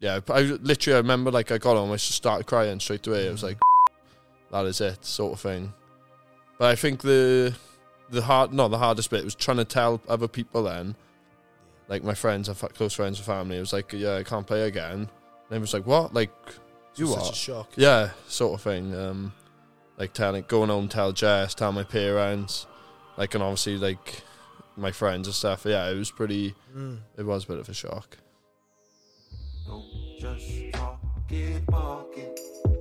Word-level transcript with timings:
yeah, 0.00 0.20
I 0.28 0.40
literally 0.40 0.94
I 0.96 0.98
remember 0.98 1.30
like 1.30 1.52
I 1.52 1.58
got 1.58 1.76
home, 1.76 1.90
I 1.90 1.94
just 1.94 2.12
started 2.12 2.46
crying 2.46 2.80
straight 2.80 3.06
away. 3.06 3.28
I 3.28 3.30
was 3.30 3.42
like, 3.42 3.58
that 4.50 4.64
is 4.66 4.80
it, 4.80 5.04
sort 5.04 5.34
of 5.34 5.40
thing. 5.40 5.72
But 6.58 6.70
I 6.70 6.74
think 6.74 7.02
the 7.02 7.54
the 8.08 8.22
hard, 8.22 8.52
not 8.52 8.68
the 8.68 8.78
hardest 8.78 9.10
bit 9.10 9.24
was 9.24 9.34
trying 9.34 9.58
to 9.58 9.64
tell 9.64 10.00
other 10.08 10.26
people 10.26 10.64
then, 10.64 10.96
like 11.88 12.02
my 12.02 12.14
friends, 12.14 12.48
and 12.48 12.58
close 12.74 12.94
friends 12.94 13.18
and 13.18 13.26
family. 13.26 13.56
It 13.56 13.60
was 13.60 13.72
like, 13.72 13.92
yeah, 13.92 14.16
I 14.16 14.22
can't 14.24 14.46
play 14.46 14.66
again. 14.66 15.08
And 15.48 15.56
it 15.56 15.60
was 15.60 15.74
like, 15.74 15.86
what? 15.86 16.14
Like, 16.14 16.32
you 16.96 17.06
Such 17.06 17.18
what? 17.18 17.32
a 17.32 17.34
shock. 17.34 17.70
Yeah, 17.76 18.10
sort 18.26 18.54
of 18.54 18.62
thing. 18.62 18.94
Um, 18.94 19.32
like 19.98 20.12
telling, 20.12 20.44
going 20.48 20.70
home, 20.70 20.88
tell 20.88 21.12
Jess, 21.12 21.54
tell 21.54 21.72
my 21.72 21.84
parents, 21.84 22.66
like, 23.16 23.34
and 23.34 23.44
obviously 23.44 23.76
like 23.76 24.22
my 24.76 24.92
friends 24.92 25.28
and 25.28 25.34
stuff. 25.34 25.64
Yeah, 25.66 25.88
it 25.90 25.96
was 25.96 26.10
pretty. 26.10 26.54
Mm. 26.74 27.00
It 27.16 27.24
was 27.24 27.44
a 27.44 27.48
bit 27.48 27.58
of 27.58 27.68
a 27.68 27.74
shock. 27.74 28.16
Don't 30.20 30.38
just 30.38 30.72
talk 30.74 31.00
it, 31.30 31.62
walk 31.68 32.14
it. 32.18 32.40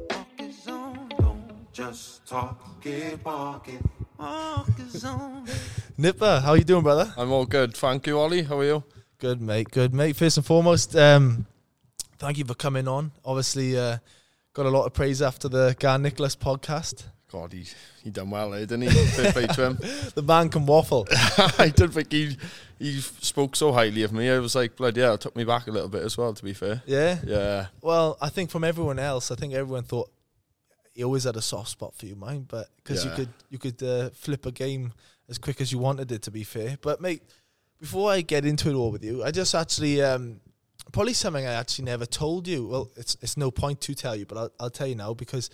Walk 0.10 0.28
is 0.40 0.68
on. 0.68 1.10
Don't 1.18 1.72
just 1.72 2.28
talk 2.28 2.86
it, 2.86 3.24
walk 3.24 3.70
it. 3.70 3.82
Walk 4.18 4.68
is 4.80 5.06
on. 5.06 5.48
Nipper, 5.98 6.42
how 6.42 6.56
you 6.56 6.66
doing, 6.66 6.84
brother? 6.84 7.14
I'm 7.18 7.32
all 7.32 7.46
good. 7.46 7.78
Thank 7.78 8.08
you, 8.08 8.20
Ollie. 8.20 8.44
How 8.44 8.60
are 8.60 8.66
you? 8.66 8.84
Good, 9.20 9.42
mate. 9.42 9.72
Good, 9.72 9.94
mate. 9.94 10.18
First 10.18 10.36
and 10.36 10.46
foremost, 10.46 10.98
um, 10.98 11.46
thank 12.18 12.38
you 12.38 12.44
for 12.44 12.56
coming 12.56 12.90
on. 12.90 13.14
Obviously, 13.24 13.78
uh, 13.78 14.00
got 14.54 14.66
a 14.66 14.70
lot 14.70 14.86
of 14.86 14.94
praise 14.94 15.22
after 15.22 15.48
the 15.48 15.78
Gar 15.80 15.98
Nicholas 15.98 16.36
podcast. 16.36 17.06
God, 17.32 17.54
he 17.54 17.66
he 18.04 18.10
done 18.10 18.30
well, 18.32 18.54
eh, 18.54 18.60
didn't 18.62 18.82
he? 18.84 18.90
Fair 18.90 19.32
play 19.32 19.48
to 19.48 19.66
him. 19.68 19.78
The 20.16 20.24
man 20.24 20.50
can 20.50 20.66
waffle. 20.66 21.08
I 21.60 21.72
did 21.76 21.94
think 21.94 22.12
he 22.12 22.38
he 22.80 23.02
spoke 23.02 23.56
so 23.56 23.72
highly 23.72 24.04
of 24.04 24.12
me. 24.12 24.30
I 24.30 24.40
was 24.40 24.56
like, 24.56 24.76
bloody 24.76 25.02
hell, 25.02 25.14
it 25.16 25.22
took 25.22 25.36
me 25.36 25.44
back 25.44 25.68
a 25.68 25.72
little 25.72 25.90
bit 25.90 26.04
as 26.04 26.18
well. 26.18 26.34
To 26.34 26.44
be 26.44 26.54
fair, 26.54 26.82
Yeah. 26.88 27.20
yeah, 27.26 27.68
Well, 27.82 28.18
I 28.22 28.30
think 28.30 28.50
from 28.50 28.64
everyone 28.64 29.00
else, 29.00 29.32
I 29.32 29.36
think 29.36 29.54
everyone 29.54 29.84
thought 29.84 30.10
he 30.94 31.04
always 31.04 31.24
had 31.26 31.36
a 31.36 31.42
soft 31.42 31.70
spot 31.70 31.94
for 31.96 32.06
you, 32.08 32.16
mine. 32.16 32.46
But 32.48 32.68
because 32.78 33.06
you 33.06 33.12
could 33.12 33.30
you 33.50 33.58
could 33.60 33.82
uh, 33.84 34.10
flip 34.14 34.46
a 34.46 34.52
game 34.52 34.94
as 35.30 35.38
quick 35.38 35.62
as 35.62 35.72
you 35.72 35.78
wanted 35.80 36.12
it. 36.12 36.22
To 36.24 36.32
be 36.32 36.44
fair, 36.44 36.78
but 36.82 37.00
mate, 37.00 37.22
before 37.80 38.12
I 38.12 38.22
get 38.22 38.44
into 38.46 38.70
it 38.70 38.74
all 38.74 38.92
with 38.92 39.04
you, 39.04 39.24
I 39.24 39.32
just 39.32 39.54
actually 39.54 40.02
um, 40.02 40.42
probably 40.92 41.14
something 41.14 41.46
I 41.46 41.54
actually 41.54 41.86
never 41.86 42.06
told 42.08 42.48
you. 42.48 42.68
Well, 42.68 42.90
it's 42.98 43.16
it's 43.22 43.38
no 43.38 43.52
point 43.52 43.82
to 43.82 43.94
tell 43.94 44.16
you, 44.16 44.26
but 44.26 44.38
I'll, 44.38 44.52
I'll 44.60 44.70
tell 44.72 44.88
you 44.88 44.96
now 44.96 45.14
because 45.14 45.50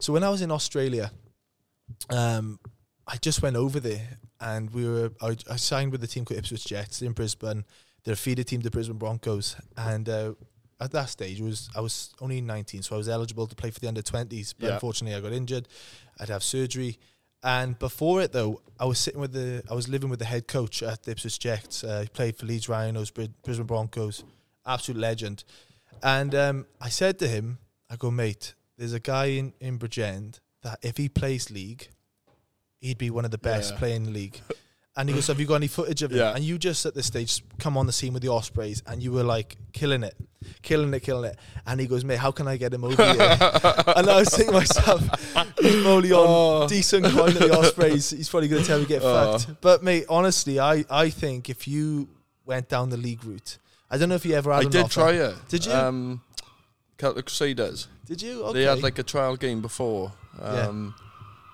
so 0.00 0.12
when 0.12 0.24
I 0.24 0.28
was 0.30 0.42
in 0.42 0.50
Australia, 0.50 1.12
um, 2.10 2.58
I 3.06 3.16
just 3.16 3.42
went 3.42 3.56
over 3.56 3.80
there 3.80 4.18
and 4.40 4.70
we 4.70 4.88
were 4.88 5.12
I, 5.20 5.36
I 5.50 5.56
signed 5.56 5.92
with 5.92 6.00
the 6.00 6.06
team 6.06 6.24
called 6.24 6.38
Ipswich 6.38 6.66
Jets 6.66 7.02
in 7.02 7.12
Brisbane. 7.12 7.64
They're 8.04 8.14
a 8.14 8.16
feeder 8.16 8.42
team, 8.42 8.60
the 8.60 8.70
Brisbane 8.70 8.96
Broncos, 8.98 9.56
and 9.76 10.08
uh, 10.08 10.32
at 10.80 10.92
that 10.92 11.10
stage, 11.10 11.40
it 11.40 11.44
was 11.44 11.68
I 11.76 11.80
was 11.80 12.14
only 12.20 12.40
19, 12.40 12.82
so 12.82 12.94
I 12.94 12.98
was 12.98 13.08
eligible 13.08 13.46
to 13.46 13.54
play 13.54 13.70
for 13.70 13.80
the 13.80 13.88
under 13.88 14.00
20s. 14.02 14.54
But 14.58 14.66
Yeah. 14.66 14.74
unfortunately, 14.74 15.14
I 15.16 15.20
got 15.20 15.32
injured. 15.32 15.68
I'd 16.18 16.30
have 16.30 16.42
surgery, 16.42 16.98
and 17.42 17.78
before 17.78 18.22
it 18.22 18.32
though, 18.32 18.62
I 18.78 18.86
was 18.86 18.98
sitting 18.98 19.20
with 19.20 19.32
the 19.32 19.62
I 19.70 19.74
was 19.74 19.88
living 19.88 20.08
with 20.08 20.18
the 20.18 20.24
head 20.24 20.48
coach 20.48 20.82
at 20.82 21.02
the 21.02 21.10
Ipswich 21.10 21.38
Jets. 21.38 21.84
Uh, 21.84 22.02
he 22.02 22.08
played 22.08 22.36
for 22.36 22.46
Leeds 22.46 22.68
Rhinos, 22.68 23.10
Brisbane 23.10 23.66
Broncos, 23.66 24.24
absolute 24.64 25.00
legend. 25.00 25.44
And 26.02 26.34
um, 26.34 26.66
I 26.80 26.88
said 26.88 27.18
to 27.18 27.28
him, 27.28 27.58
I 27.90 27.96
go, 27.96 28.10
mate, 28.10 28.54
there's 28.78 28.94
a 28.94 29.00
guy 29.00 29.26
in 29.26 29.52
in 29.60 29.78
Bridgend 29.78 30.40
that 30.62 30.78
if 30.82 30.96
he 30.96 31.08
plays 31.08 31.50
league, 31.50 31.88
he'd 32.80 32.98
be 32.98 33.10
one 33.10 33.24
of 33.24 33.30
the 33.30 33.38
best 33.38 33.72
Yeah. 33.72 33.78
playing 33.78 34.12
league. 34.12 34.40
And 34.96 35.08
he 35.08 35.14
goes, 35.14 35.28
Have 35.28 35.38
you 35.40 35.46
got 35.46 35.54
any 35.56 35.68
footage 35.68 36.02
of 36.02 36.10
him? 36.10 36.18
Yeah. 36.18 36.34
And 36.34 36.44
you 36.44 36.58
just 36.58 36.84
at 36.84 36.94
this 36.94 37.06
stage 37.06 37.42
come 37.58 37.76
on 37.78 37.86
the 37.86 37.92
scene 37.92 38.12
with 38.12 38.22
the 38.22 38.28
Ospreys 38.28 38.82
and 38.86 39.02
you 39.02 39.12
were 39.12 39.22
like 39.22 39.56
killing 39.72 40.02
it, 40.02 40.14
killing 40.62 40.92
it, 40.92 41.00
killing 41.00 41.30
it. 41.30 41.38
And 41.66 41.80
he 41.80 41.86
goes, 41.86 42.04
Mate, 42.04 42.18
how 42.18 42.32
can 42.32 42.48
I 42.48 42.56
get 42.56 42.74
him 42.74 42.84
over 42.84 43.02
here? 43.02 43.14
and 43.96 44.10
I 44.10 44.16
was 44.18 44.28
thinking 44.30 44.46
to 44.52 44.52
myself, 44.60 45.00
he's 45.60 45.82
probably 45.82 46.12
on 46.12 46.26
Oh. 46.64 46.68
decent 46.68 47.06
coin 47.06 47.28
at 47.30 47.38
the 47.38 47.56
Ospreys. 47.56 48.10
He's 48.10 48.28
probably 48.28 48.48
going 48.48 48.62
to 48.62 48.68
tell 48.68 48.78
me 48.80 48.84
get 48.84 49.00
Oh. 49.02 49.38
fucked. 49.38 49.60
But, 49.60 49.82
mate, 49.82 50.04
honestly, 50.08 50.58
I, 50.58 50.84
I 50.90 51.08
think 51.08 51.48
if 51.48 51.68
you 51.68 52.08
went 52.44 52.68
down 52.68 52.90
the 52.90 52.96
league 52.98 53.24
route, 53.24 53.58
I 53.90 53.96
don't 53.96 54.08
know 54.08 54.16
if 54.16 54.26
you 54.26 54.34
ever 54.34 54.52
had 54.52 54.66
I 54.66 54.68
did 54.68 54.82
offer. 54.84 54.92
try 54.92 55.12
it. 55.12 55.34
Did 55.48 55.66
you? 55.66 55.72
Um, 55.72 56.20
Celtic 56.98 57.26
Crusaders. 57.26 57.86
Did 58.06 58.20
you? 58.22 58.42
Okay. 58.46 58.58
They 58.58 58.64
had 58.64 58.82
like 58.82 58.98
a 58.98 59.02
trial 59.04 59.36
game 59.36 59.62
before. 59.62 60.12
Yeah. 60.38 60.44
Um, 60.66 60.94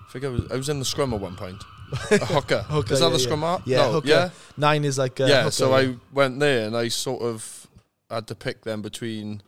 I 0.07 0.11
think 0.11 0.25
I 0.25 0.29
was 0.29 0.51
I 0.51 0.55
was 0.55 0.69
in 0.69 0.79
the 0.79 0.85
scrum 0.85 1.13
at 1.13 1.19
one 1.19 1.35
point. 1.35 1.63
A 2.11 2.17
hooker. 2.25 2.61
Hooker, 2.63 2.93
Is 2.93 2.99
that 2.99 3.07
yeah, 3.07 3.11
the 3.13 3.19
scrum 3.19 3.43
up? 3.43 3.61
Yeah, 3.65 3.77
no, 3.77 3.91
hooker. 3.93 4.07
yeah. 4.07 4.29
Nine 4.57 4.83
is 4.83 4.97
like 4.97 5.19
a 5.19 5.27
yeah, 5.27 5.37
hooker, 5.43 5.51
so 5.51 5.73
I 5.73 5.95
went 6.13 6.39
there 6.39 6.67
and 6.67 6.75
I 6.75 6.89
sort 6.89 7.21
of 7.21 7.67
had 8.09 8.27
to 8.27 8.35
pick 8.35 8.63
them 8.63 8.81
between 8.81 9.41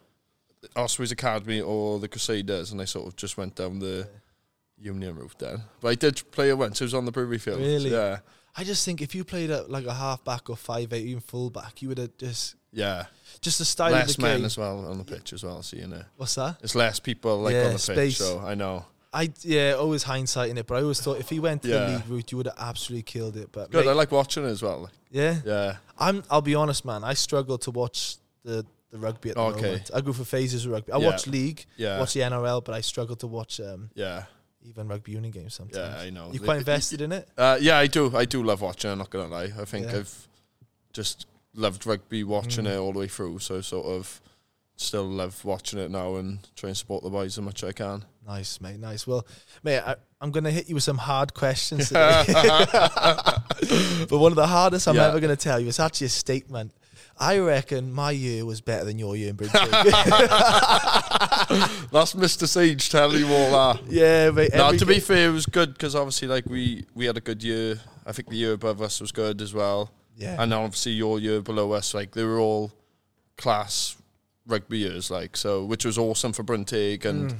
Ospreys 0.76 1.12
Academy 1.12 1.60
or 1.62 2.00
the 2.00 2.08
Crusaders, 2.08 2.72
and 2.72 2.82
I 2.82 2.86
sort 2.86 3.08
of 3.08 3.16
just 3.16 3.38
went 3.38 3.56
down 3.56 3.80
the 3.80 4.08
Union 4.78 5.16
route 5.16 5.36
then. 5.40 5.64
But 5.82 5.90
I 5.90 5.96
did 5.96 6.22
play 6.32 6.50
it 6.50 6.58
once. 6.58 6.80
It 6.80 6.86
was 6.86 6.94
on 6.94 7.06
the 7.06 7.12
Brewery 7.12 7.38
Field. 7.40 7.60
Really? 7.60 7.92
Yeah, 7.92 8.20
I 8.56 8.64
just 8.64 8.86
think 8.86 9.02
if 9.02 9.14
you 9.14 9.24
played 9.26 9.50
at 9.52 9.70
like 9.70 9.86
a 9.86 9.94
half 9.94 10.24
back 10.24 10.50
or 10.50 10.56
five 10.56 10.92
eight, 10.94 11.06
even 11.06 11.22
full 11.22 11.50
back, 11.50 11.82
you 11.82 11.90
would 11.90 11.98
have 11.98 12.18
just 12.18 12.56
yeah. 12.72 13.06
just 13.42 13.60
the 13.60 13.66
style 13.66 13.92
less 13.92 14.12
of 14.12 14.16
the 14.18 14.22
men 14.22 14.38
game. 14.40 14.46
as 14.46 14.58
well 14.58 14.86
on 14.86 14.98
the 14.98 15.04
pitch 15.04 15.34
as 15.34 15.44
well. 15.44 15.62
So 15.62 15.76
you 15.78 15.88
know, 15.88 16.04
What's 16.16 16.36
that? 16.36 16.58
it's 16.64 16.76
less 16.76 17.00
people 17.02 17.40
like 17.42 17.54
Yeah, 17.54 17.66
on 17.68 17.74
the 17.74 17.80
space. 17.80 18.18
pitch. 18.18 18.28
So 18.28 18.40
I 18.40 18.56
know. 18.56 18.86
I 19.12 19.32
yeah, 19.42 19.74
always 19.74 20.04
hindsight 20.04 20.50
in 20.52 20.58
it, 20.58 20.68
but 20.68 20.76
I 20.76 20.82
always 20.82 21.02
thought 21.02 21.20
if 21.20 21.30
he 21.30 21.40
went 21.40 21.64
to 21.64 21.68
the 21.70 21.88
league 21.88 22.08
route, 22.08 22.32
you 22.32 22.38
would 22.38 22.46
have 22.46 22.56
absolutely 22.60 23.04
killed 23.04 23.38
it. 23.38 23.52
But 23.52 23.72
Good. 23.72 23.86
mate, 23.86 23.92
I 23.92 23.94
like 23.94 24.12
watching 24.12 24.44
it 24.46 24.50
as 24.50 24.62
well. 24.62 24.82
Like, 24.82 24.92
yeah, 25.10 25.40
yeah. 25.46 25.78
I'm. 25.98 26.24
I'll 26.30 26.42
be 26.42 26.54
honest, 26.56 26.86
man. 26.86 27.04
I 27.04 27.14
struggle 27.16 27.58
to 27.60 27.72
watch 27.72 28.18
the 28.44 28.66
the 28.92 28.98
rugby 29.00 29.30
at 29.30 29.36
the 29.36 29.42
Okay. 29.42 29.62
moment. 29.62 29.92
I 29.94 30.02
go 30.02 30.14
for 30.14 30.24
phases 30.24 30.66
of 30.66 30.72
rugby. 30.72 30.92
I 30.92 30.98
Yeah. 30.98 31.06
watch 31.08 31.28
league, 31.28 31.66
Yeah. 31.78 32.00
watch 32.00 32.14
the 32.14 32.22
NRL, 32.22 32.62
but 32.64 32.74
I 32.76 32.82
struggle 32.82 33.16
to 33.18 33.28
watch 33.28 33.60
um, 33.60 33.90
yeah. 33.96 34.24
even 34.64 34.88
rugby 34.88 35.12
union 35.12 35.32
games 35.32 35.54
sometimes. 35.56 35.78
Yeah. 35.96 36.00
I 36.02 36.10
know. 36.12 36.32
You're 36.32 36.44
quite 36.44 36.58
invested 36.60 37.02
in 37.02 37.12
it. 37.12 37.28
Uh, 37.38 37.58
yeah, 37.62 37.78
I 37.78 37.88
do. 37.88 38.16
I 38.16 38.26
do 38.26 38.44
love 38.44 38.62
watching. 38.62 38.90
I'm 38.92 38.98
not 39.00 39.10
gonna 39.12 39.28
lie. 39.28 39.52
I 39.60 39.66
think 39.66 39.88
Yeah. 39.88 39.98
I've 39.98 40.28
just 40.94 41.26
loved 41.54 41.86
rugby, 41.86 42.24
watching 42.24 42.66
Mm. 42.66 42.72
it 42.74 42.78
all 42.78 42.94
the 42.94 43.00
way 43.00 43.08
through. 43.08 43.40
So 43.40 43.62
sort 43.62 43.86
of 43.88 44.22
still 44.76 45.08
love 45.08 45.44
watching 45.46 45.78
it 45.80 45.92
now 45.92 46.16
and 46.16 46.40
try 46.56 46.70
and 46.70 46.78
support 46.78 47.04
the 47.04 47.10
boys 47.10 47.38
as 47.38 47.44
much 47.44 47.64
as 47.64 47.70
I 47.70 47.74
can. 47.74 48.06
Nice, 48.30 48.62
mate. 48.62 48.80
Nice. 48.80 49.08
Well, 49.08 49.26
mate, 49.64 49.80
I, 49.80 49.96
I'm 50.22 50.30
going 50.30 50.44
to 50.44 50.52
hit 50.52 50.70
you 50.70 50.76
with 50.76 50.84
some 50.84 51.00
hard 51.00 51.34
questions 51.34 51.88
today. 51.90 52.24
but 52.28 54.18
one 54.20 54.32
of 54.32 54.36
the 54.36 54.46
hardest 54.48 54.88
I'm 54.88 54.96
Yeah. 54.96 55.08
ever 55.08 55.20
going 55.20 55.36
to 55.36 55.44
tell 55.44 55.60
you 55.60 55.68
is 55.68 55.80
actually 55.80 56.06
a 56.08 56.10
statement. 56.12 56.72
I 57.18 57.40
reckon 57.40 57.92
my 57.92 58.12
year 58.12 58.46
was 58.46 58.62
better 58.62 58.86
than 58.86 59.00
your 59.00 59.16
year 59.16 59.32
in 59.32 59.36
Bridge. 59.36 59.52
That's 61.92 62.14
Mr. 62.14 62.48
Sage 62.48 62.90
telling 62.90 63.20
you 63.20 63.34
all 63.34 63.52
that. 63.76 63.82
yeah, 63.92 64.30
mate. 64.32 64.52
No, 64.54 64.72
to 64.78 64.86
be 64.86 65.00
fair, 65.00 65.30
it 65.30 65.34
was 65.34 65.46
good 65.46 65.74
because 65.74 65.96
obviously, 65.96 66.28
like 66.28 66.46
we 66.46 66.86
we 66.96 67.06
had 67.06 67.18
a 67.18 67.22
good 67.22 67.44
year. 67.44 67.80
I 68.06 68.12
think 68.14 68.30
the 68.30 68.38
year 68.38 68.54
above 68.54 68.82
us 68.82 69.02
was 69.02 69.12
good 69.12 69.42
as 69.42 69.54
well, 69.54 69.92
yeah, 70.16 70.42
and 70.42 70.54
obviously 70.54 70.94
your 70.94 71.20
year 71.20 71.42
below 71.42 71.72
us, 71.74 71.94
like 71.94 72.12
they 72.12 72.24
were 72.24 72.40
all 72.40 72.72
class 73.38 73.98
rugby 74.48 74.78
years, 74.80 75.12
like 75.12 75.36
so, 75.36 75.66
which 75.66 75.84
was 75.86 75.98
awesome 75.98 76.32
for 76.34 76.44
Brynteg 76.44 77.04
and. 77.06 77.32
Mm. 77.32 77.38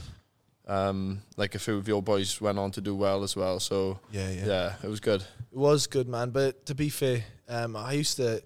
Um, 0.70 1.24
like 1.36 1.56
a 1.56 1.60
few 1.60 1.78
of 1.78 1.88
your 1.88 2.04
boys 2.04 2.40
went 2.40 2.60
on 2.60 2.70
to 2.72 2.82
do 2.82 2.94
well 2.96 3.24
as 3.24 3.36
well, 3.36 3.60
so 3.60 4.00
yeah, 4.12 4.30
yeah, 4.30 4.46
yeah, 4.46 4.74
it 4.84 4.88
was 4.88 5.00
good. 5.00 5.22
It 5.22 5.58
was 5.58 5.88
good, 5.88 6.08
man. 6.08 6.30
But 6.30 6.68
to 6.68 6.76
be 6.76 6.90
fair, 6.90 7.24
um, 7.48 7.76
I 7.76 7.94
used 7.94 8.18
to, 8.18 8.44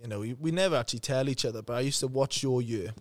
you 0.00 0.08
know, 0.08 0.20
we, 0.20 0.32
we 0.32 0.50
never 0.50 0.74
actually 0.76 1.00
tell 1.00 1.28
each 1.28 1.44
other, 1.44 1.60
but 1.60 1.74
I 1.74 1.80
used 1.80 2.00
to 2.00 2.06
watch 2.06 2.42
your 2.42 2.62
year 2.62 2.94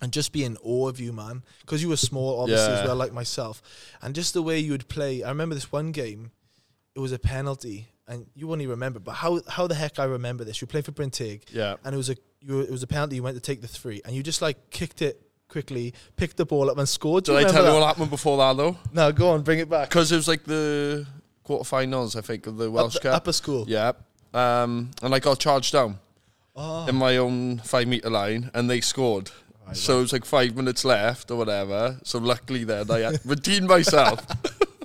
and 0.00 0.12
just 0.12 0.30
be 0.32 0.44
in 0.44 0.56
awe 0.62 0.88
of 0.88 1.00
you, 1.00 1.12
man, 1.12 1.42
because 1.62 1.82
you 1.82 1.88
were 1.88 1.96
small, 1.96 2.40
obviously 2.40 2.72
as 2.74 2.86
well, 2.86 2.94
like 2.94 3.12
myself, 3.12 3.60
and 4.00 4.14
just 4.14 4.32
the 4.32 4.42
way 4.42 4.60
you 4.60 4.70
would 4.70 4.86
play. 4.88 5.24
I 5.24 5.28
remember 5.30 5.56
this 5.56 5.72
one 5.72 5.90
game. 5.90 6.30
It 6.94 7.00
was 7.00 7.10
a 7.10 7.18
penalty, 7.18 7.88
and 8.06 8.26
you 8.34 8.46
won't 8.46 8.60
even 8.60 8.70
remember. 8.70 9.00
But 9.00 9.14
how 9.14 9.40
how 9.48 9.66
the 9.66 9.74
heck 9.74 9.98
I 9.98 10.04
remember 10.04 10.44
this? 10.44 10.60
You 10.60 10.68
played 10.68 10.84
for 10.84 10.92
Brynteg, 10.92 11.42
Yeah, 11.52 11.76
and 11.84 11.94
it 11.94 11.98
was 11.98 12.10
a 12.10 12.16
you 12.40 12.56
were, 12.56 12.62
it 12.62 12.70
was 12.70 12.84
a 12.84 12.86
penalty. 12.86 13.16
You 13.16 13.24
went 13.24 13.36
to 13.36 13.40
take 13.40 13.60
the 13.60 13.68
three, 13.68 14.00
and 14.04 14.14
you 14.14 14.22
just 14.22 14.40
like 14.40 14.70
kicked 14.70 15.02
it 15.02 15.20
quickly, 15.48 15.94
picked 16.16 16.36
the 16.36 16.44
ball 16.46 16.70
up, 16.70 16.78
and 16.78 16.88
scored. 16.88 17.24
Do 17.24 17.36
Did 17.36 17.46
I 17.46 17.50
tell 17.50 17.64
you 17.66 17.72
what 17.72 17.86
happened 17.86 18.10
before 18.10 18.36
that 18.38 18.56
though? 18.56 18.76
No, 18.92 19.10
go 19.12 19.30
on, 19.30 19.42
bring 19.42 19.58
it 19.58 19.68
back. 19.68 19.88
Because 19.88 20.12
it 20.12 20.16
was 20.16 20.28
like 20.28 20.44
the 20.44 21.06
quarterfinals, 21.46 22.16
I 22.16 22.20
think, 22.20 22.46
of 22.46 22.56
the 22.56 22.70
Welsh 22.70 22.96
Up 22.96 23.02
the- 23.02 23.08
Cup. 23.08 23.16
upper 23.16 23.32
school. 23.32 23.64
Yeah. 23.68 23.92
Um, 24.34 24.90
and 25.02 25.14
I 25.14 25.18
got 25.20 25.38
charged 25.38 25.72
down 25.72 25.98
Oh, 26.54 26.86
in 26.86 26.96
my 26.96 27.16
own 27.16 27.58
five 27.58 27.88
meter 27.88 28.10
line, 28.10 28.50
and 28.54 28.68
they 28.68 28.80
scored. 28.80 29.30
so 29.72 29.98
it 29.98 30.02
was 30.02 30.12
like 30.12 30.24
five 30.24 30.54
minutes 30.56 30.84
left 30.84 31.30
or 31.30 31.36
whatever. 31.36 31.98
So 32.04 32.18
luckily, 32.18 32.64
then 32.64 32.90
I 32.90 32.98
had 33.00 33.20
redeemed 33.24 33.68
myself. 33.68 34.26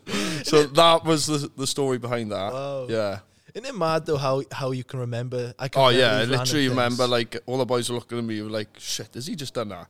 so 0.43 0.63
that 0.63 1.03
was 1.05 1.25
the 1.27 1.51
the 1.57 1.65
story 1.67 1.97
behind 1.97 2.31
that. 2.31 2.53
Wow. 2.53 2.87
Yeah. 2.89 3.19
Isn't 3.53 3.67
it 3.67 3.77
mad 3.77 4.05
though 4.05 4.17
how, 4.17 4.43
how 4.51 4.71
you 4.71 4.83
can 4.83 4.99
remember? 4.99 5.53
I 5.59 5.67
can 5.67 5.81
Oh 5.81 5.89
yeah, 5.89 6.17
I 6.17 6.23
literally 6.25 6.69
remember 6.69 7.07
like 7.07 7.37
all 7.45 7.57
the 7.57 7.65
boys 7.65 7.89
were 7.89 7.95
looking 7.95 8.17
at 8.17 8.23
me 8.23 8.41
were 8.41 8.49
like, 8.49 8.69
"Shit, 8.79 9.13
has 9.13 9.27
he 9.27 9.35
just 9.35 9.53
done 9.53 9.69
that?" 9.69 9.87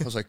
I 0.00 0.04
was 0.04 0.14
like, 0.14 0.26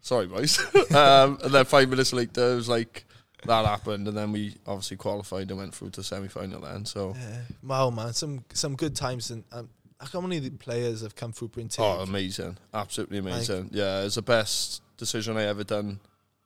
"Sorry, 0.00 0.26
boys." 0.26 0.58
um, 0.94 1.38
and 1.42 1.52
then 1.52 1.64
five 1.64 1.88
minutes 1.88 2.12
later, 2.12 2.52
it 2.52 2.54
was 2.54 2.68
like 2.68 3.04
that 3.44 3.64
happened, 3.66 4.06
and 4.08 4.16
then 4.16 4.32
we 4.32 4.54
obviously 4.66 4.96
qualified 4.96 5.50
and 5.50 5.58
went 5.58 5.74
through 5.74 5.90
to 5.90 6.02
semi 6.02 6.28
final. 6.28 6.60
Then 6.60 6.84
so 6.84 7.14
Yeah. 7.18 7.40
Wow, 7.62 7.90
man, 7.90 8.12
some 8.12 8.44
some 8.52 8.76
good 8.76 8.94
times, 8.94 9.30
and 9.30 9.42
um, 9.50 9.68
how 10.00 10.20
many 10.20 10.50
players 10.50 11.02
have 11.02 11.14
come 11.14 11.32
through 11.32 11.48
Bryn 11.48 11.68
Oh, 11.78 12.00
amazing. 12.00 12.56
Absolutely 12.72 13.18
amazing. 13.18 13.70
yeah, 13.72 14.02
it's 14.02 14.16
the 14.16 14.22
best 14.22 14.82
decision 14.96 15.36
I 15.36 15.44
ever 15.44 15.64
done 15.64 16.00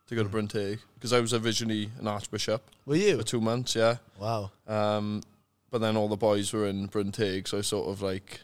to 0.08 0.14
go 0.14 0.24
to 0.24 0.28
Mm. 0.28 0.78
Because 0.94 1.12
I 1.12 1.20
was 1.20 1.34
originally 1.34 1.90
an 1.98 2.08
archbishop 2.08 2.62
Were 2.86 2.96
you? 2.96 3.18
for 3.18 3.24
two 3.24 3.40
months, 3.40 3.74
yeah. 3.74 3.96
Wow. 4.18 4.50
Um, 4.66 5.22
but 5.70 5.80
then 5.80 5.96
all 5.96 6.08
the 6.08 6.16
boys 6.16 6.52
were 6.52 6.66
in 6.66 6.86
Bryn 6.86 7.12
so 7.12 7.58
I 7.58 7.60
sort 7.60 7.88
of 7.88 8.02
like 8.02 8.40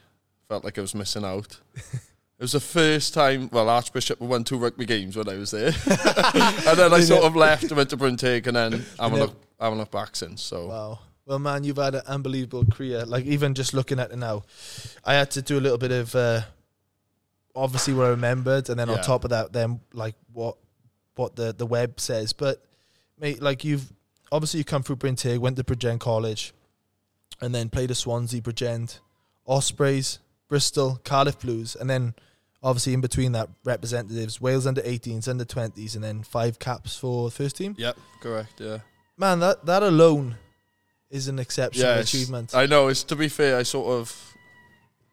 felt 0.48 0.64
like 0.64 0.78
I 0.78 0.80
was 0.80 0.94
missing 0.94 1.24
out. 1.24 1.60
It 2.36 2.42
was 2.42 2.52
the 2.52 2.60
first 2.60 3.14
time, 3.14 3.48
well, 3.52 3.68
Archbishop 3.68 4.20
won 4.20 4.42
two 4.42 4.58
rugby 4.58 4.84
games 4.86 5.16
when 5.16 5.28
I 5.28 5.36
was 5.36 5.52
there. 5.52 5.68
and 5.86 6.76
then 6.76 6.92
I 6.92 6.98
sort 7.00 7.22
of 7.22 7.36
left 7.36 7.62
and 7.62 7.76
went 7.76 7.90
to 7.90 7.96
Bryn 7.96 8.18
and 8.20 8.56
then 8.56 8.84
I 8.98 9.04
haven't 9.04 9.20
looked, 9.20 9.46
I 9.60 9.64
haven't 9.64 9.78
looked 9.78 9.92
back 9.92 10.16
since. 10.16 10.42
So, 10.42 10.66
Wow. 10.66 10.98
Well, 11.26 11.38
man, 11.38 11.64
you've 11.64 11.78
had 11.78 11.94
an 11.94 12.02
unbelievable 12.06 12.64
career. 12.66 13.06
Like 13.06 13.24
even 13.24 13.54
just 13.54 13.72
looking 13.72 13.98
at 13.98 14.10
it 14.10 14.18
now, 14.18 14.42
I 15.04 15.14
had 15.14 15.30
to 15.32 15.42
do 15.42 15.58
a 15.58 15.60
little 15.60 15.78
bit 15.78 15.92
of 15.92 16.14
uh, 16.14 16.42
obviously 17.54 17.94
what 17.94 18.06
I 18.06 18.10
remembered, 18.10 18.68
and 18.68 18.78
then 18.78 18.90
on 18.90 19.00
top 19.00 19.24
of 19.24 19.30
that, 19.30 19.52
then 19.52 19.80
like 19.92 20.16
what 20.32 20.58
what 21.14 21.34
the 21.34 21.54
the 21.54 21.64
web 21.64 21.98
says. 21.98 22.34
But 22.34 22.62
mate, 23.18 23.40
like 23.40 23.64
you've 23.64 23.90
obviously 24.30 24.58
you 24.58 24.64
come 24.64 24.82
through 24.82 24.96
Brynteg, 24.96 25.38
went 25.38 25.56
to 25.56 25.64
Bridgend 25.64 26.00
College, 26.00 26.52
and 27.40 27.54
then 27.54 27.68
played 27.68 27.90
at 27.90 27.96
Swansea, 27.96 28.40
Bridgend, 28.40 28.98
Ospreys, 29.46 30.18
Bristol, 30.48 31.00
Cardiff 31.04 31.40
Blues, 31.40 31.76
and 31.76 31.88
then 31.88 32.14
obviously 32.62 32.94
in 32.94 33.00
between 33.00 33.32
that 33.32 33.48
representatives, 33.64 34.40
Wales 34.40 34.66
under 34.66 34.80
18s, 34.82 35.28
under 35.28 35.44
20s, 35.44 35.94
and 35.94 36.02
then 36.04 36.22
five 36.22 36.58
caps 36.58 36.96
for 36.96 37.30
first 37.30 37.56
team. 37.56 37.74
yep, 37.78 37.96
correct, 38.20 38.60
yeah. 38.60 38.78
Man, 39.16 39.38
that 39.40 39.64
that 39.66 39.82
alone 39.82 40.36
is 41.10 41.28
an 41.28 41.38
exceptional 41.38 41.88
Yeah, 41.88 41.98
achievement. 42.00 42.54
I 42.54 42.66
know. 42.66 42.88
It's 42.88 43.04
to 43.04 43.14
be 43.16 43.28
fair, 43.28 43.56
I 43.58 43.62
sort 43.62 43.88
of 44.00 44.34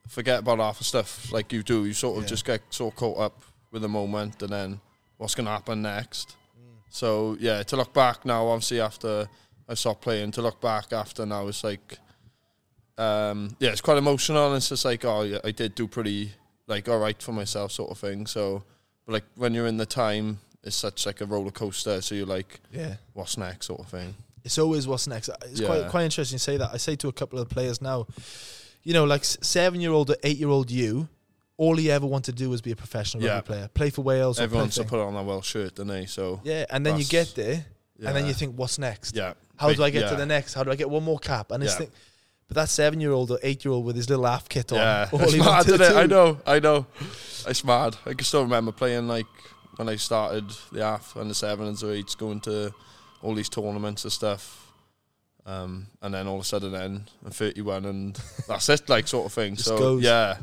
forget 0.08 0.40
about 0.40 0.58
half 0.60 0.80
the 0.80 0.84
stuff 0.84 1.32
like 1.32 1.54
you 1.54 1.62
do. 1.64 1.86
You 1.86 1.94
sort 1.94 2.18
of 2.18 2.24
Yeah. 2.24 2.30
just 2.30 2.46
get 2.46 2.62
so 2.72 2.90
caught 2.92 3.20
up 3.20 3.42
with 3.72 3.82
the 3.84 3.88
moment 3.90 4.42
and 4.42 4.52
then 4.52 4.82
what's 5.18 5.36
going 5.36 5.46
to 5.46 5.52
happen 5.52 5.82
next. 5.84 6.36
Mm. 6.60 6.78
So 6.90 7.38
yeah, 7.40 7.62
to 7.64 7.76
look 7.78 7.94
back 7.94 8.26
now, 8.26 8.48
obviously 8.48 8.82
after 8.82 9.28
I 9.70 9.76
stopped 9.76 10.02
playing, 10.02 10.32
to 10.32 10.42
look 10.42 10.60
back 10.60 10.92
after 10.92 11.26
now, 11.26 11.48
it's 11.48 11.64
like, 11.64 12.00
um, 13.02 13.56
yeah, 13.60 13.70
it's 13.70 13.82
quite 13.82 13.98
emotional. 13.98 14.48
And 14.48 14.58
it's 14.58 14.70
just 14.70 14.86
like, 14.86 15.04
oh, 15.06 15.22
yeah, 15.24 15.40
I 15.44 15.52
did 15.52 15.76
do 15.76 15.88
pretty 15.88 16.32
like 16.68 16.88
all 16.88 17.00
right 17.00 17.22
for 17.22 17.32
myself, 17.34 17.72
sort 17.72 17.92
of 17.92 17.98
thing. 17.98 18.26
So, 18.28 18.64
but 19.06 19.14
like 19.14 19.24
when 19.36 19.54
you're 19.54 19.68
in 19.68 19.78
the 19.78 19.86
time, 19.86 20.40
it's 20.64 20.76
such 20.76 21.06
like 21.06 21.22
a 21.22 21.26
roller 21.26 21.52
coaster. 21.52 22.02
So 22.02 22.16
you're 22.16 22.26
like, 22.26 22.60
yeah. 22.72 22.96
what's 23.14 23.38
next, 23.38 23.66
sort 23.68 23.80
of 23.82 23.88
thing. 23.88 24.14
It's 24.44 24.58
always 24.58 24.88
what's 24.88 25.08
next. 25.08 25.30
It's 25.46 25.62
quite 25.62 25.82
Yeah. 25.82 25.90
quite 25.90 26.04
interesting 26.06 26.38
to 26.38 26.44
say 26.44 26.58
that. 26.58 26.70
I 26.74 26.78
say 26.78 26.96
to 26.98 27.08
a 27.08 27.14
couple 27.14 27.40
of 27.40 27.50
players 27.50 27.82
now, 27.82 28.08
you 28.84 28.94
know, 28.94 29.04
like 29.06 29.24
seven 29.24 29.82
year 29.82 29.92
old 29.92 30.10
or 30.10 30.16
eight 30.24 30.38
year 30.38 30.50
old 30.50 30.72
you, 30.72 31.08
all 31.58 31.76
he 31.76 31.92
ever 31.92 32.08
wanted 32.08 32.38
to 32.38 32.44
do 32.44 32.50
was 32.50 32.62
be 32.62 32.72
a 32.72 32.76
professional 32.76 33.24
Yeah. 33.24 33.36
rugby 33.36 33.48
player, 33.48 33.68
play 33.74 33.90
for 33.92 34.02
Wales. 34.02 34.40
or 34.40 34.44
Everyone 34.44 34.70
play 34.70 34.84
to 34.84 34.90
put 34.90 35.00
on 35.00 35.16
a 35.16 35.24
well 35.24 35.42
shirt, 35.42 35.76
don't 35.76 35.88
they? 35.88 36.06
So 36.08 36.42
yeah, 36.44 36.66
and 36.70 36.84
then 36.86 36.98
you 36.98 37.06
get 37.06 37.36
there, 37.36 37.66
and 38.04 38.16
then 38.16 38.26
you 38.26 38.34
think, 38.34 38.58
what's 38.58 38.80
next? 38.80 39.16
yeah. 39.16 39.34
How 39.58 39.72
do 39.74 39.84
I 39.84 39.92
get 39.92 40.04
yeah. 40.04 40.10
to 40.10 40.16
the 40.16 40.26
next? 40.26 40.56
How 40.56 40.64
do 40.64 40.72
I 40.72 40.76
get 40.76 40.90
one 40.90 41.04
more 41.04 41.20
cap? 41.20 41.52
And 41.52 41.64
it's 41.64 41.76
think, 41.76 41.92
but 42.52 42.64
that 42.64 42.68
seven 42.68 43.00
year 43.00 43.14
old 43.14 43.32
or 43.32 43.40
eight 43.44 43.64
year 43.64 43.72
old 43.72 43.86
with 43.86 43.96
his 43.96 44.10
little 44.10 44.26
half 44.26 44.50
kit 44.50 44.74
on, 44.74 44.78
Yeah, 44.78 45.08
it's 45.14 45.38
mad, 45.38 45.66
isn't 45.68 45.82
it? 45.82 45.96
I 45.96 46.06
know, 46.06 46.38
I 46.46 46.60
know. 46.60 46.86
It's 47.48 47.64
mad. 47.64 47.96
I 48.06 48.10
can 48.14 48.26
still 48.26 48.44
remember 48.44 48.74
playing 48.74 49.08
like 49.08 49.26
when 49.78 49.88
I 49.88 49.96
started 49.96 50.50
the 50.70 50.86
AF 50.86 51.16
and 51.16 51.32
the 51.32 51.34
sevens 51.34 51.82
or 51.82 51.94
eights, 51.94 52.14
going 52.14 52.42
to 52.42 52.74
all 53.22 53.36
these 53.36 53.48
tournaments 53.48 54.04
and 54.04 54.12
stuff. 54.12 54.70
Um, 55.46 55.88
and 56.02 56.14
then 56.14 56.28
all 56.28 56.36
of 56.36 56.42
a 56.42 56.44
sudden, 56.44 56.74
then 56.74 57.06
I'm 57.24 57.32
31, 57.32 57.86
and 57.86 58.20
that's 58.50 58.68
it, 58.68 58.90
like 58.90 59.08
sort 59.08 59.28
of 59.28 59.32
thing. 59.32 59.56
Just 59.56 59.70
so 59.70 59.78
goes. 59.78 60.04
yeah, 60.04 60.40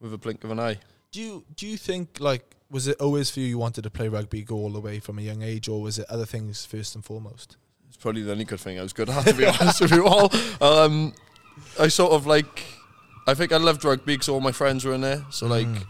with 0.00 0.12
a 0.12 0.18
blink 0.18 0.42
of 0.42 0.50
an 0.50 0.58
eye. 0.58 0.78
Do 1.12 1.20
you 1.20 1.44
do 1.54 1.68
you 1.68 1.76
think 1.76 2.18
like 2.18 2.56
was 2.72 2.88
it 2.88 3.00
always 3.00 3.30
for 3.30 3.38
you 3.38 3.46
you 3.46 3.58
wanted 3.58 3.82
to 3.82 3.90
play 3.90 4.08
rugby, 4.08 4.42
go 4.42 4.56
all 4.56 4.70
the 4.70 4.80
way 4.80 4.98
from 4.98 5.16
a 5.16 5.22
young 5.22 5.42
age, 5.42 5.68
or 5.68 5.80
was 5.80 6.00
it 6.00 6.06
other 6.10 6.26
things 6.26 6.66
first 6.66 6.96
and 6.96 7.04
foremost? 7.04 7.56
It's 7.86 7.96
probably 7.96 8.22
the 8.22 8.32
only 8.32 8.46
good 8.46 8.58
thing 8.58 8.80
I 8.80 8.82
was 8.82 8.92
good 8.92 9.08
at, 9.08 9.26
to 9.26 9.34
be 9.34 9.46
honest 9.60 9.80
with 9.80 9.92
you 9.92 10.06
all. 10.08 10.32
Um, 10.60 11.14
I 11.78 11.88
sort 11.88 12.12
of 12.12 12.26
like, 12.26 12.64
I 13.26 13.34
think 13.34 13.52
I 13.52 13.56
loved 13.56 13.84
rugby 13.84 14.14
because 14.14 14.28
all 14.28 14.40
my 14.40 14.52
friends 14.52 14.84
were 14.84 14.94
in 14.94 15.00
there. 15.00 15.24
So 15.30 15.46
like, 15.46 15.66
Mm. 15.66 15.82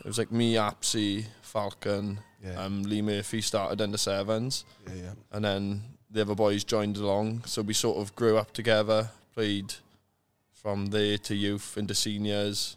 it 0.00 0.06
was 0.06 0.18
like 0.18 0.30
me, 0.32 0.54
Apsy, 0.54 1.26
Falcon, 1.42 2.20
Yeah, 2.44 2.62
um, 2.64 2.82
Lee 2.84 3.02
Murphy 3.02 3.40
started 3.42 3.80
in 3.80 3.90
the 3.92 3.98
sevens. 3.98 4.64
yeah, 4.86 4.94
yeah. 4.94 5.12
and 5.32 5.44
then 5.44 5.82
the 6.10 6.22
other 6.22 6.34
boys 6.34 6.64
joined 6.64 6.96
along. 6.96 7.42
So 7.46 7.62
we 7.62 7.74
sort 7.74 7.98
of 7.98 8.14
grew 8.16 8.36
up 8.38 8.52
together, 8.52 9.10
played 9.34 9.74
from 10.52 10.86
there 10.86 11.18
to 11.18 11.34
youth 11.34 11.76
into 11.78 11.94
seniors 11.94 12.76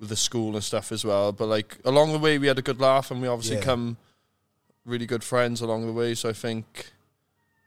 with 0.00 0.08
the 0.08 0.16
school 0.16 0.54
and 0.54 0.64
stuff 0.64 0.90
as 0.92 1.04
well. 1.04 1.32
But 1.32 1.46
like 1.46 1.78
along 1.84 2.12
the 2.12 2.18
way, 2.18 2.38
we 2.38 2.46
had 2.48 2.58
a 2.58 2.62
good 2.62 2.80
laugh, 2.80 3.10
and 3.10 3.20
we 3.22 3.28
obviously 3.28 3.56
Yeah. 3.58 3.62
come 3.64 3.96
really 4.84 5.06
good 5.06 5.24
friends 5.24 5.60
along 5.62 5.86
the 5.86 5.92
way. 5.92 6.14
So 6.14 6.28
I 6.28 6.32
think 6.34 6.90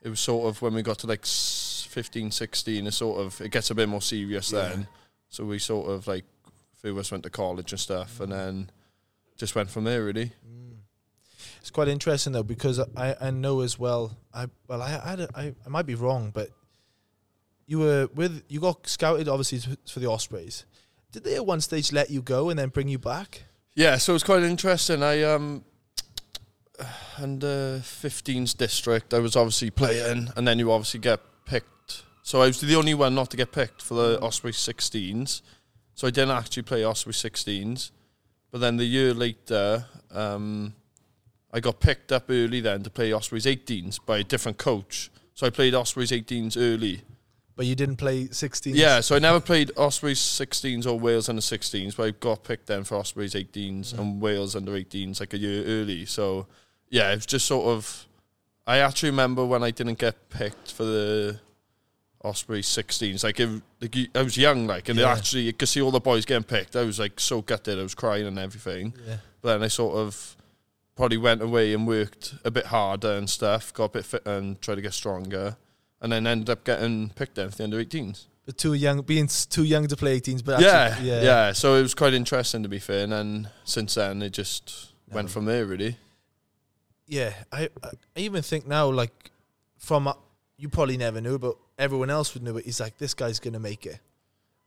it 0.04 0.10
was 0.10 0.20
sort 0.20 0.48
of 0.48 0.62
when 0.62 0.74
we 0.74 0.82
got 0.84 1.00
to 1.00 1.08
like 1.08 1.22
s- 1.24 1.67
15, 1.98 2.30
16, 2.30 2.86
it 2.86 2.92
sort 2.92 3.20
of 3.20 3.42
it 3.42 3.50
gets 3.50 3.72
a 3.72 3.76
bit 3.76 3.90
more 3.90 4.04
serious 4.04 4.52
Yeah. 4.52 4.70
then. 4.70 4.88
So 5.30 5.46
we 5.46 5.58
sort 5.58 5.90
of 5.90 6.06
like 6.06 6.26
a 6.48 6.80
few 6.80 6.92
of 6.92 7.00
us 7.00 7.12
went 7.12 7.24
to 7.24 7.32
college 7.32 7.72
and 7.72 7.80
stuff, 7.80 8.20
and 8.20 8.32
then 8.32 8.70
just 9.36 9.56
went 9.56 9.72
from 9.72 9.86
there 9.86 10.04
really. 10.06 10.32
Mm. 10.48 10.76
It's 11.60 11.72
quite 11.72 11.88
interesting 11.88 12.34
though 12.34 12.44
because 12.44 12.80
I, 12.96 13.16
I 13.20 13.32
know 13.32 13.62
as 13.62 13.80
well. 13.80 14.16
I 14.32 14.46
well 14.68 14.84
I 14.84 15.02
I, 15.04 15.10
had 15.10 15.20
a, 15.22 15.28
I 15.34 15.56
I 15.66 15.70
might 15.70 15.88
be 15.88 15.96
wrong, 15.96 16.30
but 16.32 16.52
you 17.66 17.80
were 17.80 18.10
with 18.14 18.44
you 18.48 18.60
got 18.60 18.88
scouted 18.88 19.28
obviously 19.28 19.76
for 19.92 20.00
the 20.00 20.08
Ospreys. 20.08 20.66
Did 21.12 21.24
they 21.24 21.34
at 21.34 21.48
one 21.48 21.62
stage 21.62 21.92
let 21.92 22.12
you 22.12 22.22
go 22.22 22.52
and 22.52 22.60
then 22.60 22.70
bring 22.70 22.90
you 22.90 23.00
back? 23.00 23.46
Yeah, 23.74 23.98
so 23.98 24.12
it 24.12 24.18
was 24.22 24.24
quite 24.24 24.44
interesting. 24.44 25.02
I 25.02 25.24
um 25.24 25.64
under 27.18 27.80
15's 27.80 28.54
district, 28.54 29.16
I 29.16 29.20
was 29.20 29.36
obviously 29.36 29.72
playing, 29.72 30.30
and 30.36 30.48
then 30.48 30.60
you 30.60 30.72
obviously 30.72 31.00
get 31.00 31.22
picked. 31.48 32.04
So 32.24 32.42
I 32.42 32.48
was 32.48 32.60
the 32.62 32.76
only 32.76 32.94
one 32.94 33.16
not 33.16 33.32
to 33.32 33.38
get 33.38 33.52
picked 33.52 33.82
for 33.82 33.94
the 33.96 34.20
Osprey 34.22 34.52
16s. 34.52 35.42
So 35.96 36.08
I 36.08 36.12
didn't 36.12 36.32
actually 36.38 36.64
play 36.64 36.86
Osprey 36.86 37.14
16s. 37.14 37.92
But 38.52 38.60
then 38.62 38.78
the 38.78 38.86
year 38.86 39.14
later, 39.14 39.86
um, 40.12 40.74
I 41.52 41.60
got 41.60 41.80
picked 41.80 42.12
up 42.12 42.26
early 42.30 42.60
then 42.60 42.84
to 42.84 42.90
play 42.90 43.12
Ospreys 43.12 43.46
18s 43.46 44.00
by 44.06 44.20
a 44.20 44.24
different 44.24 44.58
coach. 44.58 45.10
So 45.34 45.48
I 45.48 45.50
played 45.50 45.74
Ospreys 45.74 46.12
18s 46.12 46.56
early. 46.58 47.02
But 47.56 47.66
you 47.66 47.76
didn't 47.76 47.96
play 47.96 48.28
16. 48.28 48.76
Yeah, 48.76 49.00
so 49.02 49.16
I 49.16 49.20
never 49.20 49.40
played 49.40 49.72
Ospreys 49.78 50.20
16s 50.20 50.86
or 50.86 51.00
Wales 51.00 51.28
under 51.28 51.42
16s, 51.42 51.96
but 51.98 52.04
I 52.08 52.12
got 52.12 52.44
picked 52.44 52.68
then 52.68 52.84
for 52.84 52.96
Ospreys 52.98 53.34
18s 53.34 53.94
Mm. 53.94 54.00
and 54.00 54.22
Wales 54.22 54.56
under 54.56 54.74
18s 54.74 55.20
like 55.20 55.34
a 55.34 55.38
year 55.40 55.64
early. 55.66 56.06
So, 56.06 56.46
yeah, 56.90 57.12
it 57.12 57.16
was 57.16 57.26
just 57.26 57.48
sort 57.48 57.66
of. 57.68 58.06
I 58.68 58.80
actually 58.80 59.10
remember 59.12 59.46
when 59.46 59.64
I 59.64 59.72
didn't 59.72 59.98
get 59.98 60.30
picked 60.30 60.74
for 60.74 60.84
the 60.84 61.40
Osprey 62.24 62.62
16s. 62.62 63.24
Like, 63.24 63.40
it, 63.40 63.62
like 63.82 63.96
I 64.14 64.22
was 64.22 64.38
young, 64.38 64.68
like, 64.68 64.90
and 64.90 65.00
Yeah. 65.00 65.12
actually, 65.14 65.44
you 65.44 65.54
could 65.54 65.70
see 65.70 65.82
all 65.82 65.92
the 65.92 66.02
boys 66.02 66.26
getting 66.26 66.44
picked. 66.44 66.76
I 66.76 66.84
was 66.84 67.00
like 67.00 67.20
so 67.20 67.42
gutted. 67.42 67.80
I 67.80 67.84
was 67.84 67.96
crying 67.96 68.26
and 68.28 68.38
everything. 68.38 68.94
Yeah. 69.08 69.18
But 69.42 69.54
then 69.54 69.64
I 69.64 69.70
sort 69.70 69.96
of 69.96 70.36
probably 70.96 71.18
went 71.18 71.42
away 71.42 71.74
and 71.74 71.88
worked 71.88 72.34
a 72.44 72.52
bit 72.52 72.66
harder 72.66 73.14
and 73.14 73.30
stuff, 73.30 73.74
got 73.74 73.86
a 73.86 73.90
bit 73.90 74.06
fit 74.06 74.26
and 74.26 74.60
tried 74.62 74.76
to 74.76 74.82
get 74.82 74.94
stronger. 74.94 75.56
And 76.02 76.12
then 76.12 76.28
ended 76.28 76.50
up 76.50 76.64
getting 76.64 77.10
picked 77.10 77.36
then 77.36 77.50
for 77.50 77.58
the 77.58 77.64
under 77.64 77.84
18s. 77.84 78.26
But 78.46 78.58
too 78.58 78.74
young, 78.74 79.02
being 79.02 79.28
too 79.28 79.64
young 79.64 79.88
to 79.88 79.96
play 79.96 80.20
18s. 80.20 80.44
But 80.44 80.60
yeah, 80.62 80.68
actually, 80.92 81.08
yeah, 81.10 81.22
yeah, 81.22 81.52
So 81.54 81.76
it 81.76 81.82
was 81.82 81.94
quite 81.94 82.14
interesting 82.14 82.64
to 82.64 82.70
be 82.70 82.80
fair. 82.80 83.04
And 83.04 83.12
then 83.14 83.50
since 83.64 83.96
then, 83.96 84.22
it 84.22 84.32
just 84.34 84.88
went 85.12 85.30
from 85.30 85.46
there 85.46 85.66
really. 85.66 85.98
Yeah. 87.08 87.34
I 87.52 87.70
I 87.84 87.92
even 88.18 88.42
think 88.44 88.68
now 88.68 88.90
like 88.90 89.32
from 89.78 90.08
uh, 90.08 90.14
you 90.58 90.70
probably 90.70 90.98
never 90.98 91.22
knew, 91.22 91.38
but 91.40 91.56
everyone 91.78 92.10
else 92.10 92.34
would 92.34 92.44
know 92.44 92.58
it. 92.58 92.66
He's 92.66 92.80
like 92.80 92.98
this 92.98 93.14
guy's 93.14 93.40
gonna 93.40 93.60
make 93.60 93.86
it. 93.86 94.00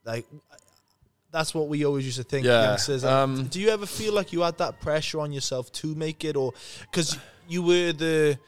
Like 0.04 0.26
that's 1.32 1.54
what 1.54 1.68
we 1.68 1.84
always 1.84 2.04
used 2.04 2.16
to 2.18 2.24
think. 2.24 2.46
Yeah, 2.46 2.64
youngsters. 2.64 3.04
um, 3.04 3.46
do 3.46 3.60
you 3.60 3.68
ever 3.68 3.86
feel 3.86 4.12
like 4.12 4.32
you 4.32 4.40
had 4.40 4.58
that 4.58 4.80
pressure 4.80 5.20
on 5.20 5.32
yourself 5.32 5.70
to 5.72 5.94
make 5.94 6.24
it, 6.24 6.36
or 6.36 6.52
because 6.90 7.18
you 7.48 7.62
were 7.62 7.92
the 7.92 8.38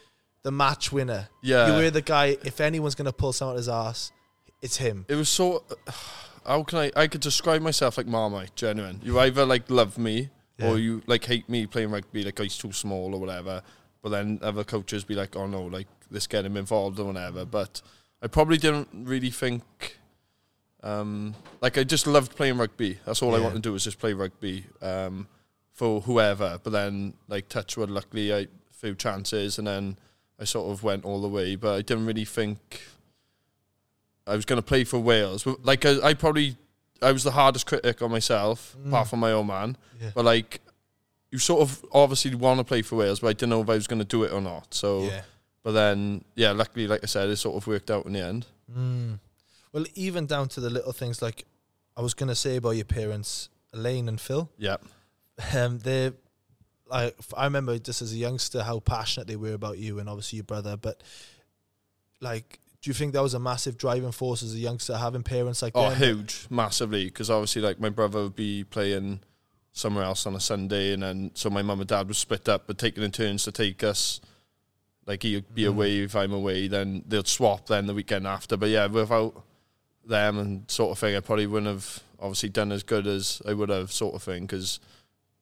the 0.43 0.51
match 0.51 0.91
winner? 0.93 1.29
Yeah, 1.43 1.69
You 1.69 1.83
were 1.85 1.91
the 1.91 2.03
guy. 2.03 2.37
If 2.45 2.61
anyone's 2.61 2.95
gonna 2.95 3.13
pull 3.13 3.33
someone 3.33 3.55
out 3.55 3.59
his 3.59 3.69
ass, 3.69 4.13
it's 4.61 4.77
him. 4.77 5.05
it 5.09 5.15
was 5.15 5.29
so. 5.29 5.63
How 6.45 6.65
can 6.65 6.79
I? 6.79 6.93
I 6.97 7.07
could 7.07 7.21
describe 7.21 7.63
myself 7.63 7.99
like 7.99 8.07
Marmite. 8.07 8.55
Genuine. 8.57 9.01
You 9.05 9.19
either 9.21 9.47
like 9.47 9.71
love 9.71 9.97
me 9.99 10.31
or 10.61 10.79
you 10.79 11.03
like 11.07 11.25
hate 11.25 11.49
me 11.49 11.67
playing 11.67 11.91
rugby. 11.91 12.25
Like 12.25 12.39
oh, 12.41 12.43
he's 12.45 12.57
too 12.57 12.73
small 12.73 13.15
or 13.15 13.21
whatever. 13.21 13.63
But 14.03 14.11
then 14.11 14.41
other 14.43 14.65
coaches 14.65 15.05
be 15.05 15.15
like, 15.15 15.37
oh 15.37 15.47
no, 15.47 15.63
like 15.63 15.87
let's 16.11 16.27
get 16.27 16.45
him 16.45 16.57
involved 16.57 16.99
or 16.99 17.05
whatever. 17.07 17.45
But 17.45 17.81
I 18.21 18.27
probably 18.27 18.57
didn't 18.59 18.89
really 18.93 19.31
think. 19.31 19.99
Um, 20.83 21.35
like 21.61 21.79
I 21.79 21.85
just 21.85 22.07
loved 22.09 22.35
playing 22.35 22.59
rugby. 22.59 22.99
That's 23.07 23.23
all 23.23 23.35
I 23.35 23.39
Yeah. 23.39 23.45
wanted 23.45 23.55
to 23.57 23.61
do 23.61 23.73
was 23.73 23.85
just 23.85 24.01
play 24.01 24.13
rugby 24.15 24.65
um, 24.81 25.29
for 25.73 26.01
whoever. 26.01 26.59
But 26.63 26.71
then 26.71 27.15
like 27.29 27.49
Touchwood, 27.49 27.91
luckily 27.91 28.35
I 28.35 28.49
few 28.73 28.95
chances, 28.97 29.59
and 29.59 29.67
then 29.69 29.97
I 30.41 30.45
sort 30.45 30.73
of 30.73 30.83
went 30.83 31.05
all 31.05 31.21
the 31.23 31.29
way. 31.29 31.55
But 31.55 31.75
I 31.79 31.83
didn't 31.83 32.05
really 32.07 32.25
think 32.25 32.81
I 34.27 34.35
was 34.35 34.45
going 34.45 34.57
to 34.61 34.67
play 34.67 34.83
for 34.83 34.99
Wales. 34.99 35.47
Like 35.63 35.85
I, 35.87 36.01
I 36.09 36.15
probably 36.15 36.57
I 37.01 37.13
was 37.13 37.23
the 37.23 37.31
hardest 37.33 37.67
critic 37.67 38.03
on 38.03 38.11
myself, 38.11 38.77
Mm. 38.81 38.89
apart 38.89 39.09
from 39.09 39.21
my 39.21 39.31
own 39.33 39.47
man. 39.47 39.77
Yeah. 40.01 40.11
But 40.15 40.25
like, 40.25 40.61
you 41.33 41.39
sort 41.39 41.63
of 41.63 41.85
obviously 41.93 42.35
want 42.35 42.59
to 42.59 42.65
play 42.65 42.83
for 42.83 42.97
Wales, 42.97 43.21
but 43.21 43.29
I 43.29 43.33
didn't 43.33 43.51
know 43.51 43.63
if 43.63 43.71
I 43.71 43.75
was 43.75 43.87
going 43.87 43.99
to 43.99 44.05
do 44.05 44.23
it 44.23 44.33
or 44.33 44.41
not. 44.41 44.73
So, 44.75 45.05
yeah. 45.05 45.23
but 45.63 45.73
then, 45.73 46.25
yeah, 46.37 46.53
luckily, 46.53 46.87
like 46.87 47.01
I 47.03 47.07
said, 47.07 47.31
it 47.31 47.37
sort 47.37 47.57
of 47.57 47.67
worked 47.67 47.91
out 47.91 48.05
in 48.05 48.13
the 48.13 48.21
end. 48.21 48.47
Mm. 48.71 49.19
Well, 49.73 49.87
even 49.95 50.27
down 50.27 50.49
to 50.51 50.61
the 50.61 50.69
little 50.69 50.93
things 50.93 51.23
like 51.23 51.47
I 51.97 52.03
was 52.03 52.13
going 52.13 52.29
to 52.29 52.35
say 52.35 52.57
about 52.57 52.73
your 52.73 52.85
parents, 52.85 53.49
Elaine 53.73 54.09
and 54.09 54.21
Phil. 54.21 54.51
Yeah, 54.59 54.77
Um, 55.57 55.79
they, 55.79 56.13
I, 56.91 57.13
I 57.35 57.45
remember 57.45 57.79
just 57.79 58.03
as 58.03 58.13
a 58.13 58.17
youngster 58.17 58.63
how 58.63 58.81
passionate 58.81 59.27
they 59.27 59.37
were 59.37 59.55
about 59.55 59.79
you 59.79 59.99
and 59.99 60.11
obviously 60.11 60.37
your 60.37 60.45
brother. 60.45 60.77
But 60.77 61.03
like, 62.21 62.61
do 62.83 62.91
you 62.91 62.95
think 62.95 63.15
that 63.15 63.23
was 63.23 63.33
a 63.33 63.41
massive 63.41 63.79
driving 63.79 64.13
force 64.13 64.43
as 64.43 64.55
a 64.55 64.59
youngster 64.59 64.99
having 64.99 65.23
parents 65.23 65.63
like 65.63 65.73
oh, 65.75 65.91
huge, 65.91 66.47
massively, 66.51 67.07
because 67.07 67.31
obviously, 67.31 67.63
like 67.63 67.81
my 67.81 67.89
brother 67.89 68.25
would 68.25 68.37
be 68.37 68.65
playing 68.65 69.21
somewhere 69.73 70.05
else 70.05 70.27
on 70.27 70.35
a 70.35 70.41
Sunday, 70.41 70.93
and 70.93 71.03
then 71.03 71.31
so 71.35 71.49
my 71.51 71.63
mum 71.63 71.81
and 71.81 71.89
dad 71.89 72.07
would 72.09 72.17
split 72.17 72.49
up, 72.49 72.67
but 72.67 72.79
taking 72.79 73.03
in 73.03 73.11
turns 73.11 73.45
to 73.45 73.53
take 73.53 73.83
us. 73.83 74.21
Like 75.07 75.23
he'd 75.25 75.53
be 75.55 75.63
Mm. 75.63 75.69
away 75.69 75.99
if 76.03 76.15
I'm 76.15 76.33
away, 76.33 76.69
then 76.69 77.03
they'd 77.09 77.27
swap 77.27 77.67
then 77.67 77.87
the 77.87 77.95
weekend 77.95 78.27
after. 78.27 78.57
But 78.57 78.69
yeah, 78.69 78.87
without 78.87 79.43
them 80.07 80.39
and 80.39 80.71
sort 80.71 80.93
of 80.93 80.99
thing, 80.99 81.17
I 81.17 81.21
probably 81.21 81.47
wouldn't 81.47 81.73
have 81.73 82.01
obviously 82.21 82.51
done 82.51 82.71
as 82.71 82.83
good 82.85 83.07
as 83.09 83.43
I 83.47 83.53
would 83.53 83.69
have, 83.69 83.91
sort 83.93 84.15
of 84.15 84.23
thing, 84.23 84.43
because 84.47 84.79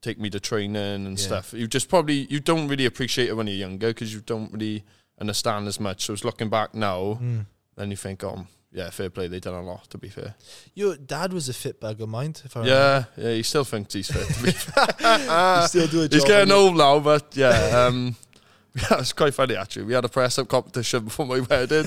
take 0.01 0.19
me 0.19 0.31
to 0.31 0.41
training 0.41 0.77
and 0.77 1.19
Yeah. 1.19 1.27
stuff. 1.27 1.53
You 1.53 1.67
just 1.67 1.89
probably 1.91 2.27
you 2.31 2.41
don't 2.41 2.69
really 2.69 2.87
appreciate 2.87 3.29
it 3.29 3.35
when 3.37 3.49
you're 3.49 3.57
younger 3.57 3.89
because 3.89 4.15
you 4.15 4.21
don't 4.23 4.51
really 4.51 4.83
understand 5.21 5.69
as 5.69 5.79
much. 5.79 6.07
So 6.07 6.15
it's 6.15 6.25
looking 6.25 6.49
back 6.49 6.75
now, 6.75 7.19
Mm. 7.21 7.45
then 7.77 7.91
you 7.91 7.97
think, 7.99 8.25
oh, 8.25 8.47
yeah, 8.73 8.91
fair 8.91 9.11
play, 9.11 9.27
they 9.29 9.41
done 9.41 9.55
a 9.55 9.63
lot. 9.63 9.89
To 9.91 9.99
be 9.99 10.09
fair, 10.09 10.35
Your 10.75 10.97
dad 10.97 11.33
was 11.33 11.49
a 11.49 11.53
fit 11.55 11.81
bag 11.81 12.01
of 12.01 12.09
mine, 12.09 12.35
if 12.45 12.57
I 12.57 12.65
yeah, 12.65 13.05
yeah, 13.17 13.33
he 13.33 13.43
still 13.43 13.65
thinks 13.65 13.95
he's 13.95 14.11
fit. 14.11 14.27
To 14.29 14.43
be 14.43 14.51
fair. 14.53 15.67
Still 15.69 15.87
do 15.89 16.03
a 16.03 16.09
job. 16.09 16.13
he's 16.13 16.25
getting 16.25 16.53
old 16.53 16.77
now, 16.77 16.99
but 17.01 17.35
yeah. 17.37 17.87
Um, 17.87 18.17
Yeah, 18.73 19.01
it's 19.01 19.13
quite 19.13 19.35
funny 19.35 19.57
actually. 19.57 19.83
We 19.87 19.95
had 19.95 20.05
a 20.05 20.09
press 20.09 20.39
up 20.39 20.47
competition 20.47 21.03
before 21.03 21.27
my 21.27 21.41
wedding. 21.41 21.87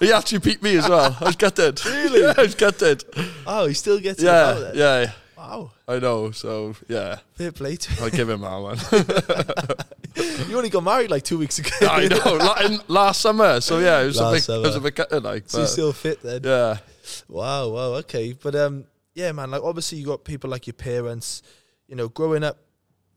he 0.00 0.12
actually 0.12 0.40
beat 0.40 0.62
me 0.62 0.76
as 0.76 0.86
well. 0.86 1.16
I 1.18 1.24
was 1.24 1.36
gutted. 1.36 1.80
Really? 1.86 2.20
Yeah, 2.20 2.34
I 2.36 2.42
was 2.42 2.54
gutted. 2.54 3.04
Oh, 3.46 3.66
he 3.66 3.72
still 3.72 3.98
gets 3.98 4.22
it 4.22 4.26
about 4.26 4.74
Yeah, 4.76 5.00
yeah. 5.00 5.12
Wow. 5.38 5.70
I 5.88 5.98
know. 5.98 6.30
So 6.32 6.74
yeah, 6.88 7.20
Fair 7.36 7.52
play 7.52 7.76
to 7.76 8.04
I 8.04 8.10
give 8.10 8.28
him 8.28 8.42
that 8.42 8.58
one. 8.58 8.76
You. 10.16 10.56
only 10.56 10.70
got 10.70 10.82
married 10.84 11.10
like 11.10 11.22
two 11.22 11.38
weeks 11.38 11.58
ago. 11.58 11.70
I 11.82 12.08
know. 12.08 12.78
Last 12.88 13.20
summer. 13.20 13.60
So 13.60 13.78
yeah, 13.78 14.00
it 14.02 14.06
was 14.06 14.18
a 14.18 14.24
Last 14.24 14.46
big, 14.46 14.56
it 14.56 14.62
was 14.62 14.76
a 14.76 14.80
big 14.80 14.98
like. 15.24 15.48
So 15.48 15.60
but, 15.60 15.66
still 15.66 15.92
fit 15.92 16.22
then. 16.22 16.42
yeah, 16.44 16.78
Wow, 17.28 17.68
wow, 17.68 17.94
okay. 18.00 18.32
But 18.32 18.54
um 18.54 18.84
yeah, 19.14 19.32
man, 19.32 19.50
like 19.50 19.62
obviously 19.62 19.98
you 19.98 20.06
got 20.06 20.24
people 20.24 20.50
like 20.50 20.66
your 20.66 20.74
parents, 20.74 21.42
you 21.86 21.96
know, 21.96 22.08
growing 22.08 22.44
up 22.44 22.58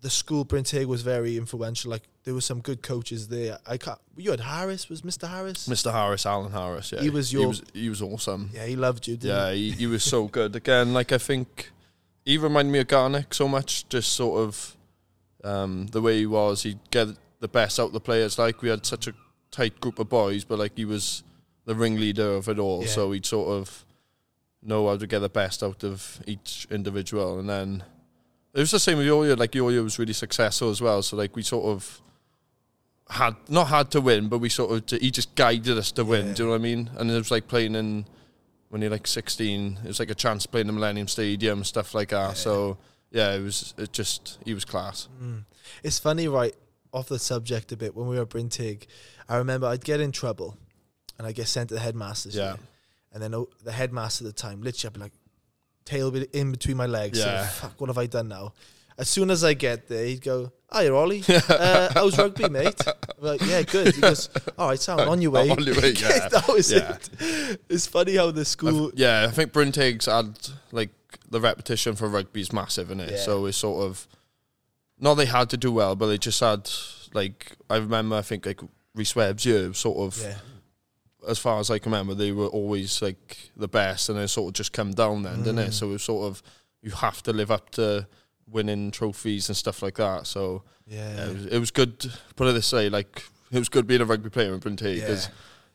the 0.01 0.09
school 0.09 0.43
Brynteg 0.45 0.85
was 0.85 1.01
very 1.01 1.37
influential. 1.37 1.89
Like 1.89 2.03
there 2.25 2.33
were 2.33 2.41
some 2.41 2.59
good 2.59 2.81
coaches 2.81 3.27
there. 3.29 3.57
I 3.65 3.77
can't 3.77 3.99
you 4.17 4.31
had 4.31 4.41
Harris, 4.41 4.89
was 4.89 5.01
Mr. 5.01 5.27
Harris? 5.29 5.67
Mr. 5.67 5.91
Harris, 5.91 6.25
Alan 6.25 6.51
Harris. 6.51 6.91
Yeah, 6.91 7.01
He 7.01 7.09
was 7.09 7.31
He 7.31 7.37
your- 7.37 7.47
was, 7.49 7.63
he 7.73 7.89
was 7.89 8.01
awesome. 8.01 8.49
Yeah, 8.53 8.65
he 8.65 8.75
loved 8.75 9.07
you, 9.07 9.17
didn't 9.17 9.35
Yeah, 9.35 9.51
he, 9.53 9.71
he 9.71 9.87
was 9.87 10.03
so 10.03 10.27
good. 10.27 10.55
Again, 10.55 10.93
like 10.93 11.11
I 11.11 11.17
think 11.17 11.71
he 12.25 12.37
reminded 12.37 12.71
me 12.71 12.79
of 12.79 12.87
Garnick 12.87 13.33
so 13.33 13.47
much. 13.47 13.87
Just 13.89 14.13
sort 14.13 14.41
of 14.41 14.75
um, 15.43 15.87
the 15.87 16.01
way 16.01 16.19
he 16.19 16.25
was. 16.25 16.63
He'd 16.63 16.79
get 16.91 17.09
the 17.39 17.47
best 17.47 17.79
out 17.79 17.87
of 17.87 17.93
the 17.93 17.99
players. 17.99 18.37
Like 18.37 18.61
we 18.61 18.69
had 18.69 18.85
such 18.85 19.07
a 19.07 19.13
tight 19.51 19.79
group 19.79 19.99
of 19.99 20.09
boys, 20.09 20.43
but 20.43 20.59
like 20.59 20.73
he 20.75 20.85
was 20.85 21.23
the 21.65 21.75
ringleader 21.75 22.35
of 22.35 22.49
it 22.49 22.59
all. 22.59 22.81
Yeah. 22.81 22.87
So 22.87 23.11
he'd 23.11 23.25
sort 23.25 23.49
of 23.49 23.85
know 24.61 24.87
how 24.87 24.97
to 24.97 25.07
get 25.07 25.19
the 25.19 25.29
best 25.29 25.63
out 25.63 25.83
of 25.83 26.21
each 26.25 26.67
individual. 26.71 27.39
And 27.39 27.49
then 27.49 27.83
it 28.53 28.59
was 28.59 28.71
the 28.71 28.79
same 28.79 28.97
with 28.97 29.07
Yoyo. 29.07 29.37
Like 29.37 29.51
Yoyo 29.51 29.83
was 29.83 29.99
really 29.99 30.13
successful 30.13 30.69
as 30.69 30.81
well. 30.81 31.01
So 31.01 31.17
like 31.17 31.35
we 31.35 31.41
sort 31.43 31.65
of 31.65 32.01
had 33.09 33.35
not 33.49 33.67
had 33.67 33.91
to 33.91 34.01
win, 34.01 34.29
but 34.29 34.39
we 34.39 34.49
sort 34.49 34.71
of 34.71 34.99
he 34.99 35.11
just 35.11 35.35
guided 35.35 35.77
us 35.77 35.91
to 35.93 36.05
win. 36.05 36.27
Yeah. 36.27 36.33
Do 36.33 36.43
you 36.43 36.47
know 36.47 36.51
what 36.51 36.61
I 36.61 36.63
mean? 36.63 36.89
And 36.97 37.11
it 37.11 37.15
was 37.15 37.31
like 37.31 37.47
playing 37.47 37.75
in 37.75 38.05
when 38.69 38.81
you're 38.81 38.91
like 38.91 39.07
16. 39.07 39.79
It 39.83 39.87
was 39.87 39.99
like 39.99 40.09
a 40.09 40.15
chance 40.15 40.45
playing 40.45 40.67
the 40.67 40.73
Millennium 40.73 41.07
Stadium 41.07 41.63
stuff 41.63 41.93
like 41.93 42.09
that. 42.09 42.29
Yeah. 42.29 42.33
So 42.33 42.77
yeah, 43.13 43.33
it 43.33 43.41
was 43.41 43.73
it 43.77 43.93
just 43.93 44.39
he 44.43 44.53
was 44.53 44.65
class. 44.65 45.07
Mm. 45.21 45.45
It's 45.83 45.99
funny, 45.99 46.27
right? 46.27 46.53
Off 46.91 47.07
the 47.07 47.17
subject 47.17 47.71
a 47.71 47.77
bit, 47.77 47.95
when 47.95 48.07
we 48.07 48.17
were 48.17 48.23
at 48.23 48.29
Brynteg, 48.29 48.85
I 49.29 49.37
remember 49.37 49.67
I'd 49.67 49.85
get 49.85 49.99
in 50.01 50.11
trouble 50.11 50.57
and 51.17 51.25
I'd 51.25 51.35
get 51.35 51.47
sent 51.47 51.69
to 51.69 51.75
the 51.75 51.81
headmaster's. 51.81 52.35
Yeah. 52.35 52.51
unit. 52.51 52.59
And 53.13 53.23
then 53.23 53.35
oh, 53.35 53.47
the 53.63 53.71
headmaster 53.71 54.25
at 54.25 54.35
the 54.35 54.41
time, 54.41 54.61
literally, 54.61 54.89
I'd 54.89 54.93
be 54.93 54.99
like, 54.99 55.13
tail 55.85 56.13
in 56.15 56.51
between 56.51 56.77
my 56.77 56.87
legs. 56.87 57.19
Yeah. 57.19 57.45
Fuck, 57.45 57.79
what 57.79 57.87
have 57.87 57.97
I 57.97 58.07
done 58.07 58.27
now? 58.27 58.53
As 58.97 59.09
soon 59.09 59.29
as 59.29 59.43
I 59.43 59.53
get 59.53 59.87
there, 59.87 60.05
he'd 60.05 60.21
go, 60.21 60.51
Hi, 60.73 60.89
Ollie. 60.89 61.23
uh, 61.49 61.91
how's 61.93 62.17
rugby, 62.17 62.49
mate? 62.49 62.75
I'm 62.87 62.93
like, 63.19 63.41
yeah, 63.41 63.61
good. 63.61 63.93
He 63.93 64.01
goes, 64.01 64.27
All 64.57 64.69
right, 64.69 64.79
sound 64.79 65.01
on 65.09 65.21
your 65.21 65.29
way. 65.31 65.49
On 65.49 65.63
your 65.63 65.75
way, 65.79 65.91
yeah. 65.97 66.27
that 66.29 66.47
was 66.47 66.71
Yeah. 66.71 66.97
it. 67.19 67.59
It's 67.69 67.85
funny 67.85 68.15
how 68.15 68.31
the 68.31 68.43
school. 68.43 68.87
I've- 68.87 68.93
yeah, 68.97 69.25
I 69.27 69.31
think 69.31 69.53
Brynteg's 69.53 70.07
had 70.07 70.39
like 70.71 70.89
the 71.29 71.39
repetition 71.39 71.95
for 71.95 72.07
rugby 72.07 72.41
is 72.41 72.51
massive 72.51 72.89
in 72.89 72.99
it. 72.99 73.11
Yeah. 73.11 73.17
So 73.17 73.45
it's 73.45 73.57
sort 73.57 73.83
of 73.85 74.07
not 74.99 75.13
they 75.15 75.25
had 75.27 75.49
to 75.51 75.57
do 75.57 75.71
well, 75.71 75.95
but 75.95 76.07
they 76.07 76.17
just 76.17 76.39
had 76.39 76.69
like 77.13 77.51
I 77.69 77.77
remember 77.77 78.15
I 78.15 78.21
think 78.23 78.45
like 78.47 78.61
Rhys 78.95 79.15
Webb's 79.15 79.45
year 79.45 79.73
sort 79.73 79.97
of 79.99 80.19
yeah. 80.23 80.37
as 81.29 81.37
far 81.37 81.59
as 81.59 81.69
I 81.69 81.77
can 81.77 81.91
remember, 81.91 82.15
they 82.15 82.31
were 82.31 82.47
always 82.47 82.99
like 82.99 83.51
the 83.55 83.67
best, 83.67 84.09
and 84.09 84.17
then 84.17 84.27
sort 84.27 84.49
of 84.49 84.53
just 84.53 84.73
come 84.73 84.91
down 84.91 85.21
then, 85.21 85.43
didn't 85.43 85.57
Mm. 85.63 85.67
it? 85.67 85.71
So 85.73 85.89
it 85.89 85.93
was 85.93 86.03
sort 86.03 86.25
of 86.31 86.41
you 86.81 86.89
have 86.91 87.21
to 87.23 87.31
live 87.31 87.51
up 87.51 87.69
to 87.71 88.07
winning 88.49 88.91
trophies 88.91 89.49
and 89.49 89.55
stuff 89.57 89.81
like 89.81 89.95
that. 89.95 90.27
So 90.27 90.63
Yeah. 90.87 91.15
yeah, 91.15 91.25
it, 91.25 91.33
was, 91.35 91.45
it 91.47 91.59
was 91.59 91.71
good. 91.71 92.11
Put 92.35 92.47
it 92.47 92.53
this 92.53 92.71
way, 92.73 92.89
like 92.89 93.23
it 93.51 93.59
was 93.59 93.69
good 93.69 93.87
being 93.87 94.01
a 94.01 94.05
rugby 94.05 94.29
player 94.29 94.53
in 94.53 94.59
Brinty 94.59 94.95
because, 94.95 95.25
Yeah. 95.27 95.31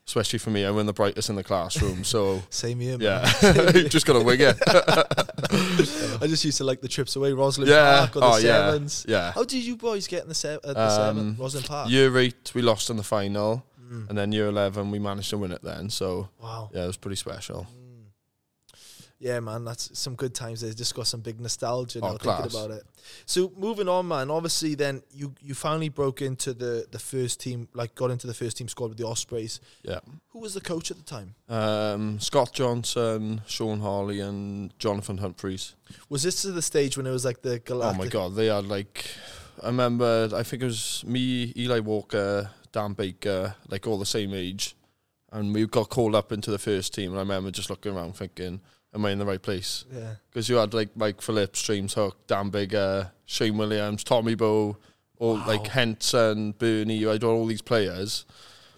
especially 0.07 0.39
for 0.39 0.49
me, 0.49 0.65
I 0.65 0.71
win 0.71 0.85
the 0.85 0.93
brightest 0.93 1.29
in 1.29 1.35
the 1.35 1.43
classroom. 1.43 2.03
So 2.03 2.41
Same 2.49 2.79
here, 2.79 2.97
man. 2.97 3.01
yeah, 3.01 3.71
just 3.89 4.05
gotta 4.05 4.21
wing 4.23 4.39
it. 4.41 4.57
I 6.21 6.27
just 6.27 6.43
used 6.45 6.57
to 6.57 6.63
like 6.63 6.81
the 6.81 6.87
trips 6.87 7.15
away, 7.15 7.31
Rosslyn 7.31 7.67
yeah, 7.67 7.99
Park 7.99 8.15
or 8.17 8.19
the 8.19 8.25
oh 8.25 8.37
yeah, 8.37 8.41
sevens. 8.71 9.05
yeah. 9.07 9.31
How 9.31 9.43
did 9.43 9.63
you 9.63 9.75
boys 9.77 10.07
get 10.07 10.23
in 10.23 10.29
the, 10.29 10.35
se- 10.35 10.55
at 10.55 10.61
the 10.61 10.79
Um, 10.81 10.89
seven, 10.91 11.35
Rosslyn 11.35 11.67
Park? 11.67 11.89
Year 11.89 12.15
eight, 12.17 12.51
we 12.53 12.61
lost 12.61 12.89
in 12.89 12.97
the 12.97 13.03
final, 13.03 13.65
Mm. 13.89 14.07
and 14.09 14.15
then 14.19 14.31
year 14.31 14.45
eleven, 14.47 14.91
we 14.91 14.99
managed 14.99 15.31
to 15.31 15.37
win 15.39 15.51
it. 15.51 15.63
Then, 15.63 15.89
so 15.89 16.29
Wow. 16.39 16.69
yeah, 16.73 16.83
it 16.83 16.87
was 16.87 16.97
pretty 16.97 17.15
special. 17.15 17.65
Mm. 17.73 17.88
Yeah, 19.21 19.41
man, 19.41 19.65
that's 19.65 19.99
some 19.99 20.15
good 20.15 20.33
times. 20.33 20.61
They 20.61 20.71
just 20.73 20.95
got 20.95 21.05
some 21.05 21.19
big 21.19 21.41
nostalgia 21.41 21.99
now 21.99 22.13
Oh, 22.13 22.17
thinking 22.17 22.45
about 22.45 22.71
it. 22.71 22.83
So 23.25 23.51
moving 23.57 23.89
on, 23.89 24.07
man. 24.07 24.31
Obviously, 24.31 24.75
then 24.75 25.03
you 25.11 25.35
you 25.41 25.53
finally 25.53 25.89
broke 25.89 26.21
into 26.21 26.53
the 26.53 26.87
the 26.89 26.99
first 26.99 27.41
team, 27.41 27.67
like 27.73 27.95
got 27.95 28.11
into 28.11 28.27
the 28.27 28.33
first 28.33 28.55
team 28.57 28.69
squad 28.69 28.87
with 28.89 28.97
the 28.97 29.05
Ospreys. 29.05 29.59
Yeah. 29.83 29.99
Who 30.29 30.39
was 30.39 30.53
the 30.53 30.61
coach 30.61 30.89
at 30.89 30.97
the 30.97 31.03
time? 31.03 31.35
Um, 31.49 32.19
Scott 32.21 32.53
Johnson, 32.53 33.41
Sean 33.45 33.81
Holley, 33.81 34.21
and 34.21 34.77
Jonathan 34.79 35.17
Humphreys. 35.17 35.75
Was 36.07 36.23
this 36.23 36.41
to 36.43 36.51
the 36.53 36.61
stage 36.61 36.95
when 36.95 37.05
it 37.05 37.11
was 37.11 37.25
like 37.25 37.41
the 37.41 37.61
Oh 37.69 37.93
my 37.93 38.07
god, 38.07 38.35
they 38.35 38.45
had 38.45 38.67
like 38.67 39.05
I 39.61 39.67
remember 39.67 40.29
I 40.33 40.43
think 40.43 40.63
it 40.63 40.67
was 40.67 41.03
me, 41.05 41.51
Eli 41.57 41.79
Walker, 41.79 42.51
Dan 42.71 42.93
Baker, 42.93 43.55
like 43.67 43.85
all 43.85 43.97
the 43.99 44.05
same 44.05 44.33
age. 44.33 44.75
And 45.31 45.53
we 45.53 45.67
got 45.67 45.89
called 45.89 46.15
up 46.15 46.31
into 46.31 46.49
the 46.51 46.57
first 46.57 46.93
team 46.93 47.11
and 47.11 47.17
I 47.19 47.21
remember 47.21 47.51
just 47.51 47.69
looking 47.69 47.95
around 47.95 48.15
thinking, 48.15 48.61
Am 48.93 49.05
I 49.05 49.11
in 49.11 49.19
the 49.19 49.25
right 49.25 49.41
place? 49.41 49.85
Yeah. 49.93 50.15
Because 50.29 50.49
you 50.49 50.55
had 50.55 50.73
like 50.73 50.95
Mike 50.97 51.21
Phillips, 51.21 51.61
James 51.61 51.93
Hook, 51.93 52.25
Dan 52.27 52.49
Baker, 52.49 53.11
Shane 53.25 53.57
Williams, 53.57 54.03
Tommy 54.03 54.35
Bowe, 54.35 54.77
all 55.19 55.35
Wow. 55.35 55.47
like 55.47 55.67
Henson, 55.67 56.53
Bernie, 56.53 56.95
you 56.97 57.09
had 57.09 57.23
all 57.23 57.45
these 57.45 57.61
players. 57.61 58.25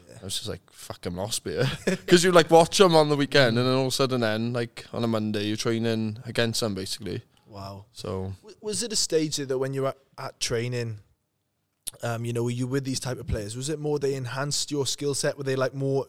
Yeah. 0.09 0.17
I 0.21 0.25
was 0.25 0.35
just 0.35 0.49
like, 0.49 0.61
fuck, 0.69 1.05
I'm 1.05 1.15
lost 1.15 1.43
here. 1.45 1.69
Because 1.85 2.23
you 2.25 2.31
like 2.33 2.51
watch 2.51 2.77
them 2.77 2.93
on 2.95 3.07
the 3.09 3.15
weekend 3.15 3.57
and 3.57 3.65
then 3.65 3.73
all 3.73 3.81
of 3.83 3.87
a 3.87 3.91
sudden 3.91 4.21
then, 4.21 4.51
like 4.51 4.85
on 4.91 5.03
a 5.03 5.07
Monday, 5.07 5.45
you're 5.45 5.55
training 5.57 6.17
against 6.25 6.59
them 6.59 6.75
basically. 6.75 7.21
Wow. 7.47 7.85
So 7.93 8.33
W- 8.41 8.57
Was 8.61 8.83
it 8.83 8.91
a 8.91 8.95
stage 8.97 9.37
that 9.37 9.57
when 9.57 9.73
you 9.73 9.83
were 9.83 9.89
at, 9.89 9.97
at 10.17 10.39
training, 10.41 10.97
um, 12.03 12.25
you 12.25 12.33
know, 12.33 12.43
were 12.43 12.49
you 12.51 12.67
with 12.67 12.83
these 12.83 12.99
type 12.99 13.19
of 13.19 13.27
players? 13.27 13.55
Was 13.55 13.69
it 13.69 13.79
more 13.79 13.97
they 13.99 14.15
enhanced 14.15 14.71
your 14.71 14.85
skill 14.85 15.13
set? 15.13 15.37
Were 15.37 15.43
they 15.43 15.55
like 15.55 15.73
more 15.73 16.05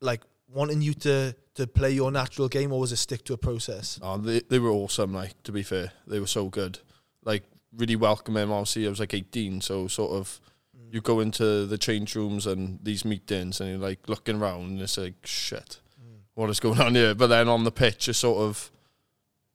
like 0.00 0.22
wanting 0.52 0.82
you 0.82 0.94
to 0.94 1.34
to 1.54 1.66
play 1.66 1.90
your 1.90 2.10
natural 2.10 2.48
game, 2.48 2.72
or 2.72 2.80
was 2.80 2.92
it 2.92 2.96
stick 2.96 3.24
to 3.24 3.34
a 3.34 3.38
process? 3.38 3.98
Oh, 4.02 4.16
they 4.18 4.40
they 4.40 4.58
were 4.58 4.70
awesome. 4.70 5.14
Like 5.14 5.42
to 5.44 5.52
be 5.52 5.62
fair, 5.62 5.92
they 6.06 6.20
were 6.20 6.26
so 6.26 6.48
good. 6.48 6.78
Like 7.24 7.44
really 7.76 7.96
welcoming. 7.96 8.50
Obviously, 8.50 8.86
I 8.86 8.90
was 8.90 9.00
like 9.00 9.14
eighteen, 9.14 9.60
so 9.60 9.88
sort 9.88 10.12
of 10.12 10.40
mm. 10.76 10.92
you 10.92 11.00
go 11.00 11.20
into 11.20 11.66
the 11.66 11.78
change 11.78 12.14
rooms 12.14 12.46
and 12.46 12.78
these 12.82 13.04
meetings, 13.04 13.60
and 13.60 13.70
you're 13.70 13.78
like 13.78 14.08
looking 14.08 14.40
around, 14.40 14.70
and 14.70 14.80
it's 14.80 14.98
like 14.98 15.14
shit, 15.24 15.80
mm. 16.00 16.20
what 16.34 16.50
is 16.50 16.60
going 16.60 16.80
on 16.80 16.94
here? 16.94 17.14
But 17.14 17.28
then 17.28 17.48
on 17.48 17.64
the 17.64 17.72
pitch, 17.72 18.06
you 18.06 18.12
sort 18.12 18.38
of 18.38 18.70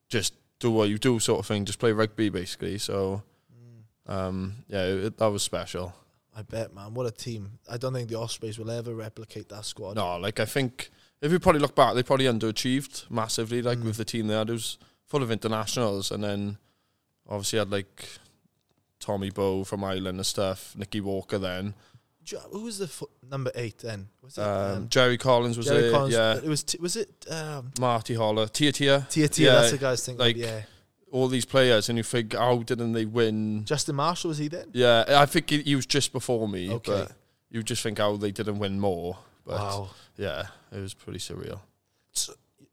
just 0.09 0.33
do 0.59 0.71
what 0.71 0.89
you 0.89 0.97
do, 0.97 1.19
sort 1.19 1.39
of 1.39 1.45
thing. 1.45 1.65
Just 1.65 1.79
play 1.79 1.91
rugby, 1.91 2.29
basically. 2.29 2.77
So 2.77 3.23
mm. 3.53 4.11
um, 4.11 4.63
yeah, 4.67 4.83
it, 4.85 5.17
that 5.17 5.27
was 5.27 5.43
special. 5.43 5.93
I 6.35 6.41
bet, 6.41 6.73
man. 6.75 6.93
What 6.93 7.05
a 7.05 7.11
team! 7.11 7.59
I 7.69 7.77
don't 7.77 7.93
think 7.93 8.09
the 8.09 8.19
Ospreys 8.19 8.59
will 8.59 8.69
ever 8.71 8.93
replicate 8.93 9.47
that 9.49 9.63
squad. 9.65 9.95
No, 9.95 10.17
like 10.17 10.39
I 10.39 10.45
think 10.45 10.89
if 11.21 11.31
you 11.31 11.39
probably 11.39 11.61
look 11.61 11.75
back, 11.75 11.95
they 11.95 12.03
probably 12.03 12.25
underachieved 12.25 13.09
massively. 13.09 13.61
Like 13.61 13.77
Mm. 13.79 13.85
with 13.85 13.97
the 13.97 14.05
team 14.05 14.27
they 14.27 14.35
had, 14.35 14.49
it 14.49 14.53
was 14.53 14.77
full 15.05 15.23
of 15.23 15.31
internationals, 15.31 16.11
and 16.11 16.23
then 16.23 16.57
obviously 17.29 17.59
had 17.59 17.71
like 17.71 18.07
Tommy 18.99 19.29
Bowe 19.29 19.63
from 19.63 19.83
Ireland 19.83 20.17
and 20.17 20.25
stuff, 20.25 20.75
Nikki 20.75 20.99
Walker 21.01 21.37
then, 21.37 21.73
you- 22.27 22.39
Who 22.51 22.61
was 22.63 22.79
the 22.79 22.87
fo- 22.87 23.09
number 23.29 23.51
eight 23.55 23.77
then? 23.79 24.07
Was 24.23 24.37
it 24.37 24.41
um, 24.41 24.89
Jerry 24.89 25.17
Collins 25.17 25.57
was 25.57 25.67
Jerry 25.67 25.83
there, 25.83 25.91
Collins? 25.91 26.13
yeah, 26.15 26.35
It 26.37 26.45
was. 26.45 26.63
T- 26.63 26.79
was 26.81 26.95
it 26.95 27.25
um, 27.29 27.71
Marty 27.79 28.15
Holah, 28.15 28.47
Tia 28.49 28.71
Tia, 28.71 29.05
Tia 29.09 29.27
Tia? 29.27 29.45
Yeah, 29.45 29.59
that's 29.59 29.71
the 29.71 29.77
guy's 29.77 30.03
thing. 30.05 30.17
like- 30.17 30.35
yeah. 30.35 30.63
All 31.15 31.27
these 31.29 31.45
players, 31.45 31.89
and 31.89 31.97
you 31.97 32.03
think 32.03 32.33
how 32.33 32.57
didn't 32.63 32.91
they 32.93 33.05
win? 33.05 33.63
Justin 33.65 33.95
Marshall 33.95 34.29
was 34.29 34.37
he 34.37 34.47
then? 34.49 34.67
Yeah, 34.73 35.05
I 35.07 35.25
think 35.25 35.49
he, 35.49 35.61
he 35.61 35.75
was 35.75 35.85
just 35.85 36.11
before 36.11 36.47
me, 36.47 36.71
Okay. 36.71 36.91
but 36.91 37.11
you 37.49 37.63
just 37.63 37.81
think 37.83 37.97
how 37.99 38.17
they 38.17 38.31
didn't 38.31 38.59
win 38.59 38.79
more. 38.79 39.17
But 39.45 39.59
wow. 39.59 39.89
yeah, 40.17 40.47
it 40.71 40.79
was 40.79 40.93
pretty 40.93 41.19
surreal. 41.19 41.59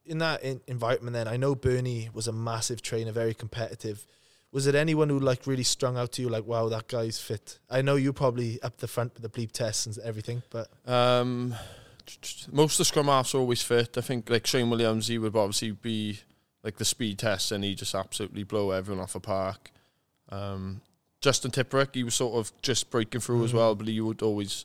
in 0.06 0.18
that 0.18 0.42
in- 0.42 0.60
environment 0.66 1.14
then 1.14 1.28
i 1.28 1.36
know 1.36 1.54
bernie 1.54 2.08
was 2.12 2.26
a 2.26 2.32
massive 2.32 2.82
trainer 2.82 3.12
very 3.12 3.34
competitive 3.34 4.04
was 4.50 4.66
it 4.66 4.74
anyone 4.74 5.08
who 5.08 5.18
like 5.20 5.46
really 5.46 5.62
strung 5.62 5.96
out 5.96 6.10
to 6.12 6.20
you 6.22 6.28
like 6.28 6.44
wow 6.44 6.68
that 6.68 6.88
guy's 6.88 7.18
fit 7.20 7.60
i 7.70 7.80
know 7.80 7.94
you 7.94 8.12
probably 8.12 8.60
up 8.62 8.76
the 8.78 8.88
front 8.88 9.12
with 9.14 9.22
the 9.22 9.28
bleep 9.28 9.52
tests 9.52 9.86
and 9.86 9.96
everything 10.04 10.42
but 10.50 10.66
Um, 10.86 11.54
most 12.52 12.74
of 12.74 12.78
the 12.78 12.84
scrum 12.86 13.06
halves 13.06 13.32
are 13.34 13.38
always 13.38 13.62
fit. 13.62 13.96
I 13.96 14.00
think 14.00 14.28
like 14.28 14.44
Shane 14.46 14.68
Williams, 14.70 15.06
he 15.06 15.18
would 15.18 15.36
obviously 15.36 15.70
be 15.70 16.18
like 16.64 16.76
the 16.76 16.84
speed 16.84 17.18
test, 17.18 17.52
and 17.52 17.64
he 17.64 17.74
just 17.74 17.94
absolutely 17.94 18.44
blow 18.44 18.70
everyone 18.70 19.02
off 19.02 19.14
a 19.14 19.20
park. 19.20 19.70
Um, 20.28 20.80
Justin 21.20 21.50
Tipuric, 21.50 21.94
he 21.94 22.04
was 22.04 22.14
sort 22.14 22.34
of 22.34 22.52
just 22.62 22.90
breaking 22.90 23.20
through 23.20 23.44
as 23.44 23.52
Mhm. 23.52 23.54
well, 23.54 23.74
but 23.74 23.86
he 23.88 24.00
would 24.00 24.22
always 24.22 24.64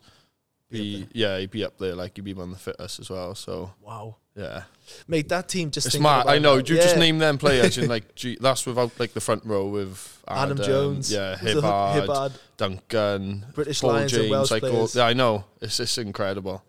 Be 0.69 1.03
be, 1.05 1.07
yeah, 1.13 1.37
he'd 1.39 1.51
be 1.51 1.63
up 1.63 1.77
there 1.77 1.95
like 1.95 2.15
he'd 2.15 2.25
be 2.25 2.33
one 2.33 2.49
of 2.49 2.55
the 2.55 2.59
fittest 2.59 2.99
as 2.99 3.09
well. 3.09 3.33
So 3.35 3.73
wow 3.81 4.15
yeah, 4.35 4.63
mate 5.07 5.29
that 5.29 5.47
team 5.49 5.71
just 5.71 5.99
mad. 5.99 6.27
I 6.27 6.39
know. 6.39 6.57
that- 6.57 6.69
You 6.69 6.75
just 6.75 6.97
name 6.97 7.19
them 7.19 7.37
players, 7.37 7.77
and 7.77 7.87
like 7.95 8.13
gee, 8.15 8.37
that's 8.39 8.65
without 8.65 8.99
like 8.99 9.13
the 9.13 9.21
front 9.21 9.45
row 9.45 9.67
with 9.67 10.21
adam 10.27 10.57
Adam, 10.59 10.65
jones 10.65 11.11
yeah, 11.11 11.37
Hibbard, 11.37 12.01
Hibbard, 12.01 12.33
Duncan, 12.57 13.45
british 13.53 13.79
Paul 13.81 13.91
lions 13.93 14.13
and 14.13 14.21
James, 14.23 14.31
welsh 14.31 14.51
like 14.51 14.63
all, 14.63 14.69
players 14.71 14.95
yeah, 14.95 15.05
I 15.05 15.13
know. 15.13 15.45
It's 15.61 15.77
just 15.77 15.97
incredible. 15.97 16.63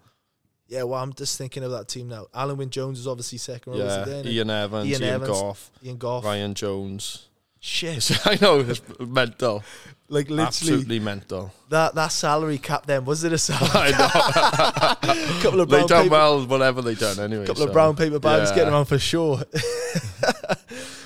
Yeah 0.68 0.82
well 0.82 1.02
i'm 1.02 1.12
just 1.14 1.38
thinking 1.38 1.64
of 1.64 1.70
that 1.72 1.88
team 1.88 2.08
now 2.08 2.26
alun 2.34 2.58
wyn 2.58 2.70
jones 2.70 3.00
is 3.00 3.06
obviously 3.06 3.38
second 3.38 3.72
row 3.72 3.78
Yeah? 3.78 4.22
Ian 4.25 4.50
Evans, 4.50 4.87
Ian 4.87 5.02
Ian, 5.02 5.14
Evans. 5.14 5.30
Gough, 5.30 5.70
ian 5.84 5.96
gough 5.96 6.25
Ryan 6.25 6.54
Jones. 6.54 7.28
shit 7.58 8.10
I 8.26 8.38
know 8.40 8.60
it's 8.60 8.82
mental, 9.00 9.64
like 10.08 10.28
literally 10.28 10.42
absolutely 10.46 11.00
mental. 11.00 11.52
that 11.70 11.94
that 11.94 12.08
salary 12.08 12.58
cap 12.58 12.87
then 12.87 13.04
was 13.06 13.25
it 13.25 13.32
a 13.32 13.38
salary 13.38 13.70
I 13.75 13.90
know 13.90 15.40
couple 15.42 15.60
of 15.62 15.68
brown 15.68 15.82
they 15.82 15.87
done 15.87 16.02
paper 16.04 16.12
well, 16.12 16.46
whatever 16.46 16.82
they 16.82 16.94
done 16.94 17.18
anyway. 17.18 17.44
A 17.44 17.46
couple 17.46 17.62
of 17.62 17.72
brown 17.72 17.96
paper 17.96 18.18
bags 18.18 18.50
yeah. 18.50 18.56
getting 18.56 18.72
around 18.75 18.87
for 18.87 18.98
sure. 18.98 19.42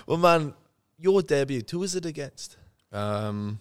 well, 0.06 0.18
man, 0.18 0.54
your 0.98 1.22
debut, 1.22 1.62
who 1.70 1.78
was 1.78 1.94
it 1.94 2.06
against? 2.06 2.56
Um, 2.92 3.60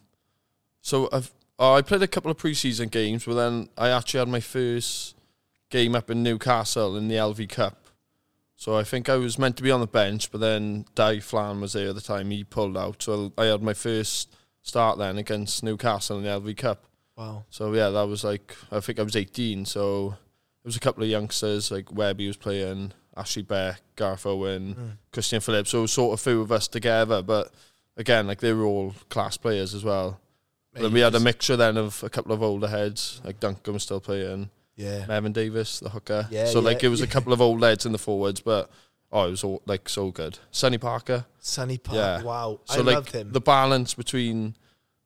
so 0.81 1.09
I've 1.11 1.31
oh, 1.59 1.75
I 1.75 1.81
played 1.81 2.01
a 2.01 2.07
couple 2.07 2.31
of 2.31 2.37
preseason 2.37 2.89
games, 2.89 3.25
but 3.25 3.35
then 3.35 3.69
I 3.77 3.89
actually 3.89 4.19
had 4.19 4.27
my 4.27 4.39
first 4.39 5.15
game 5.71 5.95
up 5.95 6.11
in 6.11 6.21
Newcastle 6.21 6.95
in 6.95 7.07
the 7.07 7.15
LV 7.15 7.49
Cup. 7.49 7.87
So 8.55 8.77
I 8.77 8.83
think 8.83 9.09
I 9.09 9.15
was 9.15 9.39
meant 9.39 9.57
to 9.57 9.63
be 9.63 9.71
on 9.71 9.79
the 9.79 9.87
bench, 9.87 10.31
but 10.31 10.39
then 10.39 10.85
Di 10.93 11.19
Flan 11.19 11.59
was 11.61 11.73
there 11.73 11.89
at 11.89 11.95
the 11.95 12.01
time. 12.01 12.29
He 12.29 12.43
pulled 12.43 12.77
out, 12.77 13.01
so 13.01 13.33
I 13.35 13.45
had 13.45 13.63
my 13.63 13.73
first 13.73 14.35
start 14.61 14.99
then 14.99 15.17
against 15.17 15.63
Newcastle 15.63 16.17
in 16.19 16.23
the 16.23 16.29
LV 16.29 16.57
Cup. 16.57 16.83
Wow. 17.17 17.45
So 17.49 17.73
yeah, 17.73 17.89
that 17.89 18.03
was 18.07 18.23
like 18.23 18.55
I 18.71 18.79
think 18.79 18.99
I 18.99 19.03
was 19.03 19.15
18. 19.15 19.65
So 19.65 20.09
there 20.09 20.15
was 20.65 20.75
a 20.75 20.79
couple 20.79 21.01
of 21.03 21.09
youngsters 21.09 21.71
like 21.71 21.91
Webby 21.91 22.27
was 22.27 22.37
playing, 22.37 22.93
Ashley 23.17 23.41
Beck, 23.41 23.81
Garth 23.95 24.27
Owen, 24.27 24.75
Mm. 24.75 24.97
Christian 25.11 25.41
Phillips. 25.41 25.71
So 25.71 25.79
it 25.79 25.81
was 25.81 25.91
sort 25.91 26.13
of 26.13 26.21
few 26.21 26.41
of 26.41 26.51
us 26.51 26.67
together, 26.67 27.23
but 27.23 27.51
again, 27.97 28.27
like 28.27 28.41
they 28.41 28.53
were 28.53 28.65
all 28.65 28.93
class 29.09 29.37
players 29.37 29.73
as 29.73 29.83
well. 29.83 30.19
Then 30.73 30.93
we 30.93 30.99
had 31.01 31.15
a 31.15 31.19
mixture 31.19 31.57
then 31.57 31.75
of 31.77 32.01
a 32.03 32.09
couple 32.09 32.31
of 32.31 32.41
older 32.43 32.67
heads, 32.67 33.19
like 33.25 33.39
Duncan 33.39 33.73
was 33.73 33.83
still 33.83 33.99
playing, 33.99 34.49
Yeah. 34.81 35.05
Evan 35.09 35.31
Davis, 35.31 35.79
the 35.79 35.89
hooker. 35.89 36.27
Yeah, 36.31 36.45
so 36.45 36.59
like 36.59 36.83
it 36.83 36.89
was 36.89 37.01
a 37.01 37.07
couple 37.07 37.33
of 37.33 37.41
old 37.41 37.61
heads 37.63 37.85
in 37.85 37.91
the 37.91 37.97
forwards, 37.97 38.41
but 38.41 38.69
oh, 39.11 39.27
it 39.27 39.31
was 39.31 39.43
all 39.43 39.61
like 39.65 39.87
so 39.89 40.11
good. 40.11 40.39
Sonny 40.51 40.77
Parker. 40.77 41.25
Sonny 41.39 41.77
Parker, 41.77 41.99
Yeah. 41.99 42.21
Wow. 42.23 42.59
So 42.65 42.79
I 42.79 42.83
like 42.83 42.95
loved 42.95 43.11
him. 43.11 43.31
the 43.31 43.41
balance 43.41 43.93
between 43.93 44.55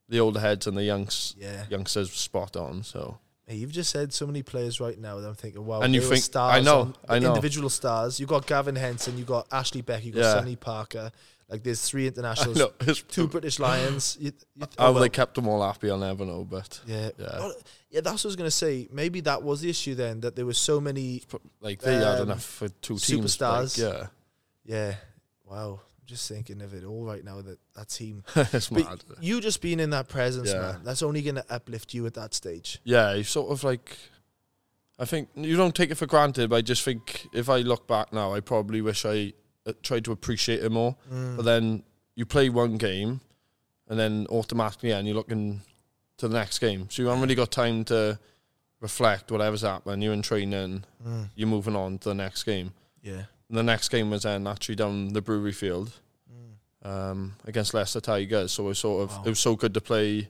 the 0.10 0.20
older 0.20 0.40
heads 0.40 0.68
and 0.68 0.78
the 0.78 0.84
youngs 0.84 1.36
yeah. 1.38 1.66
youngsters 1.70 2.10
was 2.10 2.20
spot 2.20 2.56
on. 2.56 2.84
So 2.84 3.18
Hey, 3.48 3.58
you've 3.58 3.72
just 3.72 3.92
said 3.92 4.12
so 4.12 4.26
many 4.26 4.42
players 4.42 4.80
right 4.80 4.98
now 5.00 5.20
that 5.20 5.28
I'm 5.28 5.36
thinking, 5.36 5.64
wow. 5.68 5.82
And 5.82 5.94
you 5.94 6.02
think- 6.02 6.24
stars 6.24 6.56
I 6.56 6.62
know, 6.62 6.80
on- 6.82 6.96
I 7.08 7.20
know. 7.20 7.30
Individual 7.30 7.70
stars. 7.70 8.20
You 8.20 8.26
got 8.26 8.48
Gavin 8.48 8.76
Henson, 8.76 9.20
you 9.20 9.24
got 9.24 9.46
Ashley 9.52 9.82
Beck, 9.82 10.04
you 10.04 10.12
got 10.12 10.22
Yeah. 10.22 10.34
Sonny 10.34 10.56
Parker. 10.56 11.12
Like 11.48 11.64
there's 11.64 11.88
three 11.88 12.08
internationals, 12.08 12.58
no, 12.58 12.72
it's 12.82 13.04
two 13.04 13.28
British 13.28 13.60
Lions. 13.60 14.18
You, 14.20 14.32
you, 14.56 14.66
How 14.80 14.88
oh, 14.88 14.92
well, 14.94 15.02
they 15.04 15.10
kept 15.10 15.36
them 15.36 15.48
all 15.48 15.62
happy, 15.62 15.92
I'll 15.92 15.98
never 16.00 16.26
know. 16.26 16.44
But 16.44 16.80
yeah. 16.88 17.12
yeah. 17.20 17.38
Well, 17.40 17.54
yeah, 17.92 18.02
that's 18.02 18.24
what 18.24 18.26
I 18.26 18.30
was 18.30 18.36
gonna 18.36 18.50
say. 18.52 18.88
Maybe 18.92 19.22
that 19.22 19.44
was 19.44 19.62
the 19.62 19.70
issue 19.70 19.94
then 19.94 20.22
that 20.22 20.36
there 20.36 20.46
were 20.46 20.54
so 20.54 20.82
many 20.82 21.22
like 21.62 21.82
they 21.82 21.94
had 21.94 22.20
Um, 22.22 22.30
enough 22.30 22.44
for 22.44 22.70
two 22.70 22.98
teams. 22.98 23.08
superstars. 23.38 23.78
Like, 23.82 23.94
yeah, 23.94 24.08
Yeah. 24.66 24.96
Wow. 25.46 25.82
I'm 25.84 26.08
just 26.08 26.28
thinking 26.28 26.62
of 26.64 26.74
it 26.74 26.84
all 26.84 27.04
right 27.06 27.24
now 27.24 27.42
that 27.42 27.60
that 27.76 27.90
team. 27.90 28.24
it's 28.36 28.70
But 28.70 28.86
mad. 28.86 29.04
you 29.22 29.40
just 29.40 29.62
being 29.62 29.80
in 29.80 29.92
that 29.92 30.08
presence, 30.08 30.50
Yeah. 30.52 30.62
man, 30.62 30.82
that's 30.84 31.04
only 31.04 31.22
going 31.22 31.36
to 31.36 31.46
uplift 31.50 31.94
you 31.94 32.06
at 32.08 32.16
that 32.16 32.34
stage. 32.34 32.80
Yeah, 32.84 33.14
you 33.14 33.24
sort 33.24 33.52
of 33.52 33.64
like. 33.64 33.96
I 34.98 35.06
think 35.06 35.30
you 35.36 35.58
don't 35.58 35.76
take 35.76 35.92
it 35.92 35.96
for 35.96 36.06
granted, 36.08 36.50
but 36.50 36.56
I 36.56 36.62
just 36.62 36.82
think 36.84 37.28
if 37.34 37.50
I 37.50 37.58
look 37.60 37.86
back 37.86 38.14
now, 38.14 38.34
I 38.34 38.40
probably 38.40 38.82
wish 38.82 39.06
I 39.06 39.34
tried 39.84 40.06
to 40.06 40.12
appreciate 40.12 40.64
it 40.64 40.72
more. 40.72 40.96
Mm. 41.12 41.36
But 41.38 41.46
then 41.46 41.84
you 42.16 42.26
play 42.26 42.50
one 42.50 42.78
game, 42.78 43.22
and 43.88 44.00
then 44.00 44.26
automatically, 44.30 44.92
and 44.92 45.08
you're 45.08 45.16
looking 45.18 45.62
to 46.18 46.28
the 46.28 46.34
next 46.38 46.60
game, 46.60 46.88
so 46.90 47.02
you 47.02 47.08
haven't 47.08 47.22
really 47.22 47.36
got 47.36 47.52
time 47.52 47.84
to 47.86 48.18
reflect 48.80 49.32
whatever's 49.32 49.62
happened. 49.62 50.04
You're 50.04 50.14
in 50.14 50.22
training, 50.22 50.84
Mm. 51.06 51.30
you're 51.36 51.48
moving 51.48 51.76
on 51.76 51.98
to 52.00 52.10
the 52.10 52.16
next 52.16 52.44
game. 52.44 52.74
Yeah. 53.02 53.24
And 53.50 53.58
the 53.58 53.64
next 53.64 53.90
game 53.90 54.10
was 54.10 54.24
then 54.24 54.48
actually 54.48 54.76
down 54.76 55.10
the 55.14 55.22
brewery 55.22 55.52
field. 55.54 55.92
Mm. 56.32 56.90
um, 57.12 57.34
against 57.46 57.74
Leicester 57.74 58.00
Tigers. 58.00 58.52
So 58.52 58.66
it 58.66 58.68
was 58.68 58.80
sort 58.80 59.04
of 59.10 59.18
Wow. 59.18 59.24
it 59.26 59.30
was 59.30 59.40
so 59.40 59.56
good 59.56 59.74
to 59.74 59.82
play 59.82 60.30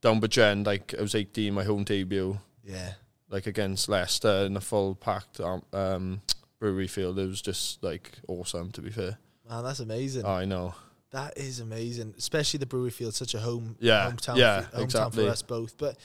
down 0.00 0.20
Bridgend. 0.20 0.66
Like 0.66 0.94
I 0.98 1.00
was 1.02 1.14
18, 1.14 1.54
my 1.54 1.62
home 1.64 1.84
debut, 1.84 2.38
Yeah. 2.64 2.94
like 3.30 3.46
against 3.46 3.88
Leicester 3.88 4.46
in 4.46 4.56
a 4.56 4.60
full 4.60 4.94
packed 4.96 5.38
um, 5.40 5.62
um, 5.72 6.20
brewery 6.62 6.86
field. 6.86 7.18
It 7.18 7.26
was 7.28 7.42
just 7.42 7.82
like 7.82 8.12
awesome. 8.28 8.70
To 8.72 8.80
be 8.80 8.90
fair, 8.90 9.18
Man, 9.50 9.64
that's 9.64 9.80
amazing. 9.80 10.24
I 10.24 10.44
know. 10.44 10.74
that 11.10 11.36
is 11.36 11.58
amazing. 11.60 12.14
Especially 12.16 12.58
the 12.58 12.66
Brewery 12.66 12.90
Field, 12.90 13.14
such 13.14 13.34
a 13.34 13.40
home 13.40 13.76
Yeah, 13.80 14.08
hometown, 14.10 14.36
yeah, 14.36 14.62
hometown 14.72 14.82
exactly. 14.84 15.24
for 15.24 15.30
us 15.30 15.42
both. 15.42 15.76
But 15.76 15.96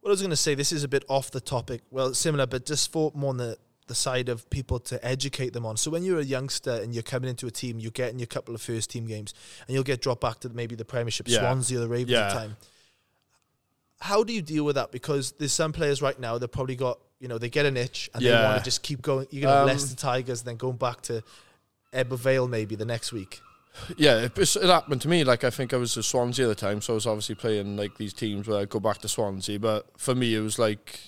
what 0.00 0.10
I 0.10 0.12
was 0.12 0.20
going 0.20 0.30
to 0.30 0.36
say, 0.36 0.54
this 0.54 0.70
is 0.72 0.84
a 0.84 0.88
bit 0.88 1.04
off 1.08 1.30
the 1.30 1.40
topic. 1.40 1.80
Well, 1.90 2.12
similar, 2.12 2.46
but 2.46 2.66
just 2.66 2.92
for 2.92 3.10
more 3.14 3.30
on 3.30 3.38
the, 3.38 3.56
the 3.86 3.94
side 3.94 4.28
of 4.28 4.48
people 4.50 4.78
to 4.80 5.02
educate 5.04 5.54
them 5.54 5.64
on. 5.64 5.76
So 5.78 5.90
when 5.90 6.04
you're 6.04 6.20
a 6.20 6.24
youngster 6.24 6.72
and 6.82 6.92
you're 6.94 7.02
coming 7.02 7.30
into 7.30 7.46
a 7.46 7.50
team, 7.50 7.78
you're 7.78 7.90
getting 7.90 8.18
your 8.18 8.26
couple 8.26 8.54
of 8.54 8.60
first 8.60 8.90
team 8.90 9.06
games, 9.06 9.32
and 9.66 9.74
you'll 9.74 9.82
get 9.92 10.02
dropped 10.02 10.20
back 10.20 10.40
to 10.40 10.50
maybe 10.50 10.74
the 10.76 10.84
Premiership, 10.84 11.26
Yeah. 11.28 11.38
Swansea 11.40 11.78
or 11.78 11.80
the 11.80 11.88
Ravens 11.88 12.12
at 12.18 12.28
the 12.28 12.38
time. 12.40 12.56
How 14.00 14.22
do 14.22 14.32
you 14.34 14.42
deal 14.42 14.64
with 14.64 14.74
that? 14.76 14.92
Because 14.92 15.32
there's 15.38 15.52
some 15.54 15.72
players 15.72 16.02
right 16.02 16.18
now 16.20 16.36
that 16.38 16.48
probably 16.48 16.76
got, 16.76 16.98
you 17.24 17.28
know, 17.28 17.38
they 17.38 17.48
get 17.48 17.64
an 17.64 17.78
itch 17.78 18.10
and 18.12 18.22
they 18.22 18.30
want 18.30 18.58
to 18.58 18.64
just 18.64 18.82
keep 18.82 19.00
going. 19.00 19.26
You're 19.30 19.44
going 19.44 19.54
to 19.54 19.60
Um, 19.62 19.66
Leicester 19.66 19.96
Tigers, 19.96 20.42
then 20.42 20.56
going 20.56 20.76
back 20.76 21.00
to 21.08 21.22
Ebbw 21.94 22.18
Vale 22.18 22.46
maybe 22.46 22.74
the 22.76 22.84
next 22.84 23.12
week. 23.12 23.40
Yeah, 23.96 24.18
it, 24.26 24.38
it 24.38 24.62
happened 24.68 25.00
to 25.00 25.08
me. 25.08 25.24
Like 25.24 25.42
I 25.42 25.48
think 25.48 25.72
I 25.72 25.78
was 25.78 25.96
at 25.96 26.04
Swansea 26.04 26.44
at 26.44 26.48
the 26.48 26.54
time, 26.54 26.82
so 26.82 26.92
I 26.92 26.96
was 26.96 27.06
obviously 27.06 27.34
playing 27.34 27.78
like 27.78 27.96
these 27.96 28.12
teams 28.12 28.46
where 28.46 28.60
I 28.60 28.66
go 28.66 28.78
back 28.78 28.98
to 28.98 29.08
Swansea. 29.08 29.58
But 29.58 29.86
for 29.96 30.14
me, 30.14 30.34
it 30.34 30.40
was 30.40 30.58
like, 30.58 31.00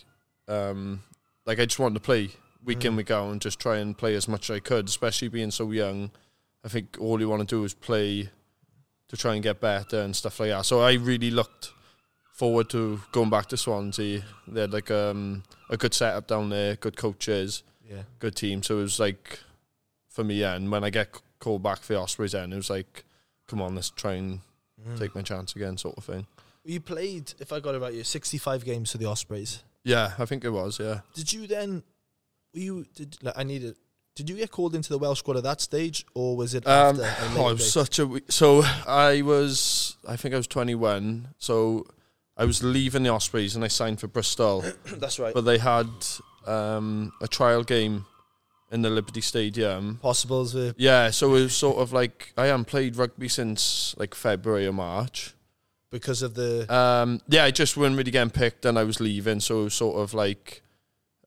um, 0.48 1.02
like 1.44 1.61
I 1.61 1.66
just 1.66 1.79
wanted 1.79 1.96
to 1.96 2.00
play 2.00 2.31
week 2.64 2.87
in 2.87 2.94
Mm. 2.94 2.96
week 2.96 3.11
out 3.11 3.31
and 3.31 3.38
just 3.38 3.61
try 3.61 3.76
and 3.76 3.96
play 3.96 4.14
as 4.16 4.26
much 4.26 4.48
as 4.48 4.57
I 4.57 4.61
could. 4.61 4.88
Especially 4.88 5.29
being 5.29 5.50
so 5.50 5.70
young, 5.70 6.11
I 6.64 6.68
think 6.68 6.96
all 6.98 7.20
you 7.20 7.29
want 7.29 7.46
to 7.46 7.55
do 7.57 7.62
is 7.62 7.74
play 7.74 8.31
to 9.09 9.16
try 9.18 9.35
and 9.35 9.42
get 9.42 9.61
better 9.61 10.00
and 10.00 10.16
stuff 10.16 10.40
like 10.40 10.48
that. 10.48 10.64
So 10.64 10.81
I 10.81 10.94
really 10.94 11.31
looked 11.31 11.72
forward 12.37 12.68
to 12.70 13.01
going 13.12 13.31
back 13.31 13.46
to 13.46 13.57
Swansea. 13.57 14.22
They 14.46 14.61
had 14.61 14.72
like 14.72 14.90
um, 14.90 15.42
a 15.70 15.77
good 15.77 15.94
setup 15.94 16.27
down 16.29 16.51
there, 16.51 16.77
good 16.77 16.96
coaches 16.96 17.62
Yeah. 17.90 18.03
good 18.18 18.37
team. 18.37 18.62
So 18.62 18.79
it 18.79 18.83
was 18.83 19.01
like 19.01 19.40
for 20.11 20.22
me, 20.25 20.35
yeah, 20.40 20.55
and 20.55 20.70
when 20.70 20.85
I 20.85 20.90
get 20.90 21.09
called 21.40 21.62
back 21.62 21.79
for 21.81 21.94
the 21.94 21.99
Ospreys, 22.01 22.33
then 22.33 22.53
it 22.53 22.57
was 22.57 22.70
like, 22.70 23.05
come 23.49 23.61
on, 23.62 23.75
let's 23.75 23.90
try 23.90 24.14
and 24.14 24.40
Mm. 24.87 24.99
take 24.99 25.14
my 25.14 25.22
chance 25.22 25.57
again, 25.57 25.79
sort 25.79 25.96
of 25.96 26.05
thing. 26.05 26.27
You 26.62 26.81
played, 26.81 27.33
if 27.40 27.51
I 27.51 27.61
got 27.61 27.75
it 27.75 27.79
right, 27.81 27.94
you 27.94 28.05
65 28.05 28.62
games 28.64 28.92
for 28.92 28.99
the 28.99 29.07
Ospreys. 29.07 29.62
Yeah, 29.85 30.12
I 30.18 30.27
think 30.27 30.44
it 30.44 30.51
was. 30.51 30.79
Yeah, 30.79 31.01
Did 31.14 31.33
you 31.33 31.46
then? 31.46 31.83
Were 32.53 32.61
you 32.61 32.87
did 32.94 33.16
like 33.22 33.38
I 33.38 33.42
needed? 33.44 33.77
Did 34.14 34.29
you 34.29 34.37
get 34.37 34.51
called 34.51 34.75
into 34.75 34.90
the 34.90 34.99
Welsh 34.99 35.20
squad 35.20 35.37
at 35.38 35.44
that 35.44 35.61
stage, 35.62 36.05
or 36.14 36.37
was 36.37 36.55
it 36.55 36.66
um, 36.66 37.01
after? 37.01 37.38
oh, 37.40 37.49
it 37.49 37.53
was 37.55 37.72
such 37.72 37.99
a. 37.99 38.20
So 38.29 38.62
I 38.87 39.22
was, 39.22 39.96
I 40.07 40.16
think 40.16 40.35
I 40.35 40.37
was 40.37 40.46
twenty 40.46 40.75
one. 40.75 41.29
So 41.38 41.87
I 42.37 42.44
was 42.44 42.62
leaving 42.62 43.03
the 43.03 43.11
Ospreys 43.11 43.55
and 43.55 43.64
I 43.64 43.68
signed 43.68 43.99
for 44.01 44.09
Bristol, 44.09 44.62
That's 44.87 45.18
right. 45.18 45.33
but 45.35 45.42
they 45.42 45.59
had 45.59 45.88
um, 46.46 47.12
a 47.22 47.29
trial 47.29 47.62
game 47.64 48.05
in 48.70 48.83
the 48.83 48.90
Liberty 48.90 49.20
Stadium. 49.20 49.99
Possibles 50.03 50.55
were 50.55 50.75
Yeah, 50.77 51.11
so 51.11 51.35
it 51.35 51.42
was 51.42 51.57
sort 51.57 51.79
of 51.79 51.92
like 51.92 52.33
I 52.37 52.46
haven't 52.46 52.66
played 52.66 52.96
rugby 52.96 53.29
since 53.29 53.94
like 53.99 54.14
February 54.14 54.66
or 54.66 54.72
March. 54.72 55.35
because 55.90 56.20
of 56.22 56.35
the 56.35 56.66
Um, 56.75 57.20
yeah, 57.29 57.44
I 57.44 57.51
just 57.53 57.77
wasn't 57.77 57.96
really 57.96 58.11
getting 58.11 58.31
picked, 58.31 58.64
and 58.66 58.79
I 58.79 58.85
was 58.85 59.01
leaving, 59.01 59.40
so 59.40 59.61
it 59.61 59.64
was 59.64 59.75
sort 59.75 59.96
of 59.96 60.12
like, 60.14 60.62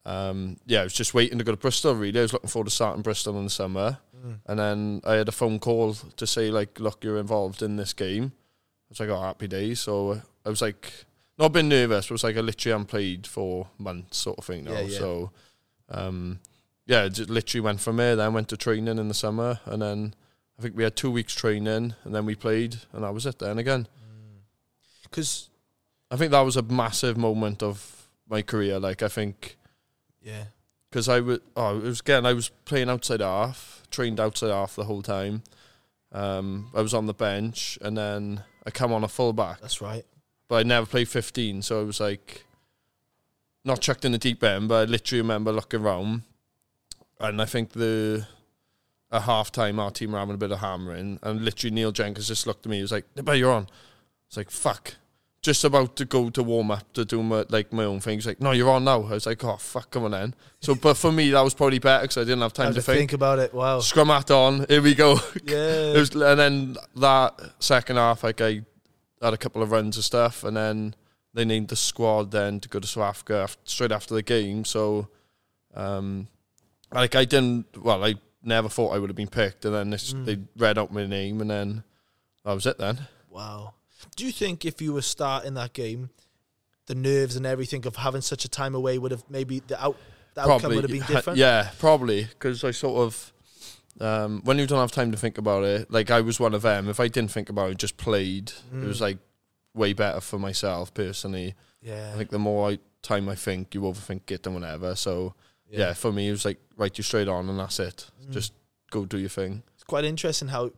um, 0.05 0.57
yeah, 0.65 0.81
I 0.81 0.83
was 0.83 0.93
just 0.93 1.13
waiting 1.13 1.37
to 1.39 1.43
go 1.43 1.51
to 1.51 1.57
Bristol. 1.57 1.95
Really, 1.95 2.19
I 2.19 2.23
was 2.23 2.33
looking 2.33 2.49
forward 2.49 2.65
to 2.67 2.71
starting 2.75 3.01
Bristol 3.01 3.37
in 3.37 3.45
the 3.45 3.49
summer, 3.49 3.97
Mm. 4.19 4.39
and 4.47 4.59
then 4.59 5.01
I 5.05 5.13
had 5.13 5.29
a 5.29 5.31
phone 5.31 5.59
call 5.59 5.93
to 5.93 6.27
say 6.27 6.51
like, 6.51 6.77
look, 6.77 7.05
you're 7.05 7.19
involved 7.19 7.61
in 7.61 7.77
this 7.77 7.93
game. 7.93 8.33
I 8.35 8.85
was 8.89 8.99
like, 8.99 9.07
oh, 9.09 9.21
happy 9.21 9.47
days. 9.47 9.79
So 9.79 10.21
I 10.49 10.51
was 10.51 10.61
like, 10.61 10.91
not 11.37 11.53
been 11.53 11.69
nervous, 11.69 12.07
but 12.07 12.11
it 12.11 12.13
was 12.13 12.23
like 12.23 12.37
I 12.37 12.41
literally 12.41 12.71
haven't 12.73 12.87
played 12.87 13.27
for 13.27 13.67
months, 13.77 14.17
sort 14.17 14.39
of 14.39 14.45
thing. 14.45 14.65
Now, 14.65 14.71
Yeah, 14.73 14.81
yeah. 14.81 14.97
so, 14.97 15.31
um, 15.89 16.39
yeah, 16.85 17.07
just 17.07 17.29
literally 17.29 17.61
went 17.61 17.79
from 17.81 17.97
there. 17.97 18.15
Then 18.15 18.33
went 18.33 18.49
to 18.49 18.57
training 18.57 18.97
in 18.97 19.07
the 19.07 19.13
summer, 19.13 19.59
and 19.65 19.81
then 19.81 20.15
I 20.57 20.63
think 20.63 20.75
we 20.75 20.83
had 20.83 20.95
two 20.95 21.11
weeks 21.11 21.35
training, 21.35 21.93
and 22.03 22.15
then 22.15 22.25
we 22.25 22.33
played, 22.35 22.77
and 22.91 23.03
that 23.03 23.13
was 23.13 23.25
it. 23.25 23.37
Then 23.39 23.59
again. 23.59 23.87
because 25.03 25.49
I 26.11 26.15
think 26.15 26.31
that 26.31 26.41
was 26.41 26.57
a 26.57 26.63
massive 26.63 27.15
moment 27.15 27.61
of 27.61 28.09
my 28.27 28.41
career. 28.41 28.79
Like 28.79 29.03
I 29.03 29.07
think 29.07 29.57
yeah 30.21 30.45
because 30.89 31.07
I 31.07 31.19
was 31.19 31.39
oh 31.55 31.77
it 31.77 31.83
was 31.83 31.99
again 31.99 32.25
I 32.25 32.33
was 32.33 32.49
playing 32.65 32.89
outside 32.89 33.21
half, 33.21 33.83
trained 33.91 34.19
outside 34.19 34.49
half 34.49 34.75
the 34.75 34.85
whole 34.85 35.03
time. 35.03 35.43
Um, 36.11 36.71
I 36.73 36.81
was 36.81 36.95
on 36.95 37.05
the 37.05 37.13
bench 37.13 37.77
and 37.81 37.95
then 37.95 38.43
I 38.65 38.71
come 38.71 38.91
on 38.91 39.03
a 39.03 39.07
fullback, 39.07 39.61
that's 39.61 39.79
right. 39.79 40.03
But 40.49 40.55
I 40.55 40.63
never 40.63 40.85
played 40.85 41.07
fifteen, 41.07 41.61
so 41.61 41.79
I 41.79 41.83
was 41.83 42.01
like 42.01 42.43
not 43.63 43.79
chucked 43.81 44.03
in 44.03 44.11
the 44.11 44.17
deep 44.17 44.43
end. 44.43 44.67
But 44.67 44.75
I 44.89 44.91
literally 44.91 45.21
remember 45.21 45.53
looking 45.53 45.81
around, 45.81 46.23
and 47.21 47.41
I 47.41 47.45
think 47.45 47.71
the 47.71 48.27
at 49.11 49.21
half 49.23 49.51
time 49.51 49.79
our 49.79 49.91
team 49.91 50.11
were 50.11 50.19
having 50.19 50.35
a 50.35 50.37
bit 50.37 50.51
of 50.51 50.59
hammering, 50.59 51.19
and 51.23 51.45
literally 51.45 51.73
Neil 51.73 51.91
Jenkins 51.91 52.27
just 52.27 52.45
looked 52.45 52.65
at 52.65 52.69
me. 52.69 52.77
He 52.77 52.81
was 52.81 52.91
like, 52.91 53.05
"But 53.15 53.37
you're 53.37 53.51
on." 53.53 53.67
It's 54.27 54.37
like 54.37 54.51
fuck. 54.51 54.95
Just 55.41 55.63
about 55.63 55.95
to 55.95 56.03
go 56.03 56.29
to 56.31 56.43
warm 56.43 56.69
up 56.69 56.91
to 56.93 57.05
do 57.05 57.23
my 57.23 57.45
like 57.49 57.71
my 57.71 57.85
own 57.85 58.01
thing. 58.01 58.17
He's 58.17 58.27
like, 58.27 58.41
"No, 58.41 58.51
you're 58.51 58.69
on 58.69 58.83
now." 58.83 59.03
I 59.03 59.11
was 59.11 59.25
like, 59.25 59.41
"Oh 59.43 59.55
fuck, 59.55 59.89
come 59.91 60.03
on 60.03 60.11
then." 60.11 60.35
So, 60.59 60.75
but 60.75 60.95
for 60.97 61.11
me, 61.13 61.29
that 61.31 61.41
was 61.41 61.53
probably 61.53 61.79
better 61.79 62.01
because 62.01 62.17
I 62.17 62.21
didn't 62.21 62.41
have 62.41 62.51
time 62.53 62.73
to 62.73 62.75
to 62.75 62.81
think. 62.81 62.97
think 62.99 63.13
about 63.13 63.39
it. 63.39 63.53
Wow. 63.53 63.79
Scrum 63.79 64.09
hat 64.09 64.31
on. 64.31 64.65
Here 64.67 64.81
we 64.81 64.95
go. 64.95 65.19
Yeah. 65.45 65.93
It 65.93 65.97
was, 65.97 66.13
and 66.13 66.39
then 66.39 66.75
that 66.97 67.39
second 67.59 67.95
half, 67.95 68.23
like 68.23 68.41
I 68.41 68.63
had 69.21 69.33
a 69.33 69.37
couple 69.37 69.61
of 69.61 69.71
runs 69.71 69.97
of 69.97 70.05
stuff, 70.05 70.43
and 70.43 70.55
then 70.55 70.95
they 71.33 71.45
named 71.45 71.67
the 71.69 71.75
squad 71.75 72.31
then 72.31 72.59
to 72.61 72.69
go 72.69 72.79
to 72.79 72.87
South 72.87 73.03
Africa 73.03 73.43
af- 73.43 73.57
straight 73.63 73.91
after 73.91 74.13
the 74.15 74.23
game. 74.23 74.65
So, 74.65 75.07
um, 75.75 76.27
like 76.91 77.15
I 77.15 77.25
didn't. 77.25 77.65
Well, 77.81 78.03
I 78.03 78.15
never 78.43 78.69
thought 78.69 78.95
I 78.95 78.99
would 78.99 79.09
have 79.09 79.17
been 79.17 79.27
picked, 79.27 79.65
and 79.65 79.73
then 79.73 79.89
this, 79.89 80.13
Mm. 80.13 80.25
they 80.25 80.37
read 80.57 80.77
out 80.77 80.91
my 80.93 81.05
name, 81.05 81.41
and 81.41 81.49
then 81.49 81.83
that 82.45 82.53
was 82.53 82.65
it. 82.65 82.77
Then 82.77 83.07
Wow. 83.29 83.73
Do 84.15 84.25
you 84.25 84.31
think 84.31 84.65
if 84.65 84.81
you 84.81 84.93
were 84.93 85.01
starting 85.03 85.53
that 85.55 85.73
game, 85.73 86.09
the 86.87 86.95
nerves 86.95 87.35
and 87.35 87.45
everything 87.45 87.85
of 87.85 87.97
having 87.97 88.21
such 88.21 88.43
a 88.45 88.49
time 88.49 88.73
away 88.73 88.97
would 88.97 89.11
have 89.11 89.23
maybe 89.29 89.59
the 89.59 89.81
out 89.81 89.97
the 90.33 90.41
outcome 90.49 90.73
would 90.73 90.83
have 90.83 90.91
been 90.91 91.03
different? 91.07 91.37
Yeah, 91.37 91.69
probably 91.79 92.23
because 92.23 92.63
I 92.63 92.71
sort 92.71 93.01
of. 93.05 93.33
Um, 93.99 94.41
when 94.43 94.57
you 94.59 94.65
don't 94.67 94.79
have 94.79 94.91
time 94.91 95.11
to 95.11 95.17
think 95.17 95.37
about 95.37 95.63
it, 95.63 95.91
like 95.91 96.09
I 96.09 96.21
was 96.21 96.39
one 96.39 96.53
of 96.53 96.61
them. 96.61 96.87
If 96.89 96.99
I 96.99 97.07
didn't 97.07 97.31
think 97.31 97.49
about 97.49 97.71
it, 97.71 97.77
just 97.77 97.97
played. 97.97 98.51
It 98.73 98.85
was 98.85 98.97
Mm. 98.99 99.01
like 99.01 99.17
way 99.73 99.93
better 99.93 100.21
for 100.21 100.39
myself 100.39 100.93
personally. 100.93 101.55
Yeah. 101.81 102.11
I 102.13 102.17
think 102.17 102.29
the 102.29 102.39
more 102.39 102.69
I, 102.71 102.79
time 103.01 103.27
I 103.29 103.35
think, 103.35 103.73
you 103.75 103.81
overthink 103.81 104.29
it 104.31 104.45
and 104.45 104.55
whatever. 104.55 104.95
So 104.95 105.33
yeah. 105.69 105.93
for 105.93 106.11
me, 106.11 106.27
it 106.29 106.31
was 106.31 106.45
like 106.45 106.59
write 106.77 106.97
you 106.97 107.03
straight 107.03 107.27
on 107.27 107.49
and 107.49 107.59
that's 107.59 107.79
it. 107.79 108.09
Mm. 108.25 108.31
Just 108.31 108.53
go 108.91 109.05
do 109.05 109.17
your 109.17 109.29
thing. 109.29 109.63
It's 109.75 109.83
quite 109.83 110.05
interesting 110.05 110.47
how 110.47 110.71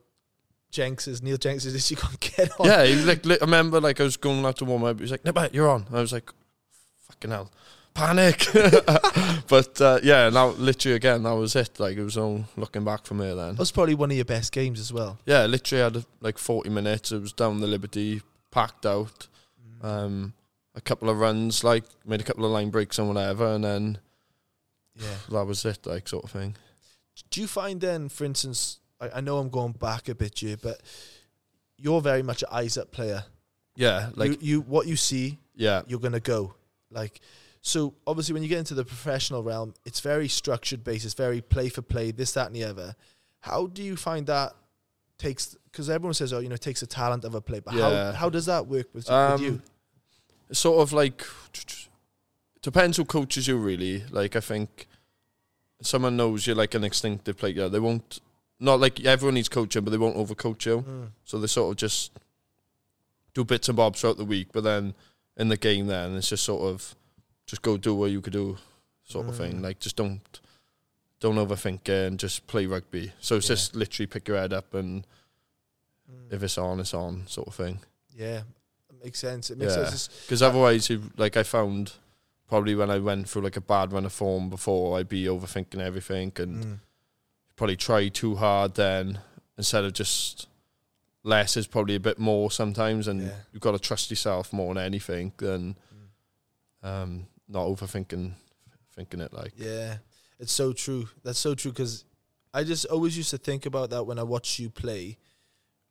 Jenks 0.72 1.08
is 1.08 1.22
Neil 1.22 1.38
Jenks 1.38 1.66
is 1.66 1.92
you 1.92 1.98
can't 1.98 2.20
get 2.20 2.50
on. 2.60 2.66
Yeah, 2.66 2.86
he 2.86 2.96
was 2.96 3.06
like 3.06 3.26
li- 3.26 3.38
I 3.42 3.46
remember 3.46 3.80
like 3.80 4.00
I 4.00 4.04
was 4.04 4.18
going 4.18 4.44
out 4.46 4.58
to 4.58 4.66
warm 4.66 4.84
up. 4.84 4.98
He 4.98 5.02
was 5.04 5.12
like, 5.12 5.26
"No, 5.26 5.32
but 5.32 5.54
you're 5.54 5.70
on." 5.70 5.86
I 5.92 6.00
was 6.00 6.14
like, 6.14 6.32
"Fucking 7.10 7.30
hell." 7.30 7.52
Panic, 7.94 8.48
but 9.48 9.80
uh, 9.82 10.00
yeah. 10.04 10.30
Now, 10.30 10.48
literally 10.50 10.96
again, 10.96 11.24
that 11.24 11.34
was 11.34 11.56
it. 11.56 11.80
Like 11.80 11.98
it 11.98 12.04
was 12.04 12.18
all 12.18 12.46
looking 12.56 12.84
back 12.84 13.06
from 13.06 13.20
here. 13.20 13.36
Then, 13.36 13.50
That 13.56 13.60
was 13.60 13.72
probably 13.72 13.96
one 13.96 14.12
of 14.12 14.16
your 14.16 14.26
best 14.26 14.52
games 14.52 14.80
as 14.80 14.92
well. 14.94 15.20
yeah, 15.26 15.46
literally 15.46 15.84
had 15.84 16.06
like 16.22 16.38
forty 16.38 16.70
minutes. 16.70 17.12
It 17.12 17.22
was 17.22 17.34
down 17.34 17.60
the 17.60 17.68
Liberty, 17.68 18.22
packed 18.52 18.86
out. 18.86 19.28
Um, 19.82 20.34
a 20.76 20.82
couple 20.82 21.10
of 21.10 21.18
runs, 21.20 21.64
like 21.64 21.84
made 22.06 22.22
a 22.22 22.24
couple 22.24 22.46
of 22.46 22.52
line 22.52 22.70
breaks 22.70 22.98
and 23.00 23.08
whatever, 23.08 23.54
and 23.56 23.64
then 23.64 23.98
Yeah. 24.96 25.16
that 25.30 25.46
was 25.46 25.66
it, 25.66 25.86
like 25.86 26.08
sort 26.08 26.24
of 26.24 26.32
thing. 26.32 26.56
Do 27.30 27.42
you 27.42 27.48
find 27.48 27.82
then, 27.82 28.08
for 28.10 28.24
instance, 28.24 28.80
I, 29.02 29.10
I 29.16 29.22
know 29.22 29.38
I'm 29.38 29.50
going 29.50 29.74
back 29.74 30.08
a 30.08 30.16
bit 30.16 30.40
here, 30.40 30.56
but 30.58 30.80
you're 31.78 32.00
very 32.02 32.24
much 32.24 32.42
an 32.44 32.50
eyes 32.52 32.78
up 32.78 32.92
player. 32.92 33.26
Yeah, 33.76 34.10
like 34.16 34.32
you, 34.32 34.38
you 34.42 34.62
what 34.62 34.88
you 34.88 34.96
see, 34.96 35.40
yeah, 35.56 35.82
you're 35.88 36.00
gonna 36.00 36.20
go. 36.20 36.54
Like 36.90 37.20
so 37.62 37.94
obviously 38.08 38.34
when 38.34 38.44
you 38.44 38.50
get 38.50 38.60
into 38.60 38.74
the 38.74 38.84
professional 38.86 39.44
realm, 39.44 39.74
it's 39.86 40.00
very 40.00 40.28
structured 40.28 40.84
based, 40.84 41.06
it's 41.06 41.14
very 41.14 41.42
play 41.42 41.70
for 41.70 41.82
play, 41.82 42.12
this, 42.12 42.32
that 42.34 42.48
and 42.48 42.56
the 42.56 42.64
other. 42.64 42.96
How 43.42 43.68
do 43.68 43.84
you 43.84 43.96
find 43.96 44.26
that 44.28 44.54
takes 45.18 45.56
because 45.72 45.90
everyone 45.90 46.14
says, 46.14 46.34
Oh, 46.34 46.40
you 46.40 46.50
know, 46.50 46.56
it 46.56 46.62
takes 46.62 46.82
a 46.82 46.88
talent 46.88 47.24
of 47.24 47.36
a 47.36 47.42
player, 47.42 47.62
but 47.62 47.74
Yeah. 47.76 48.12
how 48.12 48.18
how 48.18 48.30
does 48.30 48.46
that 48.48 48.68
work 48.68 48.88
with, 48.94 49.10
Um, 49.10 49.34
with 49.34 49.42
you? 49.42 49.62
It's 50.50 50.60
sort 50.60 50.82
of 50.82 50.92
like 50.92 51.24
depends 52.62 52.98
who 52.98 53.06
coaches 53.06 53.48
you 53.48 53.58
really. 53.58 54.04
Like 54.10 54.36
I 54.36 54.42
think 54.42 54.88
someone 55.82 56.18
knows 56.18 56.46
you're 56.48 56.56
like 56.56 56.74
an 56.76 56.84
instinctive 56.84 57.38
player. 57.38 57.70
They 57.70 57.80
won't 57.80 58.20
not 58.60 58.80
like 58.80 59.04
everyone 59.06 59.36
needs 59.36 59.50
coaching, 59.50 59.84
but 59.84 59.92
they 59.92 59.98
won't 59.98 60.16
overcoach 60.16 60.66
you. 60.66 60.82
Mm. 60.82 61.12
So 61.26 61.40
they 61.40 61.48
sort 61.48 61.72
of 61.72 61.78
just 61.78 62.12
do 63.34 63.44
bits 63.44 63.70
and 63.70 63.76
bobs 63.76 64.02
throughout 64.02 64.18
the 64.18 64.26
week, 64.26 64.50
but 64.52 64.64
then 64.64 64.94
in 65.38 65.48
the 65.48 65.58
game, 65.58 65.88
then 65.88 66.16
it's 66.16 66.30
just 66.30 66.44
sort 66.44 66.62
of 66.62 66.96
just 67.52 67.62
go 67.62 67.76
do 67.78 67.94
what 67.94 68.12
you 68.12 68.22
could 68.22 68.32
do, 68.34 68.58
sort 69.04 69.28
of 69.28 69.36
thing. 69.36 69.56
Mm. 69.58 69.64
Like 69.64 69.80
just 69.80 69.98
don't 69.98 70.22
don't 71.20 71.36
overthink 71.36 71.82
it 71.90 72.08
and 72.08 72.18
just 72.18 72.48
play 72.48 72.66
rugby. 72.66 73.12
So 73.20 73.36
it's 73.36 73.48
Yeah. 73.50 73.56
just 73.56 73.76
literally 73.76 74.08
pick 74.08 74.28
your 74.28 74.38
head 74.38 74.54
up 74.54 74.74
and 74.74 75.06
Mm. 76.10 76.32
if 76.34 76.42
it's 76.44 76.58
on, 76.58 76.80
it's 76.80 76.94
on, 76.94 77.28
sort 77.28 77.48
of 77.50 77.56
thing. 77.56 77.80
Yeah. 78.16 78.44
It 78.90 79.04
makes 79.04 79.20
sense. 79.20 79.52
It 79.52 79.58
makes 79.58 79.76
Yeah. 79.76 79.90
sense. 79.90 80.08
Because 80.22 80.42
otherwise, 80.42 80.90
you, 80.90 81.12
like 81.18 81.36
I 81.38 81.44
found 81.44 81.94
probably 82.48 82.74
when 82.76 82.90
I 82.90 83.00
went 83.00 83.30
through 83.30 83.44
like 83.44 83.58
a 83.58 83.62
bad 83.62 83.92
run 83.94 84.06
of 84.06 84.14
form 84.14 84.50
before, 84.50 84.98
I'd 84.98 85.10
be 85.10 85.26
overthinking 85.26 85.80
everything 85.80 86.32
and 86.38 86.64
Mm. 86.66 86.80
probably 87.58 87.76
try 87.78 88.08
too 88.10 88.36
hard 88.38 88.76
then 88.76 89.20
instead 89.58 89.84
of 89.84 89.94
just 89.94 90.48
less 91.24 91.56
is 91.56 91.68
probably 91.68 91.96
a 91.96 92.00
bit 92.00 92.18
more 92.18 92.50
sometimes 92.50 93.08
and 93.08 93.22
Yeah. 93.28 93.36
you've 93.52 93.62
got 93.62 93.74
to 93.74 93.80
trust 93.80 94.10
yourself 94.10 94.52
more 94.52 94.74
than 94.74 94.84
anything 94.84 95.34
than 95.38 95.76
Mm. 96.84 96.88
um, 96.88 97.28
not 97.52 97.66
overthinking 97.68 98.34
thinking 98.96 99.20
it 99.22 99.34
like 99.34 99.54
Yeah, 99.58 99.98
it's 100.40 100.52
so 100.52 100.74
true. 100.74 101.08
That's 101.24 101.40
so 101.40 101.54
true 101.56 101.72
because 101.72 102.06
I 102.54 102.64
just 102.64 102.86
always 102.86 103.16
used 103.16 103.30
to 103.32 103.38
think 103.38 103.66
about 103.66 103.90
that 103.92 104.04
when 104.06 104.20
I 104.20 104.24
watched 104.24 104.60
you 104.60 104.70
play. 104.70 105.18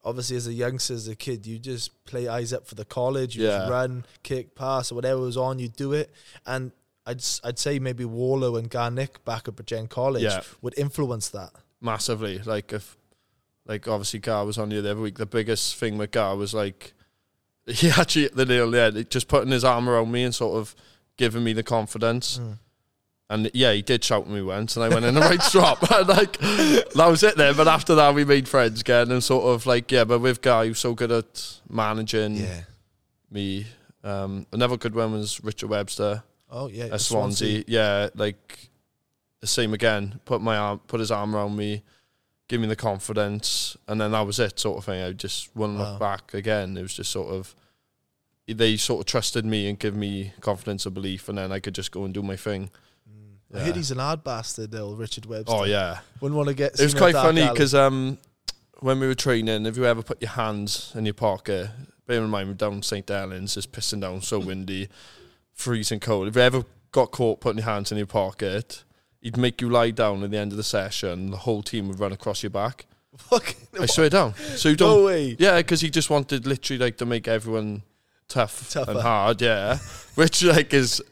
Obviously, 0.03 0.37
as 0.37 0.47
a 0.47 0.53
youngster, 0.53 0.95
as 0.95 1.09
a 1.09 1.15
kid, 1.17 1.47
you 1.47 1.59
just 1.59 2.05
play 2.05 2.27
eyes 2.27 2.53
up 2.55 2.67
for 2.67 2.75
the 2.75 2.85
college. 2.87 3.37
You 3.37 3.45
Yeah. 3.45 3.59
just 3.59 3.71
run, 3.71 4.05
kick, 4.23 4.55
pass, 4.55 4.91
or 4.91 4.95
whatever 4.95 5.21
was 5.21 5.37
on, 5.37 5.59
you 5.59 5.69
do 5.69 5.93
it. 5.93 6.11
And 6.47 6.73
I'd 7.07 7.23
I'd 7.45 7.59
say 7.59 7.79
maybe 7.79 8.05
Warlow 8.05 8.57
and 8.57 8.71
Garnick 8.71 9.25
back 9.25 9.47
at 9.49 9.67
Gen 9.67 9.89
College 9.89 10.23
Yeah. 10.23 10.43
would 10.63 10.75
influence 10.79 11.29
that. 11.31 11.53
massively. 11.83 12.39
Like 12.39 12.73
if 12.73 12.97
like 13.67 13.87
obviously 13.89 14.21
Gar 14.21 14.45
was 14.45 14.59
on 14.59 14.69
the 14.71 14.79
other 14.79 14.97
week. 14.97 15.17
The 15.19 15.27
biggest 15.27 15.77
thing 15.77 15.97
with 15.99 16.11
Gar 16.13 16.37
was 16.37 16.53
like 16.55 16.93
he 17.67 17.91
actually 17.91 18.29
the 18.29 18.45
nail 18.47 18.75
yeah, 18.75 18.91
just 19.09 19.29
putting 19.29 19.51
his 19.53 19.65
arm 19.65 19.89
around 19.89 20.11
me 20.13 20.23
and 20.25 20.35
sort 20.35 20.57
of 20.59 20.75
giving 21.21 21.45
me 21.45 21.53
the 21.53 21.63
confidence. 21.63 22.41
And 23.29 23.49
yeah, 23.55 23.73
he 23.73 23.83
did 23.83 24.03
shout 24.03 24.23
at 24.23 24.29
me 24.29 24.43
once, 24.43 24.75
and 24.77 24.85
I 24.85 24.89
went 24.89 25.05
in 25.05 25.15
the 25.15 25.21
right. 25.21 25.39
And 26.01 26.09
like 26.09 26.39
that 26.39 27.07
was 27.09 27.23
it 27.23 27.37
then. 27.37 27.55
But 27.57 27.69
after 27.69 27.95
that, 27.95 28.13
we 28.15 28.25
made 28.25 28.49
friends 28.49 28.81
again, 28.81 29.13
and 29.13 29.23
sort 29.23 29.45
of 29.45 29.67
like 29.67 29.93
yeah. 29.93 30.03
But 30.05 30.19
with 30.19 30.41
Guy, 30.43 30.67
who's 30.67 30.81
so 30.81 30.95
good 30.95 31.13
at 31.13 31.61
managing 31.69 32.37
Yeah. 32.39 32.63
me. 33.31 33.67
Um, 34.03 34.47
another 34.51 34.77
good 34.79 34.95
one 34.95 35.13
was 35.13 35.45
Richard 35.45 35.69
Webster 35.71 36.23
Oh 36.51 36.69
yeah. 36.69 36.87
at 36.87 37.01
Swansea. 37.03 37.63
Yeah, 37.69 38.09
like 38.17 38.71
the 39.41 39.47
same 39.47 39.75
again. 39.75 40.19
Put 40.25 40.41
my 40.41 40.57
arm, 40.57 40.81
put 40.89 40.99
his 41.01 41.11
arm 41.13 41.37
around 41.37 41.55
me, 41.55 41.83
give 42.49 42.61
me 42.63 42.67
the 42.67 42.77
confidence, 42.77 43.77
and 43.87 44.01
then 44.01 44.11
that 44.13 44.23
was 44.27 44.41
it, 44.41 44.59
sort 44.59 44.79
of 44.79 44.85
thing. 44.87 45.03
I 45.05 45.13
just 45.13 45.55
wouldn't 45.55 45.79
Wow. 45.79 45.91
look 45.93 46.01
back 46.01 46.35
again. 46.35 46.77
It 46.79 46.83
was 46.83 46.95
just 46.95 47.13
sort 47.13 47.29
of 47.33 47.55
they 48.53 48.77
sort 48.77 49.01
of 49.01 49.07
trusted 49.07 49.45
me 49.45 49.69
and 49.69 49.79
give 49.79 49.95
me 49.95 50.33
confidence 50.41 50.87
and 50.87 50.95
belief, 50.95 51.29
and 51.29 51.39
then 51.39 51.53
I 51.53 51.61
could 51.61 51.75
just 51.75 51.91
go 51.93 52.05
and 52.05 52.15
do 52.15 52.23
my 52.23 52.37
thing. 52.37 52.71
I 53.53 53.61
heard 53.61 53.77
he's 53.77 53.91
an 53.91 53.99
hard 53.99 54.23
bastard, 54.23 54.71
though, 54.71 54.93
Richard 54.93 55.27
Webster. 55.27 55.53
Oh 55.53 55.65
yeah, 55.65 55.99
Wouldn't 56.21 56.37
want 56.37 56.49
to 56.49 56.55
get. 56.55 56.79
it 56.79 56.83
was 56.85 56.95
quite 56.95 57.15
funny 57.15 57.49
because 57.49 57.75
um, 57.75 58.17
when 58.79 59.01
we 59.01 59.07
were 59.07 59.15
training, 59.15 59.67
if 59.67 59.77
you 59.77 59.87
ever 59.87 60.03
put 60.03 60.21
your 60.23 60.31
hands 60.31 60.93
in 60.95 61.05
your 61.05 61.15
pocket, 61.15 61.69
bear 62.07 62.23
in 62.23 62.31
mind 62.31 62.49
we're 62.49 62.55
down 62.55 62.83
St 62.83 63.09
Helens, 63.09 63.57
it's 63.57 63.67
pissing 63.67 64.01
down, 64.01 64.21
so 64.21 64.39
windy, 64.39 64.89
freezing 65.53 66.01
cold. 66.01 66.29
If 66.29 66.37
you 66.37 66.43
ever 66.43 66.65
got 66.93 67.11
caught 67.11 67.41
putting 67.41 67.59
your 67.59 67.67
hands 67.67 67.91
in 67.91 67.99
your 67.99 68.07
pocket, 68.07 68.85
he'd 69.21 69.37
make 69.37 69.61
you 69.61 69.69
lie 69.69 69.91
down 69.91 70.23
at 70.23 70.31
the 70.31 70.39
end 70.39 70.53
of 70.53 70.57
the 70.57 70.65
session. 70.65 71.31
The 71.31 71.39
whole 71.39 71.63
team 71.63 71.89
would 71.89 71.99
run 71.99 72.13
across 72.13 72.43
your 72.43 72.51
back. 72.51 72.87
Fucking 73.17 73.57
I 73.81 73.87
swear 73.87 74.09
down. 74.11 74.35
So 74.35 74.69
you 74.69 74.77
don't 74.77 75.01
no 75.01 75.07
way. 75.07 75.37
Yeah, 75.39 75.57
because 75.57 75.81
he 75.81 75.91
just 75.91 76.09
wanted 76.09 76.47
literally 76.47 76.79
like 76.79 76.97
to 76.99 77.07
make 77.07 77.27
everyone 77.27 77.83
tough 78.31 78.71
Tougher. 78.73 78.93
and 78.93 79.01
hard. 79.01 79.43
Yeah, 79.43 79.77
which 80.15 80.43
like 80.43 80.73
is 80.73 81.03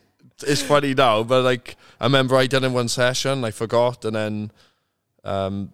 is 0.46 0.62
funny 0.62 0.94
now, 0.94 1.22
but 1.22 1.42
like 1.42 1.76
I 2.00 2.04
remember 2.04 2.36
I 2.36 2.46
did 2.46 2.62
it 2.62 2.66
in 2.66 2.72
one 2.72 2.88
session, 2.88 3.44
I 3.44 3.50
forgot, 3.50 4.04
and 4.06 4.16
then 4.16 4.50
um 5.24 5.72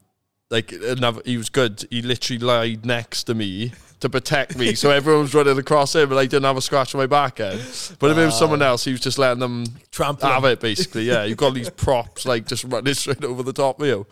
like 0.51 0.73
another 0.73 1.23
he 1.25 1.37
was 1.37 1.49
good. 1.51 1.87
He 1.91 2.03
literally 2.03 2.39
lied 2.41 2.85
next 2.85 3.25
to 3.25 3.35
me 3.35 3.73
to 4.01 4.09
protect 4.11 4.57
me, 4.59 4.75
so 4.75 4.91
everyone 4.99 5.23
was 5.23 5.35
running 5.35 5.59
across 5.59 5.95
him, 5.95 6.11
and 6.11 6.19
I 6.21 6.25
didn't 6.27 6.45
have 6.45 6.57
a 6.57 6.61
scratch 6.61 6.95
on 6.95 6.99
my 7.01 7.07
back 7.07 7.41
end. 7.41 7.59
But 7.99 8.11
if 8.11 8.19
it 8.19 8.25
was 8.27 8.39
someone 8.39 8.61
else, 8.61 8.85
he 8.85 8.93
was 8.93 9.01
just 9.01 9.19
letting 9.19 9.41
them 9.41 9.65
Trample. 9.91 10.29
have 10.29 10.45
it. 10.45 10.61
Basically, 10.61 11.05
yeah, 11.05 11.25
you've 11.25 11.39
got 11.39 11.55
these 11.55 11.71
props 11.71 12.27
like 12.27 12.47
just 12.47 12.65
running 12.65 12.95
straight 12.95 13.25
over 13.25 13.43
the 13.43 13.53
top 13.53 13.81
of 13.81 13.87
you. 13.87 14.07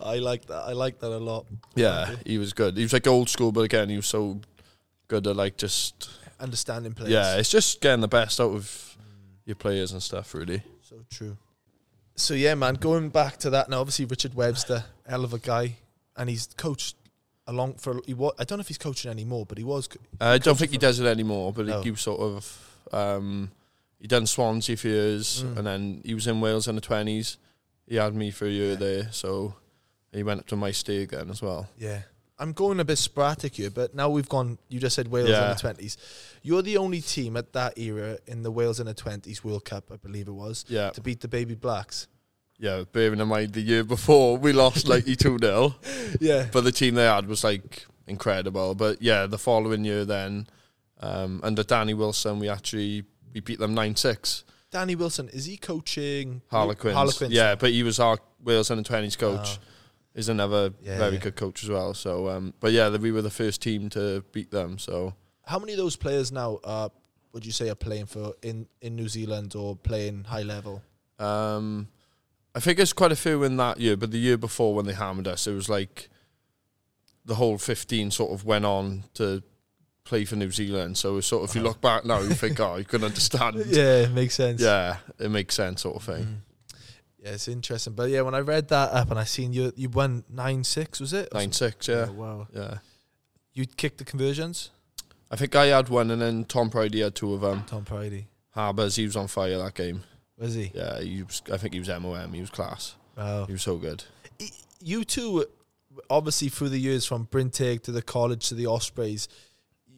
I 0.00 0.16
like 0.18 0.46
that. 0.46 0.62
I 0.68 0.72
like 0.72 0.98
that 1.00 1.10
a 1.10 1.18
lot. 1.18 1.46
Yeah, 1.74 2.14
he 2.26 2.36
was 2.38 2.52
good. 2.52 2.76
He 2.76 2.82
was 2.82 2.92
like 2.92 3.06
old 3.06 3.28
school, 3.30 3.52
but 3.52 3.62
again, 3.62 3.88
he 3.88 3.96
was 3.96 4.06
so 4.06 4.40
good 5.08 5.26
at 5.26 5.36
like 5.36 5.56
just 5.56 6.10
Understanding 6.42 6.92
players. 6.92 7.12
yeah, 7.12 7.36
it's 7.36 7.50
just 7.50 7.80
getting 7.80 8.00
the 8.00 8.08
best 8.08 8.40
out 8.40 8.50
of 8.52 8.96
your 9.44 9.54
players 9.56 9.92
and 9.92 10.02
stuff. 10.02 10.34
Really, 10.34 10.62
So 10.82 10.96
true. 11.08 11.36
So 12.16 12.34
yeah, 12.34 12.54
man. 12.54 12.74
Going 12.74 13.08
back 13.10 13.36
to 13.38 13.50
that 13.50 13.68
now, 13.70 13.80
obviously 13.80 14.04
Richard 14.04 14.34
Webster, 14.34 14.84
hell 15.08 15.24
of 15.24 15.32
a 15.32 15.38
guy, 15.38 15.76
and 16.16 16.28
he's 16.28 16.48
coached 16.56 16.96
along 17.46 17.74
for. 17.74 18.00
He 18.06 18.12
was, 18.14 18.34
I 18.38 18.44
don't 18.44 18.58
know 18.58 18.62
if 18.62 18.68
he's 18.68 18.78
coaching 18.78 19.10
anymore, 19.10 19.46
but 19.46 19.56
he 19.58 19.64
was. 19.64 19.86
co- 19.88 20.00
I 20.20 20.38
don't 20.38 20.58
think 20.58 20.72
he 20.72 20.78
does 20.78 21.00
it 21.00 21.06
anymore. 21.06 21.52
But 21.52 21.66
No. 21.66 21.80
he, 21.80 21.90
he 21.90 21.96
sort 21.96 22.20
of 22.20 22.78
um, 22.92 23.50
he 23.98 24.06
done 24.08 24.26
Swansea 24.26 24.76
for 24.76 24.88
years, 24.88 25.42
Mm. 25.44 25.56
and 25.58 25.66
then 25.66 26.02
he 26.04 26.12
was 26.14 26.26
in 26.26 26.40
Wales 26.40 26.66
in 26.68 26.74
the 26.74 26.80
twenties. 26.80 27.38
He 27.86 27.96
had 27.96 28.14
me 28.14 28.30
for 28.30 28.46
a 28.46 28.50
year 28.50 28.76
there, 28.76 29.08
so 29.12 29.54
he 30.12 30.22
went 30.22 30.40
up 30.40 30.46
to 30.48 30.56
my 30.56 30.70
stay 30.72 31.02
again 31.02 31.30
as 31.30 31.40
well. 31.40 31.68
Yeah. 31.78 32.02
I'm 32.42 32.52
going 32.52 32.80
a 32.80 32.84
bit 32.84 32.98
sporadic 32.98 33.54
here, 33.54 33.70
but 33.70 33.94
now 33.94 34.08
we've 34.10 34.28
gone. 34.28 34.58
You 34.68 34.80
just 34.80 34.96
said 34.96 35.08
Wales 35.08 35.28
Yeah. 35.30 35.44
in 35.44 35.54
the 35.54 35.60
twenties. 35.60 35.96
You're 36.42 36.62
the 36.62 36.76
only 36.76 37.00
team 37.00 37.36
at 37.36 37.52
that 37.52 37.78
era 37.78 38.18
in 38.26 38.42
the 38.42 38.50
Wales 38.50 38.80
in 38.80 38.86
the 38.86 38.94
twenties 38.94 39.44
World 39.44 39.64
Cup, 39.64 39.84
I 39.92 39.96
believe 39.96 40.26
it 40.26 40.32
was, 40.32 40.64
Yeah, 40.68 40.90
to 40.90 41.00
beat 41.00 41.20
the 41.20 41.28
Baby 41.28 41.54
Blacks. 41.54 42.08
yeah. 42.58 42.82
Bearing 42.92 43.20
in 43.20 43.28
mind 43.28 43.52
the 43.52 43.60
year 43.60 43.84
before 43.84 44.36
we 44.36 44.52
lost 44.52 44.88
like 44.88 45.04
two 45.18 45.38
0 45.38 45.76
Yeah. 46.20 46.48
but 46.52 46.64
the 46.64 46.72
team 46.72 46.94
they 46.96 47.04
had 47.04 47.26
was 47.28 47.44
like 47.44 47.86
incredible. 48.08 48.74
But 48.74 49.00
yeah, 49.00 49.26
the 49.26 49.38
following 49.38 49.84
year 49.84 50.04
then, 50.04 50.48
um, 51.00 51.40
under 51.44 51.62
Danny 51.62 51.94
Wilson, 51.94 52.40
we 52.40 52.48
actually 52.48 53.04
we 53.32 53.40
beat 53.40 53.60
them 53.60 53.74
nine 53.74 53.94
six. 53.96 54.44
Danny 54.72 54.94
Wilson 54.96 55.28
is 55.28 55.44
he 55.44 55.56
coaching 55.56 56.42
Harlequins. 56.50 56.96
Harlequins. 56.96 57.32
Yeah, 57.32 57.54
but 57.54 57.70
he 57.70 57.82
was 57.84 58.00
our 58.00 58.18
Wales 58.42 58.70
under 58.70 58.82
twenties 58.82 59.16
coach. 59.16 59.58
Oh. 59.60 59.64
Is 60.14 60.28
another 60.28 60.74
Yeah, 60.82 60.98
very 60.98 61.14
yeah. 61.14 61.20
good 61.20 61.36
coach 61.36 61.62
as 61.64 61.70
well. 61.70 61.94
So, 61.94 62.28
um, 62.28 62.52
but 62.60 62.72
yeah, 62.72 62.94
we 62.96 63.12
were 63.12 63.22
the 63.22 63.30
first 63.30 63.62
team 63.62 63.88
to 63.90 64.22
beat 64.32 64.50
them. 64.50 64.78
So 64.78 65.14
How 65.46 65.58
many 65.58 65.72
of 65.72 65.78
those 65.78 65.96
players 65.96 66.30
now 66.30 66.58
uh, 66.64 66.88
would 67.32 67.46
you 67.46 67.52
say 67.52 67.70
are 67.70 67.74
playing 67.74 68.06
for 68.06 68.34
in, 68.42 68.66
in 68.82 68.94
New 68.94 69.08
Zealand 69.08 69.54
or 69.54 69.74
playing 69.76 70.24
high 70.24 70.42
level? 70.42 70.82
um, 71.18 71.88
I 72.54 72.60
think 72.60 72.76
there's 72.76 72.92
quite 72.92 73.12
a 73.12 73.16
few 73.16 73.42
in 73.44 73.56
that 73.56 73.80
year, 73.80 73.96
but 73.96 74.10
the 74.10 74.18
year 74.18 74.36
before 74.36 74.74
when 74.74 74.84
they 74.84 74.92
hammered 74.92 75.26
us, 75.26 75.46
it 75.46 75.54
was 75.54 75.70
like 75.70 76.10
the 77.24 77.36
whole 77.36 77.56
15 77.56 78.10
sort 78.10 78.30
of 78.32 78.44
went 78.44 78.66
on 78.66 79.04
to 79.14 79.42
play 80.04 80.26
for 80.26 80.36
New 80.36 80.50
Zealand. 80.50 80.98
So 80.98 81.16
it's 81.16 81.26
sort 81.28 81.44
of, 81.44 81.48
if 81.50 81.56
you 81.56 81.62
look 81.62 81.80
back 81.80 82.04
now, 82.04 82.20
you 82.20 82.34
think, 82.34 82.60
oh, 82.66 82.76
you 82.76 82.84
can 82.84 83.04
understand. 83.04 83.56
Yeah, 83.68 84.00
it 84.02 84.10
makes 84.10 84.34
sense. 84.34 84.60
Yeah, 84.60 84.98
it 85.18 85.30
makes 85.30 85.54
sense, 85.54 85.80
sort 85.80 85.96
of 85.96 86.02
thing. 86.02 86.24
Mm. 86.24 86.36
Yeah, 87.22 87.30
it's 87.30 87.46
interesting. 87.48 87.92
But 87.92 88.10
yeah, 88.10 88.22
when 88.22 88.34
I 88.34 88.40
read 88.40 88.68
that 88.68 88.90
up 88.92 89.10
and 89.10 89.18
I 89.20 89.24
seen 89.24 89.52
you 89.52 89.72
you 89.76 89.88
won 89.88 90.24
nine 90.28 90.64
six, 90.64 90.98
was 91.00 91.12
it? 91.12 91.32
Nine 91.32 91.52
six, 91.52 91.86
yeah, 91.88 92.06
Oh, 92.08 92.12
wow. 92.12 92.46
yeah. 92.52 92.78
You 93.54 93.66
kicked 93.66 93.98
the 93.98 94.04
conversions? 94.04 94.70
I 95.30 95.36
think 95.36 95.54
I 95.54 95.66
had 95.66 95.88
one, 95.88 96.10
and 96.10 96.20
then 96.20 96.44
Tom 96.44 96.68
Prydie 96.70 97.02
had 97.02 97.14
two 97.14 97.32
of 97.34 97.40
them. 97.42 97.64
Tom 97.66 97.84
Prydie. 97.84 98.24
Harbours, 98.50 98.96
he 98.96 99.04
was 99.04 99.16
on 99.16 99.28
fire 99.28 99.56
that 99.58 99.74
game. 99.74 100.02
Was 100.38 100.54
he? 100.54 100.72
Yeah, 100.74 101.00
he 101.00 101.22
was, 101.22 101.42
I 101.52 101.56
think 101.56 101.72
he 101.74 101.78
was 101.78 101.88
MOM. 101.88 102.32
He 102.32 102.40
was 102.40 102.50
class. 102.50 102.96
Wow. 103.16 103.46
He 103.46 103.52
was 103.52 103.62
so 103.62 103.76
good. 103.76 104.04
You 104.80 105.04
two 105.04 105.46
obviously 106.10 106.48
through 106.48 106.70
the 106.70 106.78
years 106.78 107.04
from 107.06 107.26
Brynteg 107.26 107.82
to 107.84 107.92
the 107.92 108.02
college 108.02 108.48
to 108.48 108.54
the 108.54 108.66
Ospreys, 108.66 109.28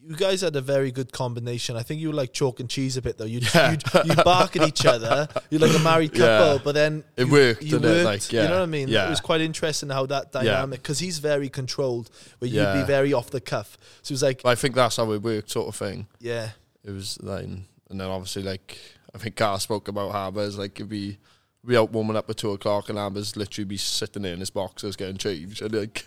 you 0.07 0.17
guys 0.17 0.43
had 0.43 0.55
a 0.57 0.61
very 0.61 0.91
good 0.93 1.13
combination. 1.13 1.77
I 1.77 1.83
think 1.83 2.01
you 2.01 2.09
were 2.09 2.15
like 2.15 2.33
chalk 2.33 2.61
and 2.61 2.69
cheese 2.69 2.97
a 2.97 3.03
bit 3.03 3.17
though. 3.19 3.25
You'd, 3.25 3.53
Yeah. 3.55 3.71
you'd, 3.73 3.83
you'd 4.07 4.25
bark 4.25 4.55
at 4.57 4.69
each 4.69 4.85
other. 4.85 5.29
You're 5.51 5.61
like 5.61 5.75
a 5.75 5.79
married 5.83 6.13
couple, 6.15 6.25
Yeah. 6.55 6.59
but 6.63 6.73
then 6.73 7.05
It 7.17 7.27
you, 7.27 7.33
worked, 7.33 7.63
You 7.63 7.71
didn't 7.79 7.85
it? 7.85 8.05
worked, 8.05 8.05
Like, 8.05 8.33
You 8.33 8.43
know 8.49 8.51
what 8.57 8.63
I 8.63 8.67
mean? 8.67 8.89
Yeah. 8.89 9.07
It 9.07 9.11
was 9.11 9.21
quite 9.21 9.41
interesting 9.41 9.89
how 9.91 10.07
that 10.07 10.33
dynamic 10.33 10.83
because 10.83 10.99
he's 10.99 11.19
very 11.19 11.49
controlled, 11.49 12.11
but 12.41 12.49
you'd 12.51 12.75
be 12.75 12.83
very 12.83 13.13
off 13.13 13.31
the 13.31 13.41
cuff. 13.41 13.79
So 14.03 14.13
it 14.13 14.15
was 14.15 14.23
like, 14.23 14.43
I 14.45 14.55
think 14.55 14.75
that's 14.75 14.97
how 14.97 15.11
it 15.13 15.23
worked, 15.23 15.51
sort 15.51 15.69
of 15.69 15.77
thing. 15.77 16.07
yeah, 16.21 16.51
It 16.85 16.91
was 16.91 17.19
like, 17.23 17.45
and 17.45 17.65
then 17.89 18.03
obviously 18.03 18.43
like 18.43 18.79
I 19.15 19.19
think 19.19 19.37
Carl 19.37 19.59
spoke 19.61 19.87
about 19.89 20.11
Harbours 20.13 20.59
like 20.59 20.73
it'd 20.81 20.89
be 20.89 21.19
be 21.65 21.77
out 21.79 21.93
warming 21.93 22.17
up 22.17 22.29
at 22.29 22.37
two 22.37 22.51
o'clock 22.53 22.89
and 22.91 22.99
Harbours 22.99 23.37
literally 23.37 23.65
be 23.65 23.77
sitting 23.79 24.23
there 24.23 24.35
in 24.35 24.41
his 24.41 24.51
boxers 24.51 24.97
getting 24.97 25.17
changed 25.17 25.63
and 25.63 25.73
like 25.75 26.07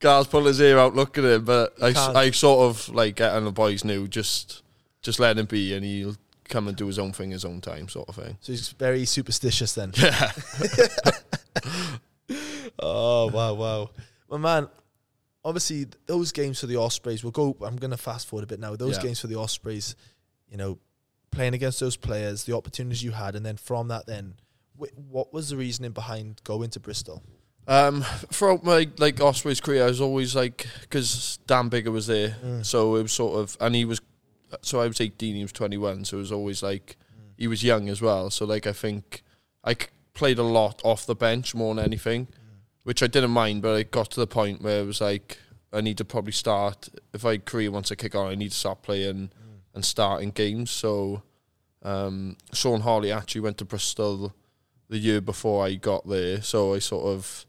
Carl's 0.00 0.26
pulling 0.26 0.48
his 0.48 0.60
ear 0.60 0.78
out 0.78 0.94
looking 0.94 1.24
at 1.24 1.30
him, 1.32 1.44
but 1.44 1.72
I, 1.82 1.92
Can't. 1.92 2.16
I 2.16 2.30
sort 2.30 2.68
of 2.70 2.88
like 2.94 3.20
and 3.20 3.46
the 3.46 3.52
boys 3.52 3.84
knew 3.84 4.06
just 4.08 4.62
just 5.02 5.18
let 5.18 5.38
him 5.38 5.46
be 5.46 5.74
and 5.74 5.84
he'll 5.84 6.16
come 6.48 6.68
and 6.68 6.76
do 6.76 6.86
his 6.86 6.98
own 6.98 7.12
thing 7.12 7.30
his 7.30 7.44
own 7.44 7.60
time 7.60 7.88
sort 7.88 8.08
of 8.08 8.14
thing. 8.16 8.36
so 8.40 8.52
he's 8.52 8.68
very 8.70 9.04
superstitious 9.04 9.74
then. 9.74 9.92
Yeah, 9.96 10.32
Oh 12.78 13.30
wow, 13.32 13.54
wow. 13.54 13.90
Well, 14.28 14.38
man, 14.40 14.68
obviously 15.44 15.86
those 16.06 16.32
games 16.32 16.60
for 16.60 16.66
the 16.66 16.76
Ospreys. 16.76 17.22
We'll 17.24 17.30
go. 17.30 17.56
I'm 17.62 17.76
going 17.76 17.90
to 17.92 17.96
fast 17.96 18.26
forward 18.26 18.44
a 18.44 18.46
bit 18.46 18.60
now. 18.60 18.76
Those 18.76 18.96
Yeah. 18.96 19.04
games 19.04 19.20
for 19.20 19.28
the 19.28 19.38
Ospreys, 19.38 19.94
you 20.50 20.56
know, 20.56 20.78
playing 21.30 21.54
against 21.54 21.80
those 21.80 21.96
players, 21.96 22.44
the 22.44 22.54
opportunities 22.56 23.02
you 23.02 23.12
had, 23.12 23.34
and 23.36 23.46
then 23.46 23.56
from 23.56 23.88
that, 23.88 24.06
then 24.06 24.34
wh- 24.78 24.96
what 25.10 25.32
was 25.32 25.48
the 25.50 25.56
reasoning 25.56 25.92
behind 25.92 26.40
going 26.44 26.70
to 26.70 26.80
Bristol? 26.80 27.22
Um, 27.68 28.02
throughout 28.32 28.62
my 28.64 28.88
like 28.98 29.20
Osprey's 29.20 29.60
career, 29.60 29.84
I 29.84 29.88
was 29.88 30.00
always 30.00 30.36
like 30.36 30.66
because 30.82 31.38
Dan 31.46 31.68
Biggar 31.68 31.90
was 31.92 32.06
there, 32.06 32.36
Mm. 32.44 32.64
so 32.64 32.94
it 32.96 33.02
was 33.02 33.12
sort 33.12 33.40
of, 33.40 33.56
and 33.60 33.74
he 33.74 33.84
was, 33.84 34.00
so 34.62 34.80
I 34.80 34.86
was 34.86 35.00
eighteen, 35.00 35.34
he 35.34 35.42
was 35.42 35.52
twenty 35.52 35.76
one, 35.76 36.04
so 36.04 36.16
it 36.18 36.20
was 36.20 36.32
always 36.32 36.62
like 36.62 36.96
he 37.36 37.48
was 37.48 37.64
young 37.64 37.88
as 37.88 38.00
well. 38.00 38.30
So 38.30 38.44
like 38.44 38.66
I 38.66 38.72
think 38.72 39.22
I 39.64 39.76
played 40.14 40.38
a 40.38 40.42
lot 40.44 40.80
off 40.84 41.06
the 41.06 41.16
bench 41.16 41.54
more 41.54 41.74
than 41.74 41.84
anything, 41.84 42.28
which 42.84 43.02
I 43.02 43.08
didn't 43.08 43.32
mind, 43.32 43.62
but 43.62 43.74
it 43.80 43.90
got 43.90 44.10
to 44.12 44.20
the 44.20 44.26
point 44.28 44.62
where 44.62 44.80
it 44.82 44.86
was 44.86 45.00
like 45.00 45.38
I 45.72 45.80
need 45.80 45.98
to 45.98 46.04
probably 46.04 46.32
start 46.32 46.88
if 47.12 47.24
I 47.24 47.38
career 47.38 47.72
wants 47.72 47.88
to 47.88 47.96
kick 47.96 48.14
on, 48.14 48.30
I 48.30 48.36
need 48.36 48.52
to 48.52 48.56
start 48.56 48.82
playing 48.82 49.30
and 49.74 49.84
starting 49.84 50.30
games. 50.30 50.70
So 50.70 51.22
um, 51.82 52.36
Sean 52.52 52.80
Holley 52.82 53.10
actually 53.12 53.40
went 53.42 53.58
to 53.58 53.64
Bristol 53.64 54.32
the 54.88 54.98
year 54.98 55.20
before 55.20 55.66
I 55.66 55.74
got 55.74 56.08
there, 56.08 56.40
so 56.42 56.74
I 56.74 56.78
sort 56.78 57.06
of 57.06 57.44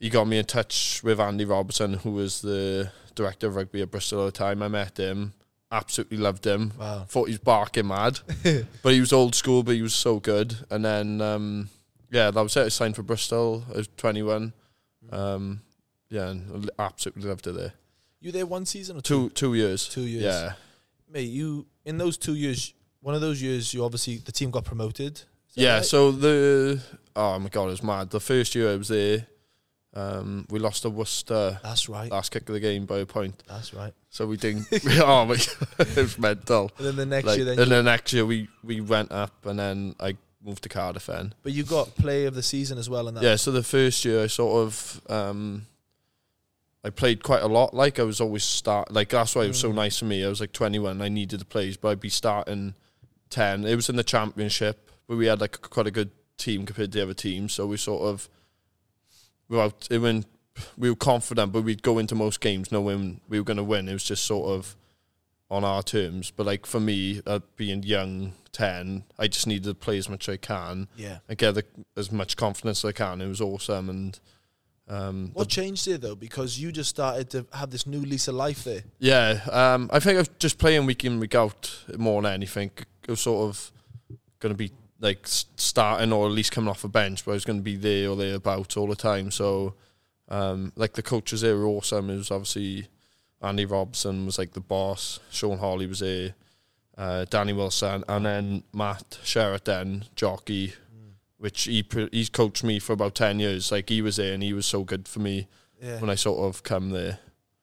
he 0.00 0.10
got 0.10 0.26
me 0.26 0.38
in 0.38 0.44
touch 0.44 1.02
with 1.02 1.20
Andy 1.20 1.44
Robinson, 1.44 1.94
who 1.94 2.12
was 2.12 2.42
the 2.42 2.90
director 3.14 3.46
of 3.46 3.56
rugby 3.56 3.82
at 3.82 3.90
Bristol 3.90 4.26
at 4.26 4.34
the 4.34 4.38
time. 4.38 4.62
I 4.62 4.68
met 4.68 4.96
him, 4.98 5.34
absolutely 5.70 6.16
loved 6.18 6.46
him. 6.46 6.72
Wow. 6.78 7.04
Thought 7.08 7.28
he 7.28 7.32
was 7.32 7.38
barking 7.38 7.86
mad, 7.88 8.20
but 8.82 8.92
he 8.92 9.00
was 9.00 9.12
old 9.12 9.34
school, 9.34 9.62
but 9.62 9.74
he 9.74 9.82
was 9.82 9.94
so 9.94 10.20
good. 10.20 10.56
And 10.70 10.84
then, 10.84 11.20
um, 11.20 11.68
yeah, 12.10 12.30
that 12.30 12.42
was 12.42 12.56
it. 12.56 12.66
I 12.66 12.68
signed 12.68 12.96
for 12.96 13.02
Bristol. 13.02 13.64
I 13.72 13.78
was 13.78 13.88
21. 13.96 14.52
Um, 15.10 15.62
yeah, 16.10 16.30
and 16.30 16.70
absolutely 16.78 17.28
loved 17.28 17.46
it 17.46 17.52
there. 17.52 17.72
You 18.20 18.32
there 18.32 18.46
one 18.46 18.64
season 18.64 18.96
or 18.96 19.00
Two 19.00 19.28
two 19.30 19.54
years. 19.54 19.88
Two 19.88 20.02
years. 20.02 20.22
Yeah, 20.22 20.52
Mate, 21.10 21.28
you 21.28 21.66
in 21.84 21.98
those 21.98 22.16
two 22.16 22.34
years. 22.34 22.72
One 23.00 23.14
of 23.14 23.20
those 23.20 23.42
years, 23.42 23.74
you 23.74 23.84
obviously 23.84 24.16
the 24.16 24.32
team 24.32 24.50
got 24.50 24.64
promoted. 24.64 25.20
Yeah. 25.52 25.74
right? 25.74 25.84
So 25.84 26.10
the 26.10 26.80
oh 27.14 27.38
my 27.38 27.48
god, 27.50 27.66
it 27.66 27.70
was 27.72 27.82
mad. 27.82 28.10
The 28.10 28.20
first 28.20 28.54
year 28.54 28.72
I 28.72 28.76
was 28.76 28.88
there, 28.88 29.26
um, 29.94 30.46
we 30.50 30.58
lost 30.58 30.82
to 30.82 30.90
Worcester 30.90 31.60
that's 31.62 31.88
right. 31.88 32.10
last 32.10 32.30
kick 32.32 32.48
of 32.48 32.52
the 32.54 32.60
game 32.60 32.84
by 32.86 32.98
a 32.98 33.06
point. 33.06 33.42
That's 33.48 33.72
right. 33.72 33.92
So 34.10 34.26
we 34.26 34.36
didn't. 34.36 34.66
oh 35.00 35.24
my, 35.24 35.34
it 35.78 35.96
was 35.96 36.18
mental. 36.18 36.70
And 36.78 36.86
then 36.88 36.96
the 36.96 37.06
next 37.06 37.26
Like, 37.26 37.36
year, 37.36 37.44
then 37.46 37.58
and 37.60 37.70
then 37.70 37.84
next 37.84 38.12
year 38.12 38.26
we 38.26 38.48
we 38.62 38.80
went 38.80 39.12
up, 39.12 39.46
and 39.46 39.58
then 39.58 39.94
I 40.00 40.16
moved 40.44 40.62
to 40.64 40.68
Cardiff. 40.68 41.06
Then 41.06 41.34
but 41.42 41.52
you 41.52 41.62
got 41.62 41.94
play 41.96 42.24
of 42.26 42.34
the 42.34 42.42
season 42.42 42.76
as 42.78 42.90
well. 42.90 43.06
In 43.08 43.14
that. 43.14 43.22
yeah. 43.22 43.36
So 43.36 43.50
the 43.52 43.62
first 43.62 44.04
year 44.04 44.24
I 44.24 44.26
sort 44.26 44.66
of 44.66 45.00
um, 45.08 45.66
I 46.84 46.90
played 46.90 47.22
quite 47.22 47.42
a 47.42 47.46
lot. 47.48 47.72
Like 47.74 47.98
I 47.98 48.02
was 48.02 48.20
always 48.20 48.44
start. 48.44 48.92
Like 48.92 49.10
that's 49.10 49.34
why 49.34 49.44
it 49.44 49.48
was 49.48 49.60
so 49.60 49.70
Mm. 49.70 49.76
nice 49.76 49.98
for 49.98 50.04
me. 50.06 50.24
I 50.24 50.28
was 50.28 50.40
like 50.40 50.52
21. 50.52 51.00
I 51.00 51.08
needed 51.08 51.40
the 51.40 51.44
plays, 51.46 51.76
but 51.76 51.88
I'd 51.90 52.00
be 52.00 52.08
starting 52.10 52.74
10. 53.30 53.64
It 53.64 53.74
was 53.76 53.88
in 53.88 53.96
the 53.96 54.04
championship, 54.04 54.90
but 55.06 55.16
we 55.16 55.26
had 55.26 55.40
like 55.40 55.60
quite 55.62 55.86
a 55.86 55.90
good 55.90 56.10
team 56.36 56.66
compared 56.66 56.92
to 56.92 56.98
the 56.98 57.02
other 57.04 57.14
teams. 57.14 57.52
So 57.54 57.66
we 57.66 57.76
sort 57.78 58.02
of 58.02 58.28
without 59.48 59.88
even 59.90 60.24
we 60.78 60.88
were 60.88 60.96
confident, 60.96 61.52
but 61.52 61.62
we'd 61.62 61.82
go 61.82 61.98
into 61.98 62.14
most 62.14 62.40
games 62.40 62.70
knowing 62.70 63.20
we 63.28 63.38
were 63.40 63.44
going 63.44 63.56
to 63.56 63.64
win. 63.64 63.88
It 63.88 63.92
was 63.92 64.04
just 64.04 64.24
sort 64.24 64.48
of 64.50 64.76
on 65.50 65.64
our 65.64 65.82
terms. 65.82 66.30
But 66.30 66.46
like 66.46 66.64
for 66.66 66.80
me, 66.80 67.20
uh, 67.26 67.40
being 67.56 67.82
young 67.82 68.32
ten. 68.52 69.04
I 69.18 69.26
just 69.26 69.46
needed 69.48 69.64
to 69.64 69.74
play 69.74 69.98
as 69.98 70.08
much 70.08 70.28
as 70.28 70.34
I 70.34 70.36
can 70.36 70.86
Yeah. 70.96 71.18
and 71.28 71.36
get 71.36 71.56
the, 71.56 71.64
as 71.96 72.12
much 72.12 72.36
confidence 72.36 72.84
as 72.84 72.88
I 72.90 72.92
can. 72.92 73.20
It 73.20 73.26
was 73.26 73.40
awesome, 73.40 73.90
and 73.90 74.20
um, 74.88 75.30
What 75.34 75.48
changed 75.48 75.86
there 75.88 75.98
though? 75.98 76.14
Because 76.14 76.58
you 76.60 76.70
just 76.70 76.90
started 76.90 77.30
to 77.30 77.46
have 77.52 77.70
this 77.70 77.84
new 77.86 78.00
lease 78.00 78.28
of 78.28 78.36
life 78.36 78.62
there. 78.64 78.84
yeah, 79.00 79.40
um, 79.50 79.90
I 79.92 79.98
think 79.98 80.16
I 80.16 80.20
was 80.20 80.30
just 80.38 80.58
playing 80.58 80.86
week 80.86 81.04
in 81.04 81.18
week 81.18 81.34
out 81.34 81.76
more 81.98 82.22
than 82.22 82.32
anything. 82.32 82.70
It 83.02 83.10
was 83.10 83.20
sort 83.20 83.48
of 83.48 83.72
going 84.38 84.52
to 84.54 84.56
be 84.58 84.70
like 85.04 85.20
starting 85.26 86.12
or 86.12 86.26
at 86.26 86.32
least 86.32 86.50
coming 86.50 86.70
off 86.70 86.82
a 86.82 86.88
bench, 86.88 87.24
but 87.24 87.32
I 87.32 87.34
was 87.34 87.44
going 87.44 87.58
to 87.58 87.62
be 87.62 87.76
there 87.76 88.08
or 88.08 88.16
thereabouts 88.16 88.76
all 88.76 88.86
the 88.88 88.96
time. 88.96 89.30
So, 89.30 89.74
um, 90.28 90.72
like 90.76 90.94
the 90.94 91.02
coaches 91.02 91.42
there 91.42 91.56
were 91.56 91.66
awesome. 91.66 92.08
It 92.08 92.16
was 92.16 92.30
obviously 92.30 92.88
Andy 93.42 93.66
Robinson 93.66 94.24
was 94.24 94.38
like 94.38 94.54
the 94.54 94.60
boss. 94.60 95.20
Sean 95.30 95.58
Holley 95.58 95.86
was 95.86 96.00
there. 96.00 96.34
Uh, 96.96 97.26
Danny 97.28 97.52
Wilson 97.52 98.04
and 98.08 98.24
then 98.24 98.62
Matt 98.72 99.18
Sherratt, 99.24 100.14
jockey, 100.14 100.72
which 101.38 101.64
he 101.64 101.82
pr- 101.82 102.04
he's 102.12 102.30
coached 102.30 102.64
me 102.64 102.78
for 102.78 102.92
about 102.94 103.14
ten 103.14 103.40
years. 103.40 103.70
Like 103.70 103.88
he 103.90 104.00
was 104.00 104.16
there 104.16 104.32
and 104.32 104.42
he 104.42 104.52
was 104.52 104.64
so 104.64 104.84
good 104.84 105.06
for 105.06 105.18
me 105.20 105.48
Yeah. 105.82 106.00
when 106.00 106.08
I 106.08 106.14
sort 106.14 106.38
of 106.48 106.62
come 106.62 106.90
there. 106.90 107.18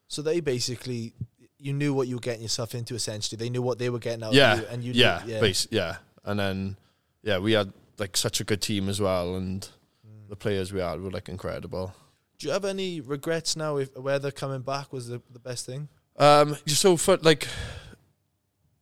So 0.08 0.21
they 0.21 0.41
basically, 0.41 1.13
you 1.58 1.71
knew 1.73 1.93
what 1.93 2.08
you 2.10 2.15
were 2.17 2.21
getting 2.21 2.41
yourself 2.41 2.75
into. 2.75 2.93
Essentially, 2.93 3.38
they 3.38 3.49
knew 3.49 3.62
what 3.62 3.80
they 3.80 3.89
were 3.89 3.99
getting 3.99 4.23
out 4.23 4.34
yeah, 4.34 4.54
of 4.54 4.60
you, 4.60 4.65
and 4.67 4.84
you, 4.84 4.91
yeah, 4.93 5.23
yeah. 5.25 5.39
base, 5.39 5.67
yeah, 5.71 5.95
and 6.25 6.38
then 6.38 6.77
yeah, 7.23 7.38
we 7.39 7.53
had 7.53 7.71
like 7.97 8.17
such 8.17 8.39
a 8.39 8.43
good 8.43 8.62
team 8.62 8.89
as 8.89 8.99
well, 8.99 9.36
and 9.36 9.67
Mm. 10.07 10.29
the 10.29 10.36
players 10.36 10.73
we 10.73 10.79
had 10.79 10.99
were 11.01 11.12
like 11.12 11.29
incredible. 11.29 11.93
Do 12.39 12.47
you 12.47 12.53
have 12.53 12.65
any 12.65 13.01
regrets 13.01 13.55
now? 13.55 13.77
If 13.77 13.95
whether 13.95 14.31
coming 14.31 14.62
back 14.62 14.91
was 14.91 15.07
the, 15.07 15.21
the 15.31 15.39
best 15.39 15.65
thing? 15.65 15.88
Um, 16.17 16.57
so 16.65 16.97
for 16.97 17.17
like, 17.17 17.47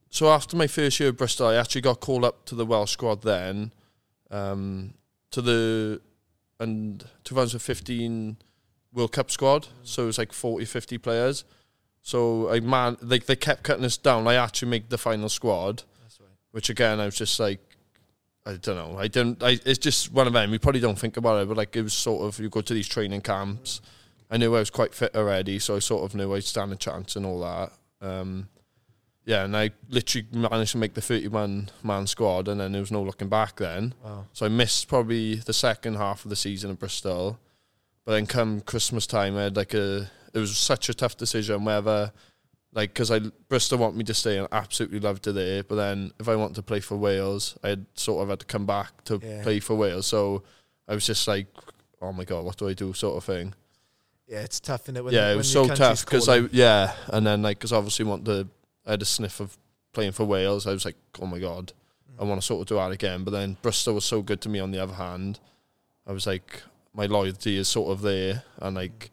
so 0.09 0.29
after 0.31 0.55
my 0.57 0.67
first 0.67 0.99
year 0.99 1.09
at 1.09 1.17
Bristol, 1.17 1.47
I 1.47 1.55
actually 1.55 1.81
got 1.81 1.99
called 1.99 2.23
up 2.25 2.45
to 2.45 2.55
the 2.55 2.65
Welsh 2.65 2.91
squad 2.91 3.21
then, 3.21 3.73
um, 4.31 4.93
to 5.31 5.41
the 5.41 6.01
and 6.59 7.05
2015 7.25 8.37
World 8.93 9.11
Cup 9.11 9.29
squad. 9.29 9.67
So 9.83 10.03
it 10.03 10.07
was 10.07 10.17
like 10.17 10.33
40, 10.33 10.65
50 10.65 10.97
players. 10.97 11.43
So 12.01 12.49
I 12.49 12.59
man, 12.59 12.97
like 13.01 13.25
they 13.25 13.35
kept 13.35 13.63
cutting 13.63 13.85
us 13.85 13.97
down. 13.97 14.27
I 14.27 14.35
actually 14.35 14.69
made 14.69 14.89
the 14.89 14.97
final 14.97 15.29
squad. 15.29 15.83
That's 16.01 16.19
right. 16.19 16.29
which 16.51 16.69
again 16.69 16.99
I 16.99 17.05
was 17.05 17.15
just 17.15 17.39
like 17.39 17.68
I 18.49 18.57
don't 18.57 18.75
know. 18.75 18.97
I 18.97 19.07
didn't 19.07 19.43
I 19.43 19.59
it's 19.65 19.77
just 19.77 20.11
one 20.11 20.27
of 20.27 20.33
them. 20.33 20.51
You 20.51 20.59
probably 20.59 20.81
don't 20.81 20.97
think 20.97 21.17
about 21.17 21.41
it 21.41 21.47
but 21.47 21.57
like 21.57 21.75
it 21.75 21.83
was 21.83 21.93
sort 21.93 22.23
of 22.23 22.39
you 22.39 22.49
go 22.49 22.61
to 22.61 22.73
these 22.73 22.87
training 22.87 23.21
camps. 23.21 23.81
I 24.31 24.37
knew 24.37 24.55
I 24.55 24.59
was 24.59 24.69
quite 24.69 24.93
fit 24.93 25.15
already 25.15 25.59
so 25.59 25.75
I 25.75 25.79
sort 25.79 26.03
of 26.03 26.15
knew 26.15 26.33
I'd 26.33 26.43
stand 26.43 26.71
a 26.71 26.75
chance 26.75 27.15
and 27.15 27.25
all 27.25 27.41
that. 27.41 27.71
Um 28.01 28.49
yeah 29.25 29.43
and 29.43 29.55
I 29.55 29.71
literally 29.89 30.27
managed 30.31 30.71
to 30.71 30.77
make 30.77 30.95
the 30.95 31.01
31 31.01 31.69
man 31.83 32.07
squad 32.07 32.47
and 32.47 32.59
then 32.59 32.71
there 32.71 32.81
was 32.81 32.91
no 32.91 33.03
looking 33.03 33.29
back 33.29 33.57
then. 33.57 33.93
Wow. 34.03 34.25
so 34.33 34.45
I 34.45 34.49
missed 34.49 34.87
probably 34.87 35.35
the 35.35 35.53
second 35.53 35.95
half 35.95 36.25
of 36.25 36.29
the 36.29 36.35
season 36.35 36.71
at 36.71 36.79
Bristol. 36.79 37.39
But 38.05 38.13
then 38.13 38.25
come 38.25 38.61
Christmas 38.61 39.05
time 39.05 39.37
I 39.37 39.43
had 39.43 39.55
like 39.55 39.73
a 39.73 40.09
it 40.33 40.39
was 40.39 40.57
such 40.57 40.89
a 40.89 40.93
tough 40.93 41.17
decision 41.17 41.65
whether 41.65 42.11
like 42.73 42.93
because 42.93 43.11
I 43.11 43.19
Bristol 43.47 43.79
want 43.79 43.95
me 43.95 44.03
to 44.05 44.13
stay 44.13 44.37
and 44.37 44.47
absolutely 44.51 44.99
loved 44.99 45.27
it 45.27 45.33
there. 45.33 45.63
But 45.63 45.75
then 45.75 46.11
if 46.19 46.29
I 46.29 46.35
want 46.35 46.55
to 46.55 46.61
play 46.61 46.79
for 46.79 46.97
Wales, 46.97 47.57
I 47.63 47.69
had 47.69 47.85
sort 47.95 48.23
of 48.23 48.29
had 48.29 48.39
to 48.41 48.45
come 48.45 48.65
back 48.65 49.03
to 49.05 49.19
Yeah. 49.21 49.43
play 49.43 49.59
for 49.59 49.75
Wales. 49.75 50.07
So 50.07 50.43
I 50.87 50.93
was 50.93 51.05
just 51.05 51.27
like, 51.27 51.47
oh 52.01 52.13
my 52.13 52.25
god, 52.25 52.45
what 52.45 52.57
do 52.57 52.67
I 52.67 52.73
do, 52.73 52.93
sort 52.93 53.17
of 53.17 53.23
thing. 53.23 53.53
Yeah, 54.27 54.41
it's 54.41 54.59
tough 54.59 54.87
in 54.87 54.97
it. 54.97 55.03
When 55.03 55.13
yeah, 55.13 55.31
it 55.31 55.35
was 55.35 55.51
so 55.51 55.67
tough 55.67 56.05
because 56.05 56.29
I 56.29 56.39
yeah, 56.51 56.93
and 57.07 57.25
then 57.25 57.41
like 57.41 57.57
because 57.57 57.73
obviously 57.73 58.05
want 58.05 58.25
the 58.25 58.47
I 58.85 58.91
had 58.91 59.01
a 59.01 59.05
sniff 59.05 59.39
of 59.39 59.57
playing 59.91 60.11
for 60.11 60.25
Wales. 60.25 60.67
I 60.67 60.71
was 60.71 60.85
like, 60.85 60.97
oh 61.19 61.25
my 61.25 61.39
god, 61.39 61.73
I 62.19 62.23
mm. 62.23 62.27
want 62.27 62.39
to 62.39 62.45
sort 62.45 62.61
of 62.61 62.67
do 62.67 62.75
that 62.75 62.91
again. 62.91 63.23
But 63.23 63.31
then 63.31 63.57
Bristol 63.61 63.95
was 63.95 64.05
so 64.05 64.21
good 64.21 64.41
to 64.41 64.49
me. 64.49 64.59
On 64.59 64.69
the 64.69 64.79
other 64.79 64.93
hand, 64.93 65.39
I 66.05 66.11
was 66.11 66.27
like, 66.27 66.61
my 66.93 67.07
loyalty 67.07 67.57
is 67.57 67.67
sort 67.67 67.91
of 67.91 68.01
there, 68.01 68.43
and 68.59 68.75
like 68.75 69.09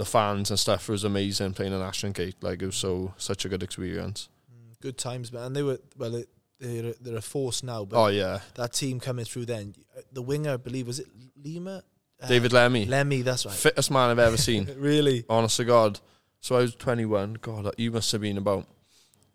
the 0.00 0.06
fans 0.06 0.48
and 0.50 0.58
stuff 0.58 0.88
was 0.88 1.04
amazing 1.04 1.52
playing 1.52 1.74
in 1.74 1.80
Ashton 1.82 2.12
Gate. 2.12 2.36
Like 2.40 2.62
it 2.62 2.66
was 2.66 2.76
so 2.76 3.12
such 3.18 3.44
a 3.44 3.48
good 3.50 3.62
experience. 3.62 4.28
Mm, 4.50 4.80
good 4.80 4.96
times, 4.96 5.30
man. 5.30 5.42
And 5.44 5.54
they 5.56 5.62
were 5.62 5.78
well, 5.98 6.14
it, 6.14 6.28
they're 6.58 6.94
they're 7.00 7.18
a 7.18 7.22
force 7.22 7.62
now. 7.62 7.84
But 7.84 8.02
Oh 8.02 8.06
yeah, 8.08 8.40
that 8.54 8.72
team 8.72 8.98
coming 8.98 9.26
through 9.26 9.44
then, 9.46 9.74
uh, 9.96 10.00
the 10.10 10.22
winger, 10.22 10.52
I 10.54 10.56
believe, 10.56 10.86
was 10.86 11.00
it 11.00 11.06
Lima? 11.36 11.82
Uh, 12.22 12.26
David 12.28 12.52
Lemi, 12.52 12.86
Lemi, 12.86 13.22
that's 13.22 13.44
right. 13.46 13.54
fittest 13.54 13.90
man 13.90 14.10
I've 14.10 14.18
ever 14.18 14.36
seen. 14.48 14.68
really? 14.76 15.24
Honest 15.28 15.58
to 15.58 15.64
God. 15.64 16.00
So 16.40 16.56
I 16.56 16.60
was 16.60 16.74
21. 16.74 17.34
God, 17.42 17.74
you 17.76 17.90
must 17.90 18.10
have 18.12 18.22
been 18.22 18.38
about. 18.38 18.66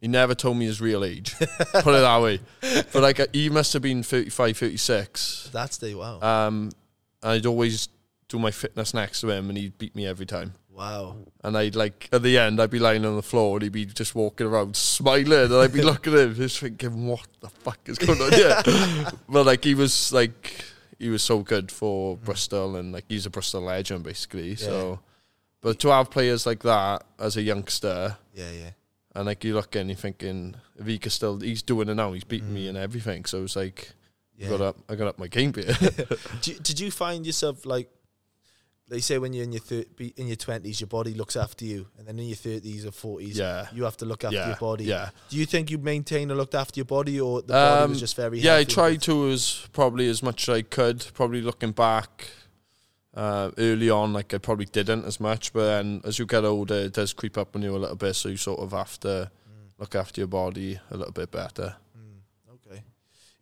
He 0.01 0.07
never 0.07 0.35
told 0.35 0.57
me 0.57 0.65
his 0.65 0.81
real 0.81 1.03
age. 1.03 1.35
Put 1.39 1.47
it 1.95 2.01
that 2.01 2.21
way. 2.21 2.39
But 2.61 2.95
like, 2.95 3.19
he 3.33 3.49
must 3.49 3.73
have 3.73 3.81
been 3.81 4.03
35, 4.03 4.57
36. 4.57 5.49
That's 5.53 5.77
the 5.77 5.95
wow. 5.95 6.19
Um, 6.21 6.71
and 7.23 7.31
I'd 7.31 7.45
always 7.45 7.87
do 8.27 8.39
my 8.39 8.51
fitness 8.51 8.93
next 8.93 9.21
to 9.21 9.29
him, 9.29 9.49
and 9.49 9.57
he'd 9.57 9.77
beat 9.77 9.95
me 9.95 10.05
every 10.07 10.25
time. 10.25 10.53
wow. 10.69 11.15
And 11.43 11.55
I'd 11.57 11.75
like 11.75 12.09
at 12.11 12.23
the 12.23 12.37
end, 12.37 12.59
I'd 12.61 12.71
be 12.71 12.79
lying 12.79 13.05
on 13.05 13.15
the 13.15 13.21
floor, 13.21 13.55
and 13.57 13.63
he'd 13.63 13.71
be 13.71 13.85
just 13.85 14.15
walking 14.15 14.47
around 14.47 14.75
smiling, 14.75 15.31
and 15.31 15.53
I'd 15.53 15.73
be 15.73 15.81
looking 15.91 16.13
at 16.13 16.19
him, 16.19 16.35
just 16.35 16.59
thinking, 16.59 17.05
"What 17.07 17.27
the 17.41 17.49
fuck 17.49 17.79
is 17.85 17.97
going 17.99 18.19
on 18.21 18.31
here?" 18.33 19.11
but 19.29 19.45
like, 19.45 19.63
he 19.63 19.75
was 19.75 20.11
like, 20.11 20.65
he 20.97 21.09
was 21.09 21.21
so 21.21 21.39
good 21.39 21.71
for 21.71 22.17
Bristol, 22.17 22.75
and 22.77 22.91
like, 22.91 23.05
he's 23.09 23.25
a 23.25 23.29
Bristol 23.29 23.61
legend 23.61 24.03
basically. 24.03 24.55
So, 24.55 24.99
but 25.61 25.79
to 25.79 25.89
have 25.89 26.09
players 26.09 26.45
like 26.45 26.63
that 26.63 27.03
as 27.19 27.37
a 27.37 27.41
youngster, 27.41 28.17
Yeah, 28.33 28.51
yeah. 28.51 28.69
and 29.15 29.25
like 29.27 29.43
you 29.43 29.53
look 29.53 29.75
and 29.75 29.89
you're 29.89 29.95
thinking, 29.97 30.55
if 30.79 30.87
he 30.87 30.97
could 30.97 31.11
still, 31.11 31.39
he's 31.39 31.61
doing 31.61 31.89
it 31.89 31.95
now, 31.95 32.13
he's 32.13 32.23
beating 32.23 32.53
me 32.53 32.65
mm. 32.65 32.69
and 32.69 32.77
everything. 32.77 33.25
So 33.25 33.43
it's 33.43 33.55
like, 33.55 33.91
yeah. 34.37 34.47
I 34.47 34.49
got 34.49 34.61
up, 34.61 34.77
I 34.89 34.95
got 34.95 35.07
up 35.07 35.19
my 35.19 35.27
game 35.27 35.53
here. 35.53 35.63
Do 36.41 36.51
you- 36.51 36.59
did 36.59 36.79
you 36.79 36.91
find 36.91 37.25
yourself 37.25 37.65
like 37.65 37.89
they 38.87 38.99
say 38.99 39.17
when 39.17 39.33
you're 39.33 39.43
in 39.43 39.51
your 39.51 39.61
thir- 39.61 39.85
be- 39.95 40.13
in 40.17 40.27
your 40.27 40.35
twenties, 40.35 40.79
your 40.79 40.87
body 40.87 41.13
looks 41.13 41.35
after 41.35 41.65
you, 41.65 41.87
and 41.97 42.07
then 42.07 42.19
in 42.19 42.25
your 42.27 42.35
thirties 42.35 42.85
or 42.85 42.91
forties, 42.91 43.37
yeah. 43.37 43.67
you 43.73 43.83
have 43.83 43.97
to 43.97 44.05
look 44.05 44.23
after 44.23 44.35
yeah, 44.37 44.47
your 44.47 44.57
body. 44.57 44.83
Yeah, 44.85 45.09
Do 45.29 45.37
you 45.37 45.45
think 45.45 45.71
you 45.71 45.77
maintained 45.79 46.29
and 46.31 46.37
looked 46.39 46.53
after 46.55 46.77
your 46.79 46.85
body, 46.85 47.19
or 47.19 47.41
the 47.41 47.53
body 47.53 47.83
Um, 47.83 47.89
was 47.89 47.99
just 47.99 48.15
very? 48.15 48.39
yeah. 48.39 48.55
I 48.57 48.63
tried 48.63 49.01
to 49.03 49.29
as 49.29 49.67
probably 49.73 50.07
as 50.09 50.21
much 50.21 50.47
as 50.47 50.55
I 50.55 50.61
could. 50.61 51.05
Probably 51.13 51.41
looking 51.41 51.71
back 51.71 52.29
uh, 53.15 53.51
early 53.57 53.89
on, 53.89 54.13
like 54.13 54.33
I 54.33 54.37
probably 54.37 54.65
didn't 54.65 55.05
as 55.05 55.19
much. 55.19 55.51
But 55.53 55.65
then 55.65 56.01
as 56.03 56.19
you 56.19 56.25
get 56.25 56.45
older, 56.45 56.75
it 56.75 56.93
does 56.93 57.13
creep 57.13 57.37
up 57.37 57.55
on 57.55 57.61
you 57.63 57.75
a 57.75 57.79
little 57.79 57.95
bit. 57.95 58.15
So 58.15 58.29
you 58.29 58.37
sort 58.37 58.59
of 58.59 58.71
have 58.71 58.99
to 59.01 59.31
look 59.79 59.95
after 59.95 60.21
your 60.21 60.27
body 60.27 60.79
a 60.91 60.97
little 60.97 61.13
bit 61.13 61.31
better. 61.31 61.75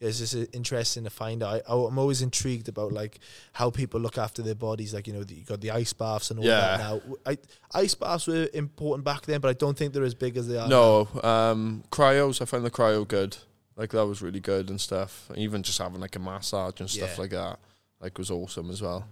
It's 0.03 0.19
just 0.19 0.35
uh, 0.35 0.45
interesting 0.53 1.03
to 1.05 1.09
find 1.09 1.41
out. 1.43 1.61
I, 1.67 1.73
I'm 1.73 1.97
always 1.97 2.21
intrigued 2.21 2.67
about 2.69 2.91
like 2.91 3.19
how 3.53 3.69
people 3.69 3.99
look 3.99 4.17
after 4.17 4.41
their 4.41 4.55
bodies. 4.55 4.93
Like 4.93 5.07
you 5.07 5.13
know, 5.13 5.23
you 5.27 5.43
got 5.45 5.61
the 5.61 5.71
ice 5.71 5.93
baths 5.93 6.29
and 6.31 6.39
all 6.39 6.45
that 6.45 6.79
Yeah. 6.79 6.85
now. 6.87 7.01
I, 7.25 7.37
ice 7.73 7.95
baths 7.95 8.27
were 8.27 8.47
important 8.53 9.05
back 9.05 9.21
then, 9.25 9.39
but 9.41 9.49
I 9.49 9.53
don't 9.53 9.77
think 9.77 9.93
they're 9.93 10.03
as 10.03 10.15
big 10.15 10.37
as 10.37 10.47
they 10.47 10.57
are. 10.57 10.67
No, 10.67 11.07
um, 11.23 11.83
cryos. 11.91 12.41
I 12.41 12.45
found 12.45 12.65
the 12.65 12.71
cryo 12.71 13.07
good. 13.07 13.37
Like 13.75 13.89
that 13.91 14.05
was 14.05 14.21
really 14.21 14.39
good 14.39 14.69
and 14.69 14.79
stuff. 14.79 15.29
Even 15.35 15.63
just 15.63 15.79
having 15.79 15.99
like 15.99 16.15
a 16.15 16.19
massage 16.19 16.79
and 16.79 16.89
stuff 16.89 17.15
Yeah. 17.15 17.21
like 17.21 17.31
that, 17.31 17.59
like 17.99 18.17
was 18.17 18.29
awesome 18.29 18.69
as 18.69 18.81
well. 18.81 19.07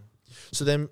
So 0.52 0.64
then 0.66 0.90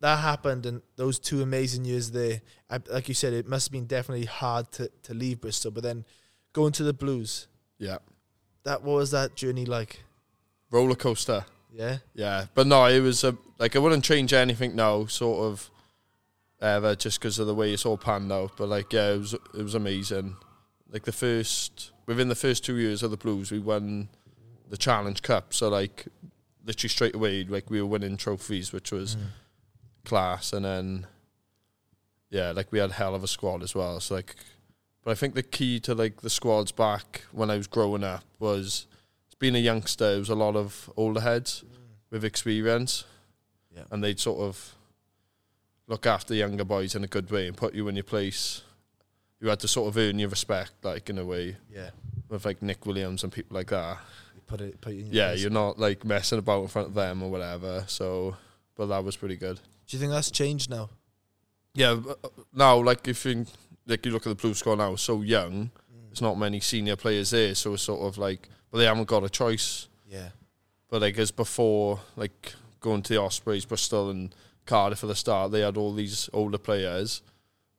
that 0.00 0.16
happened, 0.18 0.66
and 0.66 0.82
those 0.96 1.18
two 1.18 1.42
amazing 1.42 1.84
years 1.84 2.10
there. 2.10 2.40
I, 2.70 2.78
like 2.90 3.08
you 3.08 3.14
said, 3.14 3.32
it 3.34 3.46
must 3.46 3.66
have 3.68 3.72
been 3.72 3.86
definitely 3.86 4.26
hard 4.26 4.72
to 4.72 4.90
to 5.04 5.14
leave 5.14 5.40
Bristol, 5.40 5.70
but 5.70 5.82
then 5.82 6.04
going 6.52 6.72
to 6.72 6.82
the 6.84 6.92
Blues. 6.92 7.48
Yeah, 7.78 7.98
That 8.64 8.82
what 8.82 8.94
was 8.94 9.10
that 9.12 9.34
journey 9.34 9.64
like? 9.66 10.02
roller 10.70 10.94
coaster. 10.94 11.44
Yeah. 11.70 11.98
Yeah, 12.14 12.46
but 12.54 12.66
no, 12.66 12.86
it 12.86 13.00
was 13.00 13.24
a 13.24 13.36
like 13.58 13.76
I 13.76 13.78
wouldn't 13.78 14.04
change 14.04 14.32
anything 14.32 14.74
now, 14.76 15.06
sort 15.06 15.40
of 15.44 15.70
ever, 16.60 16.94
just 16.94 17.18
because 17.20 17.38
of 17.38 17.46
the 17.46 17.54
way 17.54 17.72
it's 17.72 17.84
all 17.86 17.98
panned 17.98 18.30
out. 18.32 18.52
But 18.56 18.68
like, 18.68 18.92
yeah, 18.92 19.10
it 19.12 19.18
was 19.18 19.34
it 19.34 19.62
was 19.62 19.74
amazing. 19.74 20.36
Like 20.90 21.04
the 21.04 21.12
first 21.12 21.90
within 22.06 22.28
the 22.28 22.34
first 22.34 22.64
two 22.64 22.76
years 22.76 23.02
of 23.02 23.10
the 23.10 23.16
Blues, 23.16 23.50
we 23.50 23.58
won 23.58 24.08
the 24.68 24.76
Challenge 24.76 25.20
Cup. 25.22 25.52
So 25.54 25.68
like, 25.68 26.06
literally 26.64 26.88
straight 26.88 27.14
away, 27.14 27.44
like 27.44 27.68
we 27.70 27.80
were 27.80 27.86
winning 27.86 28.16
trophies, 28.16 28.72
which 28.72 28.90
was 28.92 29.16
Mm. 29.16 29.26
class. 30.04 30.52
And 30.52 30.64
then, 30.64 31.06
yeah, 32.30 32.52
like 32.52 32.72
we 32.72 32.78
had 32.78 32.90
a 32.90 32.94
hell 32.94 33.14
of 33.14 33.22
a 33.24 33.28
squad 33.28 33.62
as 33.62 33.74
well. 33.74 34.00
So 34.00 34.14
like, 34.16 34.34
but 35.04 35.10
I 35.10 35.14
think 35.14 35.34
the 35.34 35.42
key 35.42 35.80
to 35.80 35.94
like 35.94 36.20
the 36.20 36.30
squads 36.30 36.72
back 36.72 37.22
when 37.32 37.50
I 37.50 37.56
was 37.56 37.66
growing 37.66 38.04
up 38.04 38.24
was 38.38 38.86
being 39.38 39.54
a 39.56 39.58
youngster. 39.58 40.12
It 40.12 40.18
was 40.18 40.28
a 40.28 40.34
lot 40.34 40.56
of 40.56 40.90
older 40.96 41.20
heads 41.20 41.64
with 42.10 42.24
experience, 42.24 43.04
Yeah. 43.74 43.84
and 43.90 44.02
they'd 44.04 44.20
sort 44.20 44.40
of 44.40 44.74
look 45.88 46.06
after 46.06 46.34
younger 46.34 46.64
boys 46.64 46.94
in 46.94 47.04
a 47.04 47.08
good 47.08 47.30
way 47.30 47.48
and 47.48 47.56
put 47.56 47.74
you 47.74 47.88
in 47.88 47.96
your 47.96 48.04
place. 48.04 48.62
You 49.40 49.48
had 49.48 49.60
to 49.60 49.68
sort 49.68 49.88
of 49.88 49.96
earn 49.96 50.18
your 50.18 50.28
respect, 50.28 50.72
like 50.84 51.10
in 51.10 51.18
a 51.18 51.24
way, 51.24 51.56
Yeah. 51.70 51.90
with 52.28 52.44
like 52.44 52.62
Nick 52.62 52.86
Williams 52.86 53.24
and 53.24 53.32
people 53.32 53.56
like 53.56 53.70
that. 53.70 53.98
Put 54.46 54.60
it. 54.60 54.80
Put 54.80 54.92
it 54.92 54.98
in 55.00 55.06
your 55.06 55.14
Yeah, 55.14 55.28
place. 55.30 55.40
you're 55.40 55.50
not 55.50 55.78
like 55.78 56.04
messing 56.04 56.38
about 56.38 56.62
in 56.62 56.68
front 56.68 56.88
of 56.88 56.94
them 56.94 57.22
or 57.22 57.30
whatever. 57.30 57.84
So, 57.88 58.36
but 58.76 58.86
that 58.86 59.02
was 59.02 59.16
pretty 59.16 59.36
good. 59.36 59.56
Do 59.86 59.96
you 59.96 59.98
think 59.98 60.12
that's 60.12 60.30
changed 60.30 60.70
now? 60.70 60.90
Yeah, 61.74 61.92
uh, 62.22 62.28
now 62.52 62.76
like 62.82 63.08
if 63.08 63.24
you 63.24 63.46
like 63.86 64.04
you 64.06 64.12
look 64.12 64.26
at 64.26 64.30
the 64.30 64.34
Blue 64.42 64.54
squad 64.54 64.76
now, 64.78 64.96
so 64.96 65.22
young, 65.22 65.70
there's 66.08 66.22
not 66.22 66.38
many 66.38 66.60
senior 66.60 66.96
players 66.96 67.30
there, 67.30 67.54
so 67.54 67.74
it's 67.74 67.82
sort 67.82 68.00
of 68.02 68.18
like, 68.18 68.48
but 68.70 68.78
they 68.78 68.84
haven't 68.84 69.08
got 69.08 69.24
a 69.24 69.28
choice. 69.30 69.88
Yeah. 70.08 70.28
But 70.88 71.00
like 71.02 71.18
as 71.18 71.30
before, 71.30 72.00
like 72.16 72.54
going 72.80 73.02
to 73.02 73.14
the 73.14 73.20
Ospreys, 73.20 73.64
Bristol, 73.64 74.10
and 74.10 74.34
Cardiff 74.66 75.02
at 75.02 75.08
the 75.08 75.14
start, 75.16 75.52
they 75.52 75.60
had 75.60 75.76
all 75.76 75.94
these 75.94 76.28
older 76.32 76.58
players, 76.58 77.22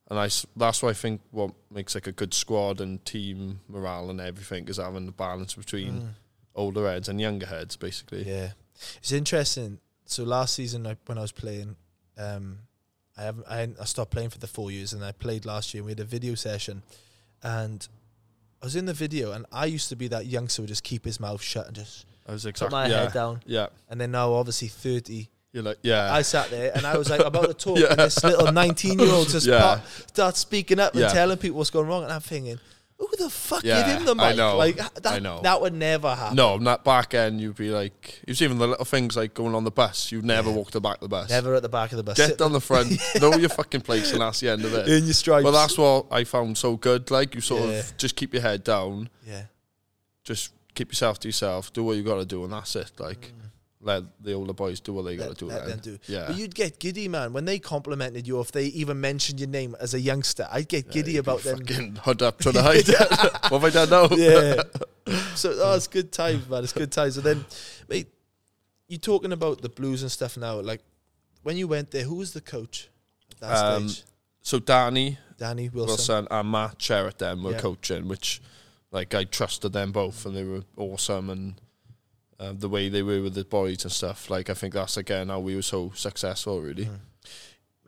and 0.10 0.20
I 0.20 0.30
that's 0.56 0.82
why 0.84 0.90
I 0.90 0.94
think 0.94 1.22
what 1.32 1.52
makes 1.72 1.96
like 1.96 2.08
a 2.08 2.12
good 2.12 2.34
squad 2.34 2.82
and 2.82 3.04
team 3.06 3.60
morale 3.70 4.10
and 4.10 4.20
everything 4.20 4.68
is 4.68 4.78
having 4.78 5.06
the 5.06 5.12
balance 5.12 5.54
between 5.56 5.94
Mm. 6.02 6.08
older 6.56 6.88
heads 6.90 7.08
and 7.10 7.22
younger 7.22 7.46
heads, 7.46 7.78
basically. 7.78 8.24
Yeah, 8.28 8.52
it's 8.98 9.12
interesting. 9.12 9.80
So 10.06 10.24
last 10.24 10.56
season, 10.56 10.86
I, 10.86 10.98
when 11.06 11.18
I 11.18 11.22
was 11.22 11.32
playing, 11.32 11.76
um, 12.18 12.60
I 13.18 13.24
haven't, 13.24 13.46
I, 13.48 13.68
I 13.80 13.86
stopped 13.86 14.12
playing 14.12 14.30
for 14.30 14.40
the 14.40 14.48
four 14.48 14.72
years, 14.72 14.94
and 14.94 15.04
I 15.04 15.12
played 15.12 15.46
last 15.46 15.74
year. 15.74 15.82
and 15.82 15.86
We 15.86 15.92
had 15.92 16.00
a 16.00 16.04
video 16.06 16.36
session, 16.36 16.82
and 17.44 17.88
I 18.62 18.66
was 18.66 18.76
in 18.76 18.86
the 18.86 18.94
video, 18.94 19.32
and 19.34 19.46
I 19.52 19.66
used 19.66 19.90
to 19.90 19.96
be 19.96 20.08
that 20.10 20.26
youngster 20.26 20.62
who 20.62 20.64
would 20.64 20.70
just 20.70 20.84
keep 20.84 21.06
his 21.06 21.20
mouth 21.20 21.42
shut 21.42 21.68
and 21.68 21.76
just 21.76 22.06
I 22.28 22.32
was 22.32 22.44
put 22.46 22.72
my 22.72 22.88
yeah, 22.88 23.04
head 23.04 23.14
down. 23.14 23.42
yeah. 23.46 23.68
And 23.90 24.00
then 24.00 24.12
now, 24.12 24.34
obviously, 24.34 24.70
thirty, 24.70 25.30
You're 25.52 25.64
like 25.64 25.78
yeah, 25.84 26.12
I 26.14 26.22
sat 26.22 26.50
there 26.50 26.72
and 26.74 26.86
I 26.88 26.98
was 26.98 27.10
like 27.10 27.20
about 27.22 27.48
to 27.48 27.54
talk, 27.66 27.78
Yeah. 27.78 27.88
and 27.92 28.00
this 28.00 28.24
little 28.24 28.52
nineteen-year-old 28.52 29.28
just 29.30 29.46
Yeah. 29.48 29.60
pop, 29.62 29.86
starts 30.08 30.40
speaking 30.40 30.80
up 30.80 30.96
and 30.96 31.10
telling 31.12 31.38
people 31.38 31.58
what's 31.58 31.70
going 31.70 31.88
wrong, 31.88 32.04
and 32.04 32.12
I'm 32.14 32.22
thinking, 32.22 32.60
who 33.10 33.24
the 33.24 33.30
fuck 33.30 33.64
Yeah, 33.64 33.86
gave 33.88 33.98
him 34.00 34.06
the 34.06 34.16
mic? 34.16 34.26
I 34.26 34.34
know, 34.34 34.58
Like 34.58 34.76
that, 34.78 35.06
I 35.08 35.20
know. 35.20 35.42
that 35.44 35.62
would 35.62 35.74
never 35.74 36.14
happen. 36.16 36.36
no, 36.36 36.58
not 36.58 36.84
back 36.84 37.14
end. 37.14 37.40
You'd 37.42 37.56
be 37.56 37.70
like, 37.70 38.22
was 38.28 38.42
even 38.42 38.58
the 38.58 38.68
little 38.68 38.86
things 38.86 39.16
like 39.18 39.34
going 39.34 39.56
on 39.56 39.64
the 39.64 39.72
bus. 39.72 40.12
You'd 40.12 40.26
never 40.26 40.52
walk 40.52 40.72
the 40.72 40.82
back 40.82 40.96
of 40.96 41.02
the 41.02 41.08
bus. 41.10 41.30
Never 41.30 41.56
at 41.56 41.62
the 41.62 41.70
back 41.70 41.92
of 41.92 41.98
the 41.98 42.04
bus. 42.04 42.18
Get 42.18 42.30
Sit 42.30 42.42
on 42.42 42.52
the 42.52 42.62
front, 42.62 42.92
know 43.22 43.36
your 43.36 43.50
fucking 43.50 43.82
place, 43.82 44.12
and 44.12 44.22
that's 44.22 44.40
the 44.40 44.50
end 44.50 44.66
of 44.66 44.74
it. 44.74 44.88
in 44.88 45.06
your 45.06 45.14
stripes. 45.14 45.44
But 45.44 45.52
that's 45.52 45.78
what 45.78 46.06
I 46.12 46.24
found 46.24 46.58
so 46.58 46.76
good. 46.78 47.10
Like 47.12 47.36
you 47.36 47.42
sort 47.42 47.64
Yeah. 47.70 47.80
of 47.80 47.98
just 47.98 48.16
keep 48.16 48.34
your 48.34 48.42
head 48.42 48.64
down, 48.64 49.10
yeah. 49.28 49.44
just 50.24 50.52
keep 50.76 50.90
yourself 50.92 51.20
to 51.20 51.28
yourself, 51.28 51.72
do 51.74 51.84
what 51.84 51.98
you 51.98 52.04
got 52.04 52.16
to 52.16 52.26
do, 52.26 52.44
and 52.44 52.54
that's 52.54 52.76
it. 52.76 52.92
Like 53.00 53.22
mm. 53.22 53.43
Let 53.86 54.04
the 54.24 54.32
older 54.32 54.54
boys 54.54 54.80
do 54.80 54.94
what 54.94 55.04
they 55.04 55.18
got 55.18 55.30
to 55.30 55.34
do. 55.36 55.46
let 55.48 55.62
then. 55.62 55.70
them 55.72 55.80
do. 55.82 56.00
Yeah. 56.08 56.28
But 56.28 56.38
you'd 56.38 56.56
get 56.56 56.80
giddy, 56.80 57.10
man, 57.10 57.34
when 57.34 57.44
they 57.44 57.60
complimented 57.60 58.26
you. 58.26 58.40
If 58.40 58.52
they 58.54 58.66
even 58.68 59.02
mentioned 59.02 59.40
your 59.42 59.50
name 59.50 59.76
as 59.80 59.94
a 59.94 60.00
youngster, 60.00 60.48
I'd 60.50 60.70
get 60.70 60.90
giddy 60.90 61.14
you'd 61.14 61.20
about 61.20 61.42
them. 61.42 61.58
Fucking 61.60 61.96
hood 62.04 62.22
up 62.22 62.40
to 62.40 62.52
hide. 62.54 62.88
what 63.50 63.62
have 63.62 63.64
I 63.66 63.70
done 63.70 63.90
now? 63.90 64.16
yeah. 64.16 64.64
So 65.36 65.54
oh, 65.62 65.76
it's 65.76 65.88
good 65.88 66.12
times, 66.14 66.48
man. 66.48 66.64
It's 66.64 66.72
good 66.74 66.92
times. 66.94 67.18
And 67.18 67.26
then, 67.26 67.46
mate, 67.90 68.08
you 68.88 68.98
talking 68.98 69.34
about 69.34 69.62
the 69.62 69.70
blues 69.70 70.02
and 70.02 70.10
stuff 70.12 70.38
now. 70.38 70.62
Like 70.62 70.82
when 71.44 71.58
you 71.58 71.68
went 71.68 71.92
there, 71.92 72.04
who 72.04 72.16
was 72.16 72.32
the 72.32 72.42
coach 72.42 72.90
at 73.32 73.40
that 73.42 73.66
Um, 73.76 73.90
stage? 73.90 74.06
So 74.42 74.60
Danny 74.60 75.18
Danny 75.38 75.68
Wilson. 75.68 75.88
Wilson 75.88 76.28
and 76.32 76.52
Matt 76.52 76.80
Sherratt 76.80 77.18
them 77.18 77.44
were 77.44 77.52
Yeah. 77.52 77.60
coaching, 77.60 78.08
which 78.08 78.42
like 78.92 79.14
I 79.14 79.26
trusted 79.26 79.74
them 79.74 79.92
both, 79.92 80.26
and 80.26 80.36
they 80.38 80.44
were 80.46 80.64
awesome, 80.78 81.30
and 81.30 81.56
um, 82.40 82.58
the 82.60 82.70
way 82.70 82.90
they 82.90 83.04
were 83.04 83.22
with 83.22 83.34
the 83.36 83.44
boys 83.46 83.84
and 83.84 83.92
stuff. 83.92 84.30
Like 84.30 84.50
I 84.50 84.54
think 84.54 84.74
that's 84.74 84.98
again 84.98 85.30
how 85.30 85.40
we 85.40 85.56
were 85.56 85.62
so 85.62 85.92
successful, 85.96 86.62
really. 86.62 86.86
Mm. 86.86 87.00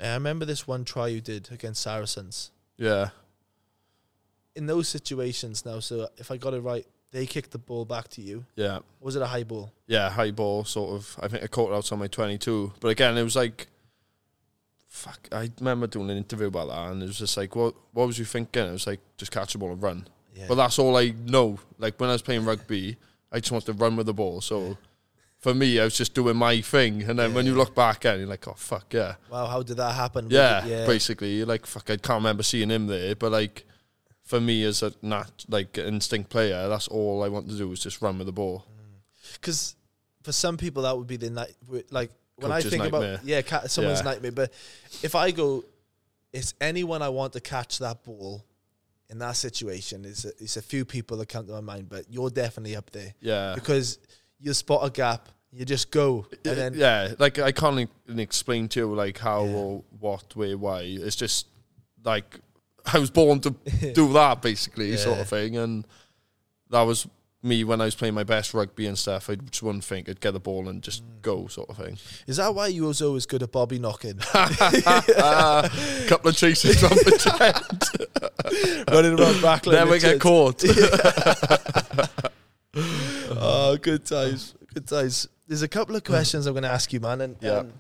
I 0.02 0.14
remember 0.16 0.46
this 0.46 0.68
one 0.68 0.84
try 0.86 1.08
you 1.08 1.22
did 1.22 1.50
against 1.52 1.82
Saracens. 1.82 2.52
Yeah, 2.78 3.10
In 4.56 4.66
those 4.68 4.90
situations 4.90 5.66
now, 5.66 5.80
so 5.80 6.10
if 6.18 6.30
I 6.32 6.36
got 6.38 6.54
it 6.54 6.60
right, 6.60 6.86
they 7.12 7.26
kicked 7.26 7.52
the 7.52 7.58
ball 7.58 7.86
back 7.86 8.10
to 8.10 8.22
you. 8.22 8.46
yeah. 8.58 8.80
Was 9.00 9.16
it 9.16 9.22
a 9.22 9.28
high 9.28 9.44
ball? 9.44 9.72
yeah, 9.88 10.10
high 10.10 10.32
ball 10.32 10.66
sort 10.66 10.96
of. 10.96 11.18
I 11.22 11.30
think 11.30 11.44
I 11.44 11.48
caught 11.48 11.72
it 11.72 11.76
out 11.76 11.92
on 11.94 12.00
my 12.00 12.08
22. 12.08 12.74
But 12.82 12.90
again, 12.90 13.18
it 13.18 13.24
was 13.24 13.38
like, 13.38 13.68
fuck. 14.88 15.28
I 15.32 15.50
remember 15.60 15.88
doing 15.88 16.10
an 16.10 16.18
interview 16.18 16.48
about 16.48 16.68
that, 16.70 16.92
and 16.92 17.02
it 17.04 17.08
was 17.08 17.20
just 17.20 17.38
like, 17.38 17.56
what 17.56 17.76
What 17.94 18.08
was 18.08 18.20
you 18.20 18.26
thinking? 18.26 18.66
It 18.68 18.72
was 18.72 18.88
like, 18.88 19.00
just 19.18 19.32
catch 19.32 19.54
the 19.54 19.60
ball 19.60 19.72
and 19.72 19.82
run. 19.82 20.08
Yeah. 20.36 20.46
But 20.50 20.56
that's 20.56 20.78
all 20.80 20.98
I 20.98 21.14
know. 21.26 21.60
Like 21.78 21.98
when 22.00 22.10
I 22.10 22.14
was 22.14 22.22
playing 22.22 22.44
rugby, 22.44 22.98
I 23.32 23.40
just 23.40 23.52
wanted 23.52 23.68
to 23.68 23.74
run 23.74 23.96
with 23.96 24.06
the 24.06 24.14
ball. 24.14 24.42
So 24.42 24.78
for 25.38 25.54
me, 25.54 25.80
I 25.80 25.84
was 25.84 25.98
just 25.98 26.14
doing 26.14 26.38
my 26.38 26.62
thing. 26.62 27.04
And 27.04 27.20
then 27.20 27.34
when 27.34 27.46
you 27.46 27.54
look 27.56 27.76
back 27.76 28.06
at 28.06 28.16
it, 28.16 28.20
you're 28.20 28.28
like, 28.28 28.48
oh 28.48 28.54
fuck 28.58 28.94
yeah, 28.94 29.16
wow, 29.30 29.46
how 29.48 29.62
did 29.64 29.78
that 29.78 29.94
happen? 29.94 30.28
Yeah. 30.30 30.66
yeah. 30.66 30.86
Basically, 30.86 31.36
you're 31.38 31.46
like 31.46 31.66
fuck. 31.66 31.90
I 31.90 31.98
can't 31.98 32.18
remember 32.24 32.44
seeing 32.44 32.70
him 32.70 32.88
there, 32.88 33.16
but 33.16 33.32
like. 33.32 33.66
For 34.24 34.42
me, 34.42 34.64
as 34.64 34.82
a 34.82 34.92
nat 35.04 35.46
like 35.50 35.78
instinct 35.78 36.32
player, 36.32 36.68
that's 36.68 36.88
all 36.88 37.22
I 37.24 37.28
want 37.30 37.48
to 37.48 37.56
do 37.56 37.72
is 37.72 37.80
just 37.80 38.02
run 38.02 38.18
with 38.18 38.26
the 38.26 38.34
ball. 38.34 38.66
Mm. 38.68 39.34
because 39.36 39.76
for 40.24 40.32
some 40.32 40.58
people 40.58 40.82
that 40.82 40.98
would 40.98 41.06
be 41.06 41.18
the 41.18 41.30
night 41.30 41.54
like 41.92 42.10
when 42.38 42.50
Coach's 42.52 42.66
I 42.66 42.70
think 42.72 42.84
nightmare. 42.92 43.14
about 43.14 43.24
yeah 43.26 43.44
ca- 43.44 43.68
someone's 43.68 44.00
Yeah. 44.00 44.06
nightmare 44.06 44.32
but 44.32 44.52
if 45.04 45.14
I 45.14 45.30
go 45.30 45.64
it's 46.34 46.56
anyone 46.60 47.04
I 47.04 47.10
want 47.10 47.34
to 47.34 47.40
catch 47.40 47.78
that 47.78 48.04
ball 48.04 48.44
in 49.10 49.20
that 49.20 49.36
situation 49.36 50.04
is 50.06 50.26
it's 50.26 50.58
a 50.58 50.62
few 50.62 50.84
people 50.86 51.18
that 51.18 51.30
come 51.30 51.46
to 51.46 51.52
my 51.54 51.62
mind 51.62 51.88
but 51.90 52.06
you're 52.10 52.30
definitely 52.30 52.76
up 52.76 52.90
there 52.92 53.14
Yeah, 53.22 53.54
because 53.56 54.00
you 54.40 54.54
spot 54.54 54.86
a 54.86 54.90
gap 54.90 55.30
you 55.52 55.64
just 55.64 55.90
go 55.92 56.26
and 56.44 56.58
then 56.58 56.74
yeah, 56.76 57.14
like 57.18 57.40
I 57.40 57.52
can't 57.54 57.90
explain 58.18 58.68
to 58.70 58.80
you 58.82 58.94
like 58.96 59.18
how 59.20 59.46
Yeah. 59.46 59.54
or 59.56 59.84
what, 60.00 60.36
where, 60.36 60.58
why. 60.58 60.82
It's 60.82 61.16
just 61.16 61.48
like 62.04 62.40
I 62.94 63.00
was 63.00 63.10
born 63.10 63.40
to 63.42 63.50
do 63.94 64.12
that 64.14 64.42
basically, 64.42 64.98
sort 64.98 65.20
of 65.20 65.30
thing, 65.30 65.56
and 65.58 65.88
that 66.72 66.82
was 66.82 67.08
me 67.46 67.64
when 67.64 67.80
I 67.80 67.86
was 67.86 67.96
playing 67.96 68.14
my 68.16 68.24
best 68.24 68.54
rugby 68.54 68.88
and 68.88 68.98
stuff. 68.98 69.30
I'd 69.30 69.52
just 69.52 69.62
wouldn't 69.64 69.84
think 69.84 70.10
I'd 70.10 70.20
get 70.20 70.32
the 70.32 70.40
ball 70.40 70.68
and 70.68 70.82
just 70.82 71.04
Mm. 71.04 71.22
go, 71.22 71.48
sort 71.48 71.70
of 71.70 71.78
thing. 71.78 71.98
is 72.28 72.38
that 72.38 72.54
why 72.56 72.68
you 72.68 72.84
was 72.86 73.02
always 73.02 73.26
good 73.26 73.44
at 73.44 73.52
Bobby 73.52 73.78
knocking 73.80 74.20
uh, 74.34 75.70
couple 76.08 76.30
of 76.30 76.36
chases 76.36 76.80
from 76.80 76.90
the 76.90 77.18
jet, 77.24 77.62
running 78.94 79.20
around 79.20 79.42
back 79.42 79.64
Then 79.64 79.90
we 79.90 80.00
get 80.00 80.20
caught. 80.20 80.64
oh, 82.76 83.78
good 83.82 84.06
times, 84.06 84.56
good 84.74 84.88
times. 84.88 85.28
There's 85.48 85.62
a 85.62 85.68
couple 85.68 85.96
of 85.96 86.04
questions 86.04 86.46
I'm 86.48 86.54
going 86.54 86.64
to 86.64 86.70
ask 86.72 86.92
you, 86.92 87.00
man. 87.00 87.22
And 87.22 87.36
Yeah. 87.42 87.52
um, 87.60 87.74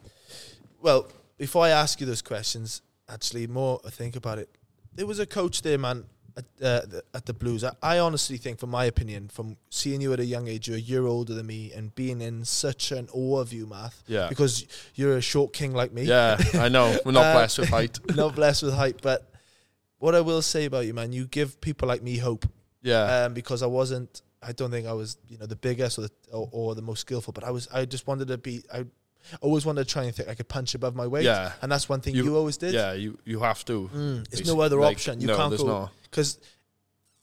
well, 0.82 1.07
before 1.38 1.66
I 1.66 1.70
ask 1.70 1.99
you 1.99 2.05
those 2.07 2.22
questions, 2.22 2.82
actually, 3.09 3.47
more 3.47 3.80
I 3.86 3.89
think 3.89 4.16
about 4.16 4.38
it. 4.39 4.49
There 4.93 5.07
was 5.07 5.20
a 5.20 5.26
coach 5.26 5.61
there, 5.63 5.78
man, 5.78 6.05
at, 6.38 6.44
uh, 6.62 6.86
the, 6.86 7.04
at 7.14 7.26
the 7.26 7.34
Blues. 7.34 7.64
I, 7.64 7.72
I 7.82 8.00
honestly 8.00 8.38
think, 8.38 8.60
from 8.60 8.70
my 8.72 8.86
opinion, 8.86 9.30
from 9.30 9.58
seeing 9.70 10.02
you 10.02 10.12
at 10.14 10.20
a 10.20 10.26
young 10.26 10.48
age, 10.48 10.68
you're 10.68 10.78
a 10.78 10.80
year 10.82 11.06
older 11.06 11.34
than 11.34 11.46
me, 11.48 11.72
and 11.74 11.94
being 11.96 12.22
in 12.22 12.44
such 12.46 12.92
an 12.92 13.08
awe 13.14 13.40
of 13.40 13.54
you, 13.54 13.66
Math, 13.68 14.04
yeah, 14.08 14.28
because 14.28 14.66
you're 14.96 15.18
a 15.18 15.22
short 15.22 15.54
king 15.54 15.74
like 15.74 15.92
me. 15.94 16.04
yeah, 16.04 16.38
I 16.54 16.70
know. 16.70 16.98
We're 17.06 17.12
not 17.12 17.26
Uh, 17.26 17.34
blessed 17.34 17.60
with 17.60 17.70
height. 17.70 18.00
not 18.16 18.36
blessed 18.36 18.64
with 18.64 18.74
height, 18.74 19.00
but 19.02 19.32
what 20.00 20.14
I 20.16 20.22
will 20.22 20.42
say 20.42 20.66
about 20.66 20.86
you, 20.86 20.94
man, 20.94 21.14
you 21.14 21.26
give 21.26 21.60
people 21.62 21.88
like 21.88 22.04
me 22.04 22.18
hope 22.18 22.46
Yeah, 22.82 23.26
um, 23.26 23.34
because 23.34 23.64
I 23.64 23.68
wasn't. 23.68 24.22
I 24.44 24.52
don't 24.52 24.70
think 24.70 24.86
I 24.88 24.94
was, 24.94 25.18
you 25.28 25.38
know, 25.40 25.48
the 25.48 25.56
biggest 25.56 25.98
or 25.98 26.02
the 26.04 26.12
or, 26.32 26.50
or 26.52 26.76
the 26.76 26.82
most 26.84 27.00
skillful, 27.00 27.34
but 27.34 27.44
I 27.44 27.52
was. 27.52 27.68
I 27.74 27.86
just 27.86 28.06
wanted 28.06 28.28
to 28.28 28.38
be. 28.38 28.64
I 28.72 28.86
always 29.41 29.65
wanted 29.65 29.86
to 29.86 29.89
try 29.91 30.03
and 30.03 30.13
think 30.15 30.30
I 30.30 30.36
could 30.36 30.47
punch 30.47 30.76
above 30.76 30.95
my 30.95 31.07
weight. 31.07 31.26
yeah, 31.26 31.53
and 31.61 31.71
that's 31.71 31.88
one 31.89 32.01
thing 32.01 32.15
you, 32.15 32.26
You- 32.26 32.36
always 32.38 32.57
did. 32.57 32.73
yeah. 32.73 32.93
You 32.93 33.17
you 33.26 33.39
have 33.39 33.63
to. 33.65 33.89
Mm, 33.93 34.30
there's 34.30 34.41
Basi- 34.43 34.47
no 34.55 34.61
other 34.61 34.80
like, 34.80 34.95
option. 34.97 35.21
You 35.21 35.28
no, 35.28 35.38
can't 35.38 35.49
there's 35.51 35.63
go 35.63 35.89
because 36.03 36.38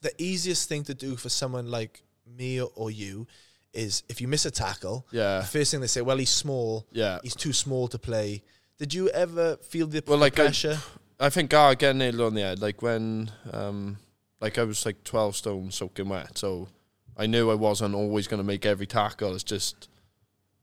the 0.00 0.12
easiest 0.18 0.68
thing 0.68 0.84
to 0.84 0.94
do 0.94 1.16
for 1.16 1.28
someone 1.28 1.70
like 1.70 2.02
me 2.26 2.60
or, 2.60 2.90
you 2.90 3.26
is 3.72 4.02
if 4.08 4.20
you 4.20 4.28
miss 4.28 4.44
a 4.46 4.50
tackle, 4.50 5.06
Yeah, 5.12 5.38
the 5.40 5.46
first 5.46 5.70
thing 5.70 5.80
they 5.80 5.86
say, 5.86 6.00
"Well, 6.02 6.18
he's 6.18 6.30
small. 6.30 6.86
yeah. 6.92 7.18
He's 7.22 7.34
too 7.34 7.52
small 7.52 7.88
to 7.88 7.98
play." 7.98 8.42
Did 8.78 8.92
you 8.94 9.08
ever 9.10 9.56
feel 9.58 9.86
the 9.86 10.02
Well, 10.06 10.18
like, 10.18 10.38
I- 10.38 10.44
pressure? 10.44 10.78
I 11.20 11.30
think 11.30 11.54
I 11.54 11.72
again 11.72 11.98
nailed 11.98 12.20
on 12.20 12.34
the 12.34 12.40
head. 12.42 12.60
Like 12.60 12.82
when, 12.82 13.30
um, 13.52 13.98
like 14.40 14.58
I 14.58 14.64
was 14.64 14.84
like 14.84 15.04
twelve 15.04 15.36
stone 15.36 15.70
soaking 15.70 16.08
wet, 16.08 16.36
so 16.36 16.68
I 17.16 17.26
knew 17.26 17.50
I 17.50 17.54
wasn't 17.54 17.94
always 17.94 18.26
going 18.26 18.38
to 18.38 18.44
make 18.46 18.66
every 18.66 18.86
tackle. 18.86 19.32
It's 19.34 19.44
just 19.44 19.88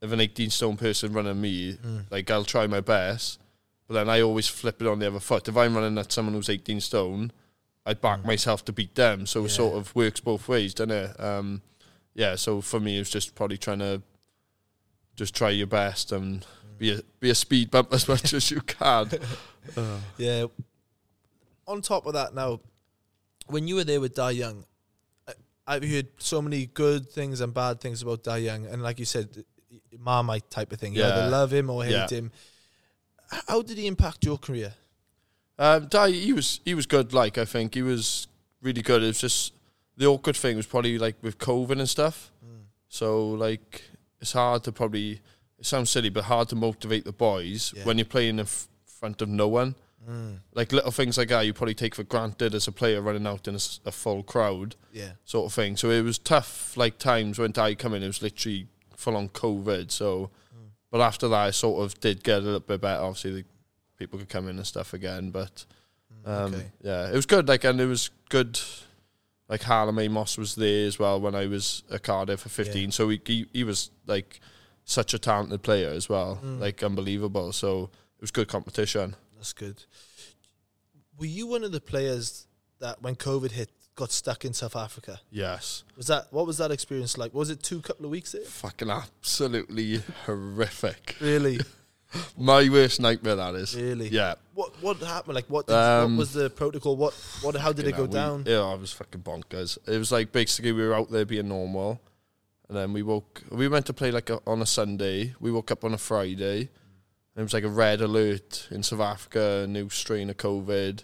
if 0.01 0.11
an 0.11 0.19
eighteen 0.21 0.49
stone 0.49 0.77
person 0.77 1.13
running 1.13 1.39
me, 1.41 1.73
Mm. 1.73 2.05
like 2.09 2.29
I'll 2.31 2.45
try 2.45 2.67
my 2.67 2.79
best, 2.81 3.39
but 3.87 3.93
then 3.95 4.09
I 4.09 4.21
always 4.21 4.47
flip 4.47 4.81
it 4.81 4.87
on 4.87 4.99
the 4.99 5.07
other 5.07 5.19
foot. 5.19 5.47
If 5.47 5.57
I'm 5.57 5.75
running 5.75 5.97
at 5.97 6.11
someone 6.11 6.33
who's 6.35 6.49
eighteen 6.49 6.79
stone, 6.81 7.31
I'd 7.85 8.01
back 8.01 8.19
Mm. 8.21 8.25
myself 8.25 8.63
to 8.65 8.71
beat 8.73 8.95
them. 8.95 9.25
So 9.25 9.45
it 9.45 9.49
sort 9.49 9.75
of 9.77 9.93
works 9.95 10.19
both 10.19 10.47
ways, 10.47 10.73
doesn't 10.73 10.91
it? 10.91 11.19
Um, 11.19 11.61
yeah. 12.13 12.35
So 12.35 12.61
for 12.61 12.79
me, 12.79 12.95
it 12.97 12.99
was 12.99 13.09
just 13.09 13.35
probably 13.35 13.57
trying 13.57 13.79
to 13.79 14.01
just 15.15 15.35
try 15.35 15.49
your 15.49 15.67
best 15.67 16.11
and 16.11 16.45
be 16.77 16.91
a 16.93 17.01
be 17.19 17.29
a 17.29 17.35
speed 17.35 17.71
bump 17.71 17.91
as 17.93 18.07
much 18.07 18.33
as 18.33 18.51
you 18.51 18.61
can. 18.61 19.09
Uh, 19.75 19.99
Yeah. 20.17 20.45
On 21.67 21.81
top 21.81 22.05
of 22.05 22.13
that, 22.13 22.33
now, 22.33 22.61
when 23.47 23.67
you 23.67 23.75
were 23.75 23.83
there 23.83 23.99
with 24.01 24.15
Dai 24.15 24.31
Young, 24.31 24.63
I- 25.27 25.33
I've 25.67 25.83
heard 25.83 26.07
so 26.17 26.41
many 26.41 26.65
good 26.67 27.09
things 27.09 27.41
and 27.41 27.53
bad 27.53 27.79
things 27.81 28.01
about 28.01 28.23
Dai 28.23 28.37
Young, 28.37 28.65
and 28.65 28.81
like 28.81 28.97
you 28.97 29.05
said, 29.05 29.43
Marmite 29.97 30.49
type 30.49 30.71
of 30.71 30.79
thing. 30.79 30.93
You 30.95 31.01
Yeah. 31.01 31.09
either 31.17 31.29
love 31.29 31.53
him 31.53 31.69
or 31.69 31.83
hate 31.83 31.91
Yeah. 31.91 32.07
him. 32.09 32.31
How 33.47 33.61
did 33.61 33.77
he 33.77 33.85
impact 33.87 34.25
your 34.25 34.37
career? 34.37 34.73
Um, 35.57 35.87
Dai, 35.87 36.11
he 36.11 36.33
was 36.33 36.61
he 36.65 36.73
was 36.73 36.85
good. 36.85 37.13
Like 37.13 37.37
I 37.37 37.45
think 37.45 37.75
he 37.75 37.81
was 37.81 38.27
really 38.61 38.81
good. 38.81 39.03
It 39.03 39.07
was 39.07 39.19
just 39.19 39.53
the 39.97 40.05
awkward 40.07 40.35
thing 40.37 40.55
was 40.55 40.65
probably 40.65 40.97
like 40.97 41.15
with 41.21 41.37
COVID 41.37 41.79
and 41.79 41.89
stuff. 41.89 42.31
So 42.87 43.29
like 43.29 43.83
it's 44.19 44.31
hard 44.33 44.63
to 44.63 44.71
probably 44.71 45.21
it 45.59 45.65
sounds 45.65 45.89
silly, 45.89 46.09
but 46.09 46.23
hard 46.25 46.49
to 46.49 46.55
motivate 46.55 47.03
the 47.03 47.11
boys 47.11 47.73
Yeah. 47.75 47.83
when 47.83 47.97
you're 47.97 48.05
playing 48.05 48.35
in 48.39 48.45
f- 48.45 48.67
front 48.85 49.21
of 49.21 49.29
no 49.29 49.47
one. 49.47 49.75
Mm. 50.09 50.39
Like 50.53 50.71
little 50.71 50.91
things 50.91 51.17
like 51.17 51.27
that, 51.27 51.41
you 51.45 51.53
probably 51.53 51.75
take 51.75 51.93
for 51.93 52.03
granted 52.03 52.55
as 52.55 52.67
a 52.67 52.71
player 52.71 53.01
running 53.01 53.27
out 53.27 53.47
in 53.49 53.55
a 53.85 53.91
full 53.91 54.23
crowd, 54.23 54.75
Yeah. 54.93 55.11
sort 55.25 55.45
of 55.47 55.53
thing. 55.53 55.75
So 55.75 55.91
it 55.91 56.01
was 56.01 56.17
tough. 56.17 56.75
Like 56.77 56.97
times 56.97 57.37
when 57.37 57.51
I 57.57 57.75
come 57.75 57.93
in, 57.93 58.01
it 58.01 58.07
was 58.07 58.21
literally 58.21 58.67
full 58.99 59.15
on 59.15 59.29
COVID. 59.29 59.91
So, 59.91 60.29
Mm. 60.53 60.69
but 60.91 61.01
after 61.01 61.27
that, 61.29 61.47
I 61.47 61.51
sort 61.51 61.83
of 61.83 61.99
did 61.99 62.23
get 62.23 62.37
a 62.39 62.41
little 62.41 62.59
bit 62.59 62.81
better. 62.81 63.01
Obviously, 63.01 63.31
the 63.41 63.45
people 63.97 64.19
could 64.19 64.29
come 64.29 64.47
in 64.49 64.57
and 64.57 64.67
stuff 64.67 64.93
again, 64.93 65.31
but. 65.31 65.65
Um, 66.25 66.53
okay. 66.53 66.65
Yeah, 66.81 67.09
it 67.09 67.15
was 67.15 67.25
good. 67.25 67.47
Like, 67.47 67.63
and 67.63 67.79
it 67.79 67.85
was 67.85 68.09
good. 68.29 68.59
Like 69.47 69.63
Hallam 69.63 69.97
Amos 69.99 70.37
was 70.37 70.53
there 70.55 70.85
as 70.85 70.99
well 70.99 71.19
when 71.19 71.33
I 71.33 71.47
was 71.47 71.83
at 71.89 72.03
Cardiff 72.03 72.41
for 72.41 72.49
fifteen. 72.49 72.89
Yeah. 72.89 72.89
So 72.91 73.09
he, 73.09 73.21
he 73.25 73.47
he 73.53 73.63
was 73.63 73.89
like 74.05 74.41
such 74.83 75.13
a 75.13 75.19
talented 75.19 75.61
player 75.63 75.89
as 75.89 76.09
well, 76.09 76.39
Mm. 76.43 76.59
like 76.59 76.83
unbelievable. 76.83 77.51
So 77.53 77.83
it 78.17 78.21
was 78.21 78.31
good 78.31 78.47
competition. 78.47 79.15
That's 79.37 79.53
good. 79.53 79.85
Were 81.17 81.25
you 81.25 81.47
one 81.47 81.63
of 81.63 81.71
the 81.71 81.81
players 81.81 82.47
that 82.79 83.01
when 83.01 83.15
COVID 83.15 83.51
hit 83.51 83.69
got 83.99 84.11
stuck 84.11 84.45
in 84.45 84.53
South 84.53 84.75
Africa? 84.75 85.19
Yes, 85.29 85.83
Was 85.97 86.07
that 86.07 86.27
what 86.31 86.45
was 86.47 86.57
that 86.57 86.71
experience 86.71 87.17
like? 87.17 87.33
Was 87.33 87.49
it 87.49 87.61
two 87.61 87.81
couple 87.81 88.05
of 88.05 88.11
weeks 88.11 88.31
there? 88.31 88.41
fucking 88.63 88.89
absolutely 88.89 90.01
horrific. 90.25 91.15
Really, 91.19 91.59
My 92.37 92.67
worst 92.69 92.99
nightmare. 92.99 93.35
That 93.35 93.55
is. 93.55 93.75
really. 93.75 94.07
Yeah. 94.07 94.33
What 94.55 94.81
what 94.81 94.97
happened? 94.97 95.35
Like 95.35 95.45
what? 95.47 95.67
Did, 95.67 95.75
Um, 95.75 96.15
what 96.15 96.21
was 96.21 96.33
the 96.33 96.49
protocol? 96.49 96.95
What 96.97 97.13
what? 97.43 97.55
How 97.55 97.71
did 97.71 97.85
it 97.87 97.95
go 97.95 98.07
down? 98.07 98.45
yeah, 98.47 98.61
I 98.61 98.75
was 98.75 98.91
fucking 98.93 99.21
bonkers. 99.21 99.77
It 99.87 99.97
was 99.97 100.11
like 100.11 100.31
basically 100.31 100.71
we 100.71 100.81
were 100.87 100.95
out 100.95 101.11
there 101.11 101.25
being 101.25 101.49
normal, 101.49 102.01
and 102.67 102.75
then 102.77 102.93
we 102.93 103.03
woke. 103.03 103.43
We 103.51 103.67
went 103.67 103.85
to 103.87 103.93
play 103.93 104.11
like 104.11 104.29
a, 104.31 104.39
on 104.47 104.61
a 104.61 104.65
Sunday. 104.65 105.35
We 105.39 105.51
woke 105.51 105.69
up 105.71 105.83
on 105.83 105.93
a 105.93 105.97
Friday. 105.99 106.69
And 107.35 107.41
it 107.41 107.43
was 107.43 107.53
like 107.53 107.63
a 107.63 107.69
red 107.85 108.01
alert 108.01 108.67
in 108.71 108.81
South 108.81 108.99
Africa, 109.01 109.61
a 109.63 109.67
new 109.67 109.87
strain 109.89 110.29
of 110.31 110.37
COVID. 110.37 111.03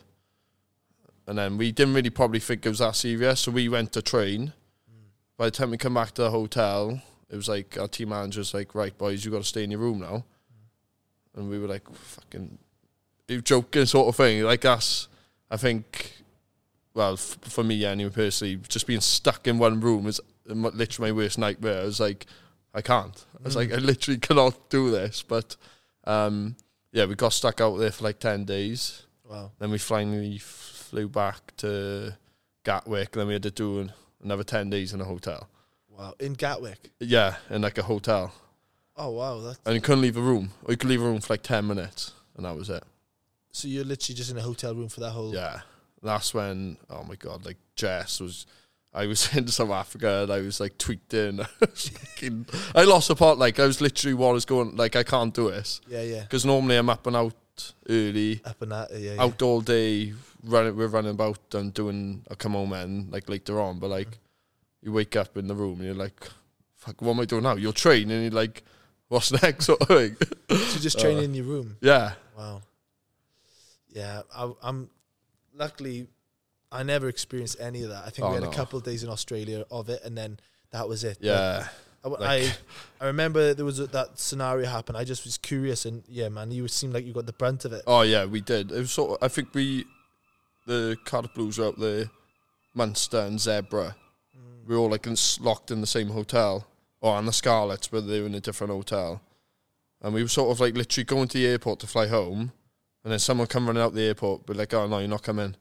And 1.28 1.38
then 1.38 1.57
we 1.57 1.71
didn't 1.71 1.93
really 1.93 2.09
probably 2.09 2.39
think 2.39 2.65
it 2.65 2.69
was 2.69 2.80
that 2.80 2.95
serious, 2.95 3.41
so 3.41 3.51
we 3.51 3.67
went 3.67 3.91
to 3.93 4.01
train. 4.01 4.53
Mm. 4.89 5.09
By 5.38 5.45
the 5.45 5.51
time 5.51 5.71
we 5.71 5.78
come 5.78 5.95
back 5.95 6.11
to 6.13 6.23
the 6.23 6.32
hotel, 6.32 7.01
it 7.30 7.36
was 7.36 7.49
like 7.49 7.78
our 7.80 7.88
team 7.88 8.09
manager 8.09 8.41
was 8.41 8.53
like, 8.53 8.76
"Right, 8.76 8.95
boys, 8.95 9.26
you 9.26 9.32
got 9.32 9.39
to 9.39 9.43
stay 9.43 9.63
in 9.63 9.71
your 9.71 9.80
room 9.80 9.99
now." 9.99 10.23
Mm. 10.23 11.39
And 11.39 11.49
we 11.49 11.57
were 11.57 11.67
like, 11.67 11.89
"Fucking," 11.91 12.57
you 13.28 13.41
joking 13.41 13.86
sort 13.86 14.07
of 14.07 14.15
thing. 14.15 14.43
Like 14.43 14.65
us, 14.65 15.07
I 15.49 15.57
think 15.57 16.23
well, 16.95 17.13
f- 17.13 17.38
for 17.41 17.63
me 17.63 17.86
anyway, 17.86 18.09
personally, 18.09 18.55
just 18.67 18.88
being 18.88 19.01
stuck 19.01 19.47
in 19.47 19.59
one 19.59 19.80
room 19.80 20.07
is 20.07 20.19
literally 20.47 21.11
my 21.11 21.15
worst 21.15 21.38
nightmare. 21.38 21.82
I 21.82 21.86
was 21.86 21.99
like, 21.99 22.26
I 22.73 22.82
can't. 22.82 23.26
I 23.39 23.43
was 23.43 23.55
like, 23.55 23.69
mm. 23.69 23.76
I 23.76 23.78
literally 23.78 24.19
cannot 24.21 24.69
do 24.69 24.89
this. 24.89 25.21
But 25.21 25.57
um, 26.05 26.55
yeah, 26.91 27.05
we 27.05 27.15
got 27.15 27.34
stuck 27.34 27.61
out 27.61 27.76
there 27.78 27.91
for 27.91 28.05
like 28.05 28.19
10 28.19 28.45
days. 28.45 29.05
Wow. 29.30 29.51
Then 29.59 29.71
we 29.71 29.78
finally 29.78 30.38
f- 30.38 30.74
flew 30.96 31.10
back 31.10 31.56
to 31.58 32.16
Gatwick. 32.64 33.10
and 33.16 33.20
Then 33.22 33.28
we 33.28 33.34
had 33.34 33.43
to 33.43 33.52
do 33.52 33.80
an- 33.82 33.91
another 34.24 34.46
10 34.46 34.70
days 34.70 34.93
in 34.93 35.02
a 35.02 35.04
hotel. 35.06 35.50
Wow. 35.89 36.14
In 36.22 36.34
Gatwick. 36.34 36.91
Yeah, 37.02 37.36
in 37.50 37.62
like 37.62 37.78
a 37.78 37.84
hotel. 37.84 38.34
Oh 38.96 39.10
wow. 39.12 39.41
That's 39.41 39.60
And 39.66 39.76
you 39.76 39.82
couldn't 39.82 40.02
leave 40.04 40.16
a 40.16 40.22
room. 40.22 40.52
Or 40.64 40.72
you 40.72 40.78
could 40.78 40.89
leave 40.89 41.02
a 41.02 41.06
room 41.06 41.20
for 41.20 41.34
like 41.34 41.43
10 41.43 41.68
minutes. 41.68 42.14
And 42.38 42.46
that 42.46 42.56
was 42.56 42.70
it. 42.70 42.84
so 43.52 43.68
you're 43.68 43.84
literally 43.84 44.16
just 44.16 44.32
in 44.32 44.38
a 44.38 44.41
hotel 44.41 44.74
room 44.74 44.88
for 44.88 45.02
that 45.02 45.12
whole. 45.12 45.34
Yeah, 45.34 45.62
that's 46.02 46.34
when 46.34 46.78
oh 46.89 47.04
my 47.04 47.16
god, 47.16 47.46
like 47.46 47.58
Jess 47.76 48.20
was. 48.22 48.46
I 48.93 49.08
was 49.08 49.36
in 49.36 49.48
South 49.50 49.72
Africa 49.72 50.24
and 50.24 50.32
I 50.32 50.39
was 50.39 50.62
like 50.62 50.78
tweeting. 50.78 51.41
I, 51.62 51.66
was 51.66 51.89
fucking- 51.89 52.46
I 52.74 52.84
lost 52.86 53.10
a 53.10 53.16
part. 53.16 53.38
Like 53.38 53.60
I 53.60 53.66
was 53.66 53.82
literally 53.82 54.14
what 54.14 54.32
was 54.34 54.46
going. 54.46 54.76
Like 54.78 54.96
I 54.96 55.04
can't 55.04 55.34
do 55.34 55.52
this 55.52 55.82
Yeah. 55.89 56.02
Yeah. 56.04 56.22
because 56.22 56.46
normally 56.46 56.78
I'm 56.78 56.89
up 56.89 57.06
and 57.08 57.16
out 57.18 57.34
early, 57.89 58.41
Up 58.46 58.62
and 58.62 58.72
that. 58.72 58.91
Yeah. 58.93 59.14
yeah. 59.16 59.22
out 59.24 59.41
all 59.41 59.62
day. 59.62 60.14
Running, 60.46 60.76
we're 60.78 60.88
running 60.88 61.12
about 61.12 61.39
and 61.54 61.74
doing 61.74 62.24
a 62.30 62.36
come 62.36 62.54
home 62.54 62.74
and 62.74 63.12
like 63.12 63.28
later 63.30 63.60
on. 63.60 63.80
But 63.80 63.89
like 63.89 64.20
you 64.82 64.91
wake 64.91 65.16
up 65.16 65.38
in 65.38 65.48
the 65.48 65.56
room 65.56 65.76
and 65.80 65.86
you're 65.86 65.93
like, 65.96 66.28
fuck, 66.76 67.02
what 67.02 67.12
am 67.12 67.20
I 67.22 67.26
doing 67.26 67.43
now? 67.43 67.56
You're 67.56 67.74
training 67.74 68.12
and 68.12 68.22
you're 68.24 68.32
like, 68.32 68.64
what's 69.08 69.32
next 69.43 69.66
sort 69.66 69.82
of 69.82 69.88
thing. 69.88 70.16
So 70.50 70.80
just 70.80 71.00
training 71.00 71.24
in 71.26 71.34
your 71.34 71.46
room. 71.46 71.78
yeah, 71.82 72.14
Wow. 72.38 72.62
Yeah, 73.93 74.22
I, 74.36 74.52
I'm. 74.62 74.89
Luckily, 75.54 76.08
I 76.72 76.84
never 76.84 77.08
experienced 77.08 77.58
any 77.62 77.84
of 77.84 77.89
that. 77.89 78.04
I 78.06 78.10
think 78.10 78.26
Oh, 78.26 78.30
we 78.30 78.34
had 78.36 78.43
no. 78.43 78.50
a 78.50 78.54
couple 78.54 78.78
of 78.78 78.84
days 78.84 79.04
in 79.04 79.10
Australia 79.10 79.64
of 79.72 79.88
it, 79.88 80.02
and 80.04 80.18
then 80.18 80.38
that 80.72 80.89
was 80.89 81.06
it. 81.06 81.18
Yeah. 81.22 81.68
I, 82.04 82.08
like- 82.10 82.22
I, 82.22 82.54
I 83.00 83.06
remember 83.08 83.54
there 83.54 83.64
was 83.66 83.80
a, 83.80 83.88
that 83.88 84.20
scenario 84.20 84.68
happen. 84.68 84.98
I 84.98 85.06
just 85.06 85.24
was 85.24 85.38
curious, 85.38 85.86
and 85.86 86.04
yeah, 86.10 86.28
man, 86.28 86.52
you 86.52 86.68
seemed 86.68 86.93
like 86.93 87.06
you 87.06 87.14
got 87.14 87.26
the 87.26 87.32
brunt 87.34 87.64
of 87.64 87.72
it. 87.72 87.84
Oh 87.88 88.02
yeah, 88.02 88.26
we 88.26 88.41
did. 88.41 88.72
It 88.72 88.80
was 88.80 88.91
sort 88.91 89.12
of, 89.12 89.18
I 89.26 89.30
think 89.30 89.54
we, 89.54 89.86
the 90.66 90.97
Card 91.05 91.34
Blues 91.34 91.57
were 91.57 91.68
up 91.68 91.78
there, 91.78 92.09
Munster 92.74 93.20
and 93.20 93.39
Zebre. 93.39 93.93
Mm. 94.36 94.68
We 94.68 94.76
were 94.76 94.82
all 94.82 94.91
like 94.91 95.07
in, 95.07 95.16
locked 95.39 95.72
in 95.72 95.82
the 95.82 95.88
same 95.88 96.09
hotel, 96.09 96.68
or 97.01 97.16
on 97.16 97.26
the 97.26 97.34
Scarlets, 97.34 97.88
but 97.88 98.07
they 98.07 98.20
were 98.20 98.28
in 98.28 98.36
a 98.36 98.41
different 98.41 98.74
hotel. 98.74 99.22
And 100.01 100.13
we 100.13 100.22
were 100.22 100.30
sort 100.30 100.51
of 100.51 100.59
like 100.59 100.76
literally 100.76 101.05
going 101.05 101.28
to 101.30 101.38
the 101.38 101.47
airport 101.47 101.80
to 101.80 101.88
fly 101.88 102.07
home, 102.07 102.51
and 103.03 103.11
then 103.11 103.20
someone 103.20 103.47
come 103.47 103.68
running 103.68 103.82
out 103.82 103.93
the 103.93 104.01
airport, 104.01 104.45
but 104.45 104.55
like, 104.55 104.74
oh 104.74 104.88
no, 104.88 104.99
you're 104.99 105.07
not 105.07 105.24
coming, 105.24 105.55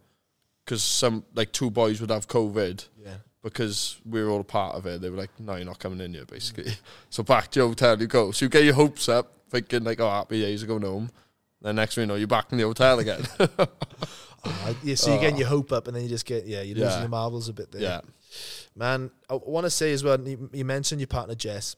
because 0.65 0.83
some 0.83 1.25
like 1.35 1.53
two 1.53 1.71
boys 1.71 2.01
would 2.01 2.11
have 2.11 2.27
COVID 2.27 2.87
Yeah, 3.03 3.17
because 3.43 4.01
we 4.05 4.23
were 4.23 4.31
all 4.31 4.41
a 4.41 4.45
part 4.45 4.75
of 4.75 4.87
it. 4.87 5.01
They 5.01 5.11
were 5.11 5.19
like, 5.19 5.39
no, 5.39 5.57
you're 5.57 5.67
not 5.67 5.79
coming 5.79 6.01
in 6.01 6.15
here, 6.15 6.25
basically. 6.25 6.73
So 7.11 7.23
back 7.23 7.51
to 7.53 7.61
your 7.61 7.69
hotel 7.69 8.01
you 8.01 8.07
go. 8.07 8.33
So 8.33 8.47
you 8.47 8.49
get 8.49 8.65
your 8.65 8.75
hopes 8.75 9.09
up, 9.09 9.31
thinking 9.51 9.85
like, 9.85 10.01
oh, 10.01 10.11
happy 10.11 10.41
days 10.41 10.65
are 10.65 10.67
going 10.67 10.83
home. 10.83 11.11
Then 11.61 11.77
next 11.77 11.95
thing 11.95 12.03
you 12.03 12.07
know, 12.07 12.17
you're 12.17 12.27
back 12.27 12.51
in 12.51 12.59
the 12.59 12.65
hotel 12.65 12.99
again. 12.99 13.23
I, 14.45 14.75
yeah. 14.83 14.95
So 14.95 15.11
you're 15.13 15.21
getting 15.21 15.39
your 15.39 15.49
hope 15.49 15.73
up, 15.73 15.87
and 15.87 15.97
then 15.97 16.03
you 16.03 16.09
just 16.09 16.27
get 16.27 16.47
yeah, 16.47 16.63
you're 16.63 16.77
losing. 16.77 16.91
Yeah. 16.91 17.01
your 17.01 17.09
marbles 17.09 17.49
a 17.49 17.53
bit 17.53 17.73
there. 17.73 17.83
yeah. 17.83 18.01
man. 18.75 19.11
I 19.31 19.35
want 19.35 19.65
to 19.65 19.71
say 19.71 19.93
as 19.93 20.03
well. 20.05 20.21
You, 20.21 20.51
you 20.53 20.65
mentioned 20.65 21.01
your 21.01 21.09
partner 21.09 21.35
Jess. 21.35 21.77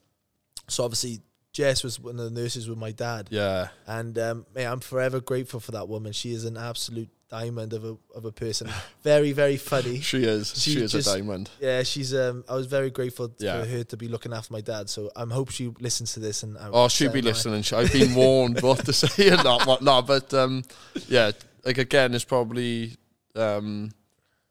So 0.68 0.84
obviously, 0.84 1.20
Jess 1.52 1.84
was 1.84 2.00
one 2.00 2.18
of 2.18 2.24
the 2.32 2.40
nurses 2.42 2.68
with 2.68 2.78
my 2.78 2.90
dad. 2.92 3.28
Yeah. 3.30 3.68
And 3.86 4.18
um, 4.18 4.46
I'm 4.56 4.80
forever 4.80 5.20
grateful 5.20 5.60
for 5.60 5.72
that 5.72 5.88
woman. 5.88 6.12
She 6.12 6.32
is 6.32 6.44
an 6.44 6.56
absolute 6.56 7.08
diamond 7.28 7.72
of 7.72 7.84
a 7.84 7.96
of 8.14 8.24
a 8.24 8.30
person. 8.32 8.68
Very, 9.02 9.32
very 9.32 9.56
funny. 9.56 10.00
She 10.00 10.24
is. 10.24 10.52
She 10.60 10.72
She, 10.72 10.80
is 10.82 10.92
just- 10.92 11.08
a 11.08 11.12
diamond. 11.18 11.50
Yeah, 11.60 11.82
she's. 11.82 12.14
Um, 12.14 12.44
I 12.48 12.54
was 12.54 12.66
very 12.66 12.90
grateful 12.90 13.32
Yeah. 13.38 13.62
for 13.62 13.68
her 13.68 13.84
to 13.84 13.96
be 13.96 14.08
looking 14.08 14.32
after 14.32 14.52
my 14.52 14.60
dad. 14.60 14.88
So 14.90 15.10
I 15.16 15.22
am 15.22 15.30
hope 15.30 15.50
she 15.50 15.72
listens 15.80 16.12
to 16.14 16.20
this. 16.20 16.42
And 16.42 16.56
I'm 16.58 16.70
Oh, 16.74 16.88
she'll 16.88 17.12
be 17.12 17.20
uh, 17.20 17.24
listening. 17.24 17.62
She- 17.62 17.76
I've 17.76 17.92
been 17.92 18.14
warned 18.14 18.60
what 18.62 18.84
to 18.86 18.92
say 18.92 19.28
and 19.28 19.42
not 19.44 19.66
what 19.66 19.82
not. 19.82 20.06
But 20.06 20.32
um, 20.34 20.62
yeah, 21.08 21.30
like 21.66 21.76
again, 21.78 22.14
it's 22.14 22.24
probably 22.24 22.96
um, 23.34 23.90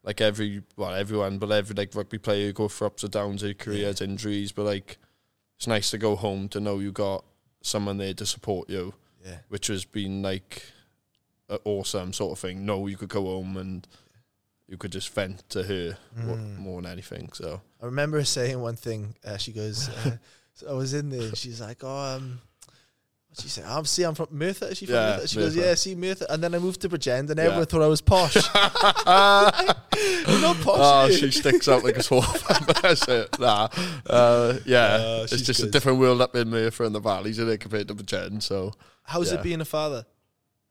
like 0.04 0.20
every 0.20 0.62
well, 0.76 0.94
everyone, 0.94 1.38
but 1.38 1.50
every 1.50 1.74
like 1.74 1.94
rugby 1.94 2.18
player 2.18 2.52
go 2.52 2.68
for 2.68 2.86
ups 2.86 3.02
and 3.02 3.12
downs, 3.12 3.42
their 3.42 3.54
careers, 3.54 4.00
injuries. 4.00 4.52
But 4.52 4.66
like, 4.66 4.98
it's 5.56 5.66
nice 5.66 5.90
to 5.90 5.98
go 5.98 6.14
home 6.14 6.48
to 6.50 6.60
know 6.60 6.78
you 6.78 6.92
got 6.92 7.24
someone 7.62 7.96
there 7.98 8.14
to 8.14 8.26
support 8.26 8.70
you, 8.70 8.94
Yeah, 9.24 9.38
which 9.48 9.66
has 9.66 9.84
been 9.84 10.22
like 10.22 10.62
awesome 11.64 12.12
sort 12.12 12.32
of 12.32 12.38
thing. 12.38 12.64
No, 12.66 12.86
you 12.86 12.96
could 12.96 13.08
go 13.08 13.24
home 13.24 13.56
and 13.56 13.86
you 14.68 14.76
could 14.76 14.92
just 14.92 15.08
vent 15.14 15.48
to 15.50 15.62
her 15.62 15.96
more, 16.16 16.36
Mm. 16.36 16.58
more 16.58 16.82
than 16.82 16.90
anything. 16.92 17.30
So 17.32 17.60
I 17.80 17.86
remember 17.86 18.18
her 18.18 18.24
saying 18.24 18.60
one 18.60 18.76
thing. 18.76 19.14
Uh, 19.24 19.36
she 19.38 19.52
goes, 19.52 19.88
uh, 20.04 20.16
so 20.54 20.68
I 20.68 20.72
was 20.72 20.92
in 20.92 21.08
there. 21.10 21.22
and 21.28 21.36
She's 21.36 21.60
like, 21.60 21.82
oh, 21.84 22.16
um. 22.16 22.40
She 23.40 23.48
said, 23.48 23.64
"I'm 23.66 23.84
see, 23.84 24.02
I'm 24.02 24.14
from 24.14 24.28
Merthyr." 24.30 24.66
Is 24.68 24.78
she 24.78 24.86
from 24.86 24.94
Yeah, 24.94 25.10
Merthyr? 25.16 25.26
She 25.28 25.36
goes, 25.36 25.54
Merthyr. 25.56 25.68
"Yeah, 25.68 25.74
see 25.74 25.94
Merthyr." 25.94 26.26
And 26.30 26.42
then 26.42 26.54
I 26.54 26.58
moved 26.58 26.80
to 26.82 26.88
Bridgend, 26.88 27.28
and 27.30 27.38
everyone 27.38 27.66
thought 27.66 27.82
I 27.82 27.86
was 27.86 28.00
posh. 28.00 28.34
You're 30.26 30.40
not 30.40 30.56
posh. 30.60 30.78
Oh, 30.80 31.06
you? 31.06 31.16
she 31.16 31.30
sticks 31.30 31.68
out 31.68 31.84
like 31.84 31.96
a 31.96 32.02
sore 32.02 32.22
thumb. 32.22 32.66
That's 32.82 33.06
it. 33.08 33.38
Nah. 33.38 33.68
Uh, 34.06 34.58
yeah. 34.64 34.98
Oh, 35.00 35.22
it's 35.24 35.32
she's 35.32 35.42
just 35.46 35.60
a 35.60 35.62
good. 35.64 35.72
different 35.72 35.98
world 35.98 36.20
up 36.20 36.34
in 36.34 36.48
Merthyr 36.50 36.84
in 36.84 36.92
the 36.92 37.00
valleys, 37.00 37.38
isn't 37.38 37.52
it, 37.52 37.60
compared 37.60 37.88
to 37.88 37.94
Bridgend? 37.94 38.42
So, 38.42 38.72
How's 39.04 39.32
yeah. 39.32 39.38
it 39.38 39.42
being 39.42 39.60
a 39.60 39.64
father? 39.64 40.04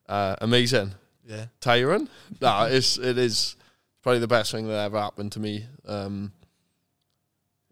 uh, 0.08 0.36
amazing. 0.42 0.94
Yeah, 1.28 1.46
Tyron? 1.62 2.08
Nah, 2.40 2.66
it's, 2.66 2.98
it 3.00 3.18
is 3.18 3.56
probably 4.04 4.20
the 4.20 4.28
best 4.28 4.52
thing 4.52 4.68
that 4.68 4.78
ever 4.86 5.00
happened 5.00 5.32
to 5.32 5.40
me. 5.40 5.66
Um, 5.88 6.32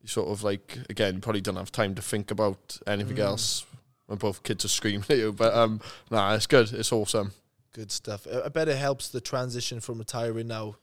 you 0.01 0.07
sort 0.07 0.29
of 0.29 0.43
like, 0.43 0.77
again, 0.89 1.21
probably 1.21 1.41
don't 1.41 1.55
have 1.57 1.71
time 1.71 1.93
to 1.95 2.01
think 2.01 2.31
about 2.31 2.77
anything 2.87 3.17
Mm. 3.17 3.25
else 3.25 3.65
when 4.07 4.17
both 4.17 4.43
kids 4.43 4.65
are 4.65 4.69
screaming 4.69 5.05
at 5.09 5.17
you. 5.17 5.31
But 5.33 5.53
um, 5.53 5.81
nah, 6.11 6.33
it's 6.35 6.47
good. 6.47 6.71
It's 6.73 6.91
awesome. 6.91 7.31
good 7.73 7.91
stuff. 7.91 8.27
I 8.45 8.49
bet 8.49 8.67
it 8.69 8.77
helps 8.77 9.09
the 9.09 9.21
transition 9.21 9.79
from 9.79 9.97
retiring 9.99 10.47
now, 10.47 10.75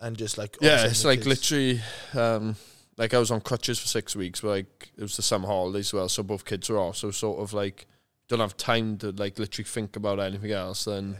and 0.00 0.16
just 0.16 0.38
like 0.38 0.56
Yeah, 0.60 0.86
it's 0.86 1.04
like 1.04 1.20
kids. 1.20 1.26
literally, 1.28 1.80
um, 2.14 2.56
like 2.96 3.14
I 3.14 3.18
was 3.18 3.30
on 3.30 3.40
crutches 3.40 3.78
for 3.78 3.88
six 3.88 4.14
weeks, 4.16 4.40
but 4.40 4.48
like 4.48 4.90
it 4.96 5.02
was 5.02 5.16
the 5.16 5.22
summer 5.22 5.46
holidays 5.46 5.88
as 5.88 5.92
well, 5.94 6.08
so 6.08 6.22
both 6.22 6.44
kids 6.44 6.68
were 6.70 6.78
off. 6.78 6.96
So 6.96 7.10
sort 7.10 7.40
of 7.40 7.52
like 7.52 7.86
don't 8.28 8.40
have 8.40 8.56
time 8.56 8.96
to 8.98 9.10
like 9.10 9.38
literally 9.38 9.64
think 9.64 9.96
about 9.96 10.20
anything 10.20 10.52
else. 10.52 10.84
Then 10.84 11.16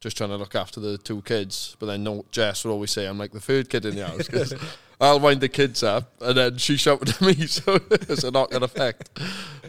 just 0.00 0.16
trying 0.16 0.30
to 0.30 0.36
look 0.36 0.54
after 0.54 0.80
the 0.80 0.98
two 0.98 1.22
kids. 1.22 1.76
But 1.78 1.86
then 1.86 2.02
no, 2.02 2.24
Jess 2.30 2.64
would 2.64 2.72
always 2.72 2.90
say 2.90 3.06
I'm 3.06 3.18
like 3.18 3.32
the 3.32 3.40
third 3.40 3.68
kid 3.68 3.84
in 3.84 3.96
the 3.96 4.06
house 4.06 4.26
because 4.26 4.54
I'll 5.00 5.20
wind 5.20 5.40
the 5.40 5.48
kids 5.48 5.82
up, 5.82 6.12
and 6.20 6.36
then 6.36 6.58
she 6.58 6.76
shouted 6.76 7.08
at 7.10 7.20
me, 7.20 7.34
so 7.46 7.78
it's 7.90 8.24
a 8.24 8.30
knock-on 8.30 8.62
effect. 8.62 9.10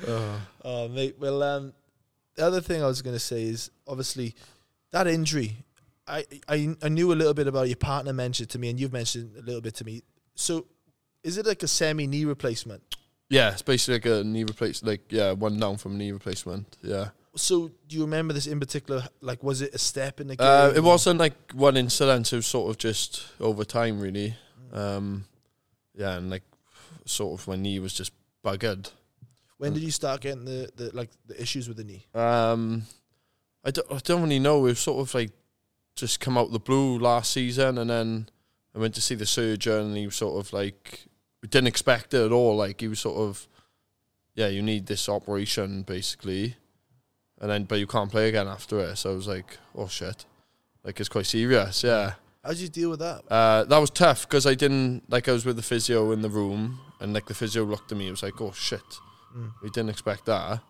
Oh. 0.07 0.41
Oh, 0.63 0.87
mate. 0.89 1.15
Well, 1.19 1.41
um, 1.41 1.73
the 2.35 2.45
other 2.45 2.61
thing 2.61 2.83
I 2.83 2.87
was 2.87 3.01
going 3.01 3.15
to 3.15 3.19
say 3.19 3.43
is 3.43 3.71
obviously 3.87 4.35
that 4.91 5.07
injury. 5.07 5.57
I, 6.07 6.25
I 6.47 6.75
I 6.81 6.89
knew 6.89 7.13
a 7.13 7.15
little 7.15 7.33
bit 7.33 7.47
about 7.47 7.67
your 7.67 7.77
partner 7.77 8.11
mentioned 8.11 8.49
to 8.49 8.59
me, 8.59 8.69
and 8.69 8.79
you've 8.79 8.91
mentioned 8.91 9.35
a 9.37 9.41
little 9.41 9.61
bit 9.61 9.75
to 9.75 9.85
me. 9.85 10.01
So, 10.35 10.65
is 11.23 11.37
it 11.37 11.45
like 11.45 11.63
a 11.63 11.67
semi 11.67 12.07
knee 12.07 12.25
replacement? 12.25 12.81
Yeah, 13.29 13.51
it's 13.51 13.61
basically 13.61 14.11
like 14.11 14.21
a 14.21 14.23
knee 14.25 14.43
replacement. 14.43 14.91
Like 14.91 15.11
yeah, 15.11 15.31
one 15.31 15.57
down 15.57 15.77
from 15.77 15.97
knee 15.97 16.11
replacement. 16.11 16.77
Yeah. 16.81 17.09
So, 17.35 17.71
do 17.87 17.95
you 17.95 18.01
remember 18.01 18.33
this 18.33 18.47
in 18.47 18.59
particular? 18.59 19.07
Like, 19.21 19.41
was 19.41 19.61
it 19.61 19.73
a 19.73 19.77
step 19.77 20.19
in 20.19 20.27
the 20.27 20.35
game? 20.35 20.47
Uh, 20.47 20.73
it 20.75 20.83
wasn't 20.83 21.19
like 21.19 21.51
one 21.53 21.77
incident. 21.77 22.31
It 22.33 22.35
was 22.35 22.47
sort 22.47 22.69
of 22.69 22.77
just 22.77 23.25
over 23.39 23.63
time, 23.63 24.01
really. 24.01 24.35
Um, 24.73 25.25
yeah, 25.95 26.17
and 26.17 26.29
like 26.29 26.43
sort 27.05 27.39
of 27.39 27.47
my 27.47 27.55
knee 27.55 27.79
was 27.79 27.93
just 27.93 28.11
buggered. 28.43 28.91
When 29.57 29.73
did 29.73 29.83
you 29.83 29.91
start 29.91 30.21
getting 30.21 30.45
the, 30.45 30.71
the 30.75 30.95
like 30.95 31.09
the 31.27 31.39
issues 31.39 31.67
with 31.67 31.77
the 31.77 31.83
knee? 31.83 32.05
Um, 32.15 32.83
I 33.63 33.71
don't, 33.71 33.91
I 33.91 33.99
don't 34.03 34.23
really 34.23 34.39
know. 34.39 34.59
We've 34.59 34.77
sort 34.77 35.07
of 35.07 35.13
like 35.13 35.31
just 35.95 36.19
come 36.19 36.37
out 36.37 36.51
the 36.51 36.59
blue 36.59 36.97
last 36.97 37.31
season, 37.31 37.77
and 37.77 37.89
then 37.89 38.29
I 38.75 38.79
went 38.79 38.95
to 38.95 39.01
see 39.01 39.15
the 39.15 39.25
surgeon, 39.25 39.87
and 39.87 39.97
he 39.97 40.05
was 40.05 40.15
sort 40.15 40.43
of 40.43 40.51
like 40.51 41.05
we 41.41 41.47
didn't 41.47 41.67
expect 41.67 42.13
it 42.13 42.25
at 42.25 42.31
all. 42.31 42.55
Like 42.55 42.81
he 42.81 42.87
was 42.87 42.99
sort 42.99 43.17
of, 43.17 43.47
yeah, 44.33 44.47
you 44.47 44.61
need 44.61 44.87
this 44.87 45.07
operation 45.07 45.83
basically, 45.83 46.55
and 47.41 47.49
then 47.51 47.65
but 47.65 47.79
you 47.79 47.87
can't 47.87 48.09
play 48.09 48.29
again 48.29 48.47
after 48.47 48.79
it. 48.79 48.95
So 48.95 49.11
I 49.11 49.15
was 49.15 49.27
like, 49.27 49.57
oh 49.75 49.87
shit, 49.87 50.25
like 50.85 50.99
it's 51.01 51.09
quite 51.09 51.25
serious. 51.25 51.83
Yeah. 51.83 52.13
How 52.43 52.51
did 52.51 52.59
you 52.61 52.69
deal 52.69 52.89
with 52.91 52.99
that? 52.99 53.21
Uh, 53.29 53.65
that 53.65 53.77
was 53.77 53.89
tough 53.91 54.21
because 54.27 54.47
I 54.47 54.55
didn't 54.55 55.03
like 55.09 55.27
I 55.27 55.33
was 55.33 55.45
with 55.45 55.57
the 55.57 55.61
physio 55.61 56.11
in 56.11 56.21
the 56.21 56.29
room 56.29 56.79
and 57.01 57.13
like 57.13 57.25
the 57.25 57.33
physio 57.35 57.63
looked 57.65 57.91
at 57.91 57.97
me. 57.97 58.07
It 58.07 58.11
was 58.11 58.23
like, 58.23 58.39
oh 58.39 58.53
shit, 58.53 58.81
Mm. 59.35 59.51
we 59.63 59.69
didn't 59.69 59.89
expect 59.89 60.25
that. 60.25 60.61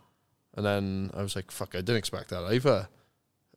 And 0.55 0.65
then 0.65 1.11
I 1.15 1.21
was 1.23 1.35
like, 1.35 1.49
fuck, 1.49 1.73
I 1.75 1.79
didn't 1.79 1.95
expect 1.97 2.29
that 2.29 2.43
either. 2.53 2.89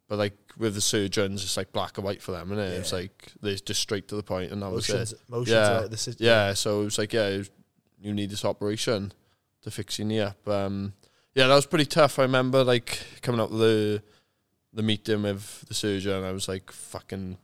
But 0.08 0.18
like 0.18 0.36
with 0.58 0.74
the 0.74 0.80
surgeons, 0.80 1.42
it's 1.42 1.56
like 1.56 1.72
black 1.72 1.98
and 1.98 2.04
white 2.04 2.22
for 2.22 2.32
them, 2.32 2.52
and 2.52 2.60
it? 2.60 2.72
it's 2.78 2.92
like 2.92 3.32
they're 3.42 3.56
just 3.56 3.80
straight 3.80 4.06
to 4.08 4.16
the 4.16 4.22
point, 4.22 4.52
and 4.52 4.62
that 4.62 4.70
was 4.70 4.88
it. 4.88 5.14
motions 5.28 5.48
Yeah. 5.50 5.80
of 5.80 5.90
the. 5.90 6.16
Yeah, 6.20 6.54
so 6.54 6.82
it 6.82 6.84
was 6.84 6.98
like, 6.98 7.12
yeah, 7.12 7.36
was- 7.38 7.50
you 8.00 8.12
need 8.14 8.30
this 8.30 8.44
operation 8.44 9.12
to 9.62 9.70
fix 9.70 9.98
your 9.98 10.06
knee 10.06 10.20
up. 10.20 10.46
Um, 10.46 10.92
yeah, 11.34 11.46
that 11.48 11.54
was 11.54 11.66
pretty 11.66 11.86
tough. 11.86 12.18
I 12.18 12.22
remember 12.22 12.62
like 12.64 13.00
coming 13.22 13.40
up 13.40 13.50
the 13.50 14.02
the 14.72 14.82
meeting 14.82 15.22
with 15.22 15.64
the 15.68 15.74
surgeon, 15.74 16.24
I 16.24 16.32
was 16.32 16.48
like 16.48 16.70
fucking 16.72 17.38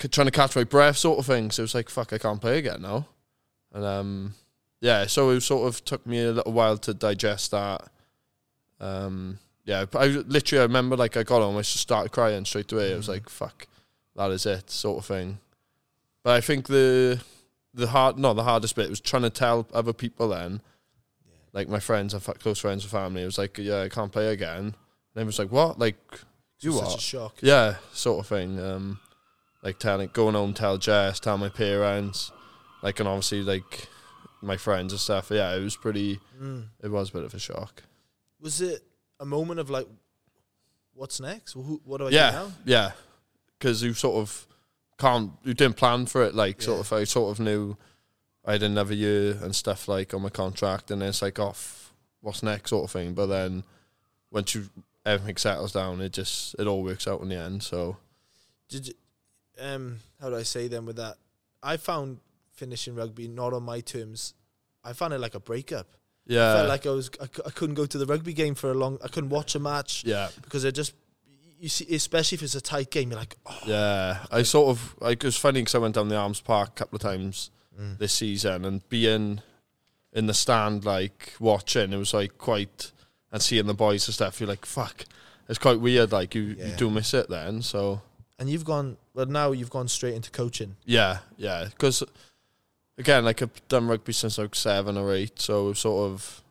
c- 0.00 0.08
trying 0.08 0.26
to 0.26 0.30
catch 0.30 0.54
my 0.56 0.64
breath, 0.64 0.98
sort 0.98 1.18
of 1.18 1.26
thing. 1.26 1.50
So 1.50 1.62
it 1.62 1.64
was 1.64 1.74
like, 1.74 1.88
fuck, 1.88 2.12
I 2.12 2.18
can't 2.18 2.40
play 2.40 2.58
again 2.58 2.82
now. 2.82 3.06
And 3.72 3.84
um, 3.84 4.34
yeah, 4.80 5.06
so 5.06 5.30
it 5.30 5.40
sort 5.40 5.66
of 5.68 5.82
took 5.84 6.06
me 6.06 6.22
a 6.24 6.32
little 6.32 6.52
while 6.52 6.76
to 6.78 6.92
digest 6.92 7.52
that. 7.52 7.88
Um, 8.78 9.38
yeah, 9.64 9.84
I 9.94 10.06
literally 10.06 10.60
I 10.60 10.64
remember 10.64 10.96
like 10.96 11.16
I 11.16 11.22
got 11.22 11.40
home, 11.42 11.56
I 11.56 11.60
just 11.60 11.76
started 11.78 12.12
crying 12.12 12.44
straight 12.44 12.72
away. 12.72 12.92
I 12.92 12.96
was 12.96 13.06
Mhm. 13.06 13.10
like, 13.10 13.28
fuck, 13.28 13.66
that 14.16 14.30
is 14.30 14.46
it, 14.46 14.70
sort 14.70 14.98
of 14.98 15.06
thing. 15.06 15.38
But 16.22 16.36
I 16.36 16.40
think 16.40 16.66
the 16.66 17.20
the 17.72 17.88
hard, 17.88 18.18
not 18.18 18.34
the 18.34 18.42
hardest 18.44 18.74
bit 18.74 18.90
was 18.90 19.00
trying 19.00 19.22
to 19.22 19.30
tell 19.30 19.66
other 19.72 19.92
people 19.92 20.28
then, 20.28 20.60
like 21.52 21.68
my 21.68 21.80
friends 21.80 22.14
and 22.14 22.22
fa- 22.22 22.34
close 22.34 22.58
friends 22.58 22.84
and 22.84 22.90
family. 22.90 23.22
It 23.22 23.26
was 23.26 23.38
like, 23.38 23.58
yeah, 23.58 23.82
I 23.82 23.88
can't 23.88 24.12
play 24.12 24.28
again. 24.28 24.58
And 24.58 24.74
they 25.14 25.24
was 25.24 25.38
like, 25.38 25.50
what? 25.50 25.78
Like, 25.78 25.96
you 26.60 26.72
Such 26.72 26.82
what? 26.84 26.96
a 26.96 27.00
shock. 27.00 27.34
Yeah, 27.40 27.76
sort 27.92 28.20
of 28.20 28.26
thing. 28.26 28.60
Um, 28.60 29.00
like 29.62 29.78
telling, 29.78 30.10
going 30.12 30.34
home, 30.34 30.54
tell 30.54 30.78
Jess, 30.78 31.20
tell 31.20 31.38
my 31.38 31.48
parents, 31.48 32.30
like, 32.82 32.98
and 33.00 33.08
obviously 33.08 33.42
like 33.42 33.88
my 34.42 34.56
friends 34.56 34.92
and 34.92 35.00
stuff. 35.00 35.30
Yeah, 35.30 35.54
it 35.54 35.60
was 35.62 35.76
pretty. 35.76 36.20
Mm. 36.40 36.66
It 36.82 36.88
was 36.88 37.10
a 37.10 37.12
bit 37.14 37.24
of 37.24 37.34
a 37.34 37.38
shock. 37.38 37.82
Was 38.40 38.60
it 38.60 38.82
a 39.18 39.26
moment 39.26 39.60
of 39.60 39.68
like, 39.70 39.86
what's 40.94 41.20
next? 41.20 41.52
Who, 41.52 41.80
what 41.84 41.98
do 41.98 42.06
I 42.06 42.10
Yeah. 42.10 42.30
do 42.30 42.36
now? 42.36 42.52
Yeah, 42.64 42.92
because 43.58 43.82
you 43.82 43.92
sort 43.94 44.16
of 44.16 44.46
can't, 44.98 45.32
you 45.44 45.54
didn't 45.54 45.76
plan 45.76 46.06
for 46.06 46.22
it. 46.24 46.34
Like, 46.34 46.62
sort 46.62 46.80
of, 46.80 46.92
I 46.92 47.04
sort 47.04 47.32
of 47.32 47.40
knew 47.44 47.76
I 48.44 48.52
had 48.52 48.62
another 48.62 48.94
year 48.94 49.38
and 49.42 49.54
stuff 49.54 49.88
like 49.88 50.14
on 50.14 50.22
my 50.22 50.30
contract, 50.30 50.90
and 50.90 51.02
then 51.02 51.10
it's 51.10 51.22
like, 51.22 51.38
off, 51.38 51.92
what's 52.20 52.42
next, 52.42 52.70
sort 52.70 52.84
of 52.84 52.90
thing. 52.90 53.14
But 53.14 53.26
then 53.26 53.64
once 54.30 54.54
you 54.54 54.70
everything 55.04 55.36
settles 55.36 55.72
down, 55.72 56.00
it 56.00 56.12
just 56.12 56.54
it 56.58 56.66
all 56.66 56.82
works 56.82 57.06
out 57.06 57.20
in 57.20 57.28
the 57.28 57.36
end. 57.36 57.62
So 57.62 57.96
Did 58.68 58.88
you, 58.88 58.94
um, 59.60 59.98
how 60.20 60.30
do 60.30 60.36
I 60.36 60.42
say 60.42 60.68
then 60.68 60.86
with 60.86 60.96
that? 60.96 61.16
I 61.62 61.76
found 61.76 62.18
finishing 62.52 62.94
rugby 62.94 63.28
not 63.28 63.52
on 63.52 63.62
my 63.62 63.80
terms. 63.80 64.34
I 64.82 64.94
found 64.94 65.12
it 65.12 65.20
like 65.20 65.34
a 65.34 65.40
breakup. 65.40 65.88
Yeah, 66.26 66.50
I 66.50 66.56
felt 66.56 66.68
like 66.68 66.86
I 66.86 66.90
was 66.90 67.10
I, 67.20 67.24
I 67.46 67.50
couldn't 67.50 67.74
go 67.74 67.86
to 67.86 67.98
the 67.98 68.06
rugby 68.06 68.32
game 68.32 68.54
for 68.54 68.70
a 68.70 68.74
long. 68.74 68.98
I 69.04 69.08
couldn't 69.08 69.30
watch 69.30 69.54
a 69.54 69.58
match 69.58 70.04
yeah. 70.06 70.28
because 70.42 70.64
I 70.64 70.70
just 70.70 70.94
you 71.58 71.68
see, 71.68 71.94
especially 71.94 72.36
if 72.36 72.42
it's 72.42 72.54
a 72.54 72.60
tight 72.60 72.90
game, 72.90 73.10
you're 73.10 73.18
like, 73.18 73.36
oh, 73.44 73.58
Yeah, 73.66 74.18
I 74.30 74.42
sort 74.44 74.68
of 74.68 74.96
like 75.00 75.22
it 75.22 75.26
was 75.26 75.36
funny 75.36 75.60
because 75.60 75.74
I 75.74 75.78
went 75.78 75.94
down 75.94 76.08
the 76.08 76.16
Arms 76.16 76.40
Park 76.40 76.70
a 76.70 76.72
couple 76.72 76.96
of 76.96 77.02
times 77.02 77.50
Mm. 77.80 77.98
this 77.98 78.12
season 78.12 78.64
and 78.66 78.86
being 78.90 79.40
in 80.12 80.26
the 80.26 80.34
stand 80.34 80.84
like 80.84 81.34
watching, 81.40 81.92
it 81.92 81.96
was 81.96 82.12
like 82.12 82.36
quite 82.36 82.92
and 83.32 83.40
seeing 83.40 83.66
the 83.66 83.74
boys 83.74 84.06
and 84.06 84.14
stuff. 84.14 84.38
You're 84.40 84.48
like, 84.48 84.66
fuck, 84.66 85.04
it's 85.48 85.58
quite 85.58 85.80
weird. 85.80 86.12
Like 86.12 86.34
you, 86.34 86.42
you 86.42 86.72
do 86.76 86.90
miss 86.90 87.14
it 87.14 87.30
then. 87.30 87.62
So 87.62 88.02
and 88.38 88.50
you've 88.50 88.64
gone 88.64 88.96
well 89.14 89.26
now. 89.26 89.52
You've 89.52 89.70
gone 89.70 89.88
straight 89.88 90.14
into 90.14 90.30
coaching. 90.30 90.76
yeah, 90.84 91.18
yeah, 91.36 91.66
because 91.70 92.02
again, 92.98 93.24
like 93.24 93.40
I've 93.40 93.68
done 93.68 93.86
rugby 93.86 94.12
since 94.12 94.36
like 94.36 94.54
seven 94.54 94.98
or 94.98 95.14
eight, 95.14 95.40
so 95.40 95.72
sort 95.72 96.10
of 96.10 96.42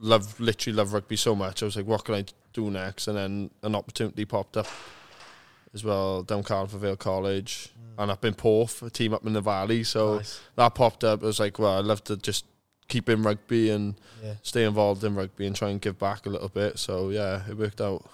love 0.00 0.40
literally 0.40 0.76
love 0.76 0.92
rugby 0.92 1.16
so 1.16 1.34
much. 1.36 1.62
I 1.62 1.66
was 1.66 1.76
like, 1.76 1.86
what 1.86 2.04
can 2.04 2.16
I 2.16 2.24
do 2.52 2.70
next? 2.70 3.06
And 3.06 3.16
then 3.16 3.50
an 3.62 3.74
opportunity 3.74 4.24
popped 4.24 4.56
up 4.56 4.66
as 5.74 5.84
well 5.84 6.22
down 6.22 6.42
Cardiff 6.42 6.78
Vale 6.80 6.96
College 6.96 7.68
mm. 7.78 8.02
and 8.02 8.10
up 8.10 8.24
in 8.24 8.34
Porth, 8.34 8.82
a 8.82 8.90
team 8.90 9.14
up 9.14 9.24
in 9.26 9.32
the 9.32 9.40
valley. 9.40 9.84
So 9.84 10.16
Nice. 10.16 10.40
that 10.56 10.74
popped 10.74 11.04
up. 11.04 11.22
I 11.22 11.26
was 11.26 11.40
like, 11.40 11.58
well, 11.58 11.78
I'd 11.78 11.84
love 11.84 12.04
to 12.04 12.16
just 12.16 12.44
keep 12.88 13.08
in 13.08 13.22
rugby 13.22 13.70
and 13.70 13.94
Yeah. 14.22 14.34
stay 14.42 14.64
involved 14.64 15.02
in 15.04 15.14
rugby 15.14 15.46
and 15.46 15.56
try 15.56 15.70
and 15.70 15.80
give 15.80 15.98
back 15.98 16.26
a 16.26 16.30
little 16.30 16.48
bit. 16.50 16.78
So 16.78 17.08
yeah, 17.10 17.42
it 17.48 17.56
worked 17.56 17.80
out. 17.80 18.04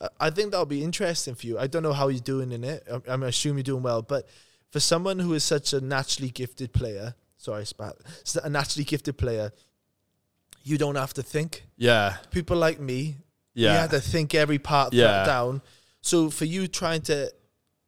I- 0.00 0.08
I 0.26 0.30
think 0.30 0.50
that'll 0.50 0.66
be 0.66 0.82
interesting 0.82 1.34
for 1.34 1.46
you. 1.46 1.58
I 1.58 1.66
don't 1.68 1.82
know 1.82 1.92
how 1.92 2.08
you're 2.08 2.20
doing 2.20 2.50
in 2.52 2.64
it. 2.64 2.86
I'm, 2.90 3.02
I'm 3.06 3.22
assuming 3.22 3.58
you're 3.58 3.74
doing 3.74 3.82
well, 3.82 4.02
but 4.02 4.26
for 4.70 4.80
someone 4.80 5.18
who 5.20 5.32
is 5.34 5.44
such 5.44 5.72
a 5.72 5.80
naturally 5.80 6.30
gifted 6.30 6.72
player, 6.72 7.14
sorry, 7.38 7.64
spat, 7.66 7.94
a 8.42 8.50
naturally 8.50 8.84
gifted 8.84 9.16
player, 9.16 9.52
you 10.64 10.76
don't 10.76 10.96
have 10.96 11.14
to 11.14 11.22
think. 11.22 11.64
Yeah, 11.76 12.16
People 12.30 12.56
like 12.56 12.80
me, 12.80 13.16
yeah, 13.54 13.72
you 13.72 13.78
have 13.78 13.90
to 13.90 14.00
think 14.00 14.34
every 14.34 14.58
part 14.58 14.92
Yeah. 14.92 15.24
down. 15.24 15.62
So 16.06 16.30
for 16.30 16.44
you 16.44 16.68
trying 16.68 17.00
to, 17.02 17.32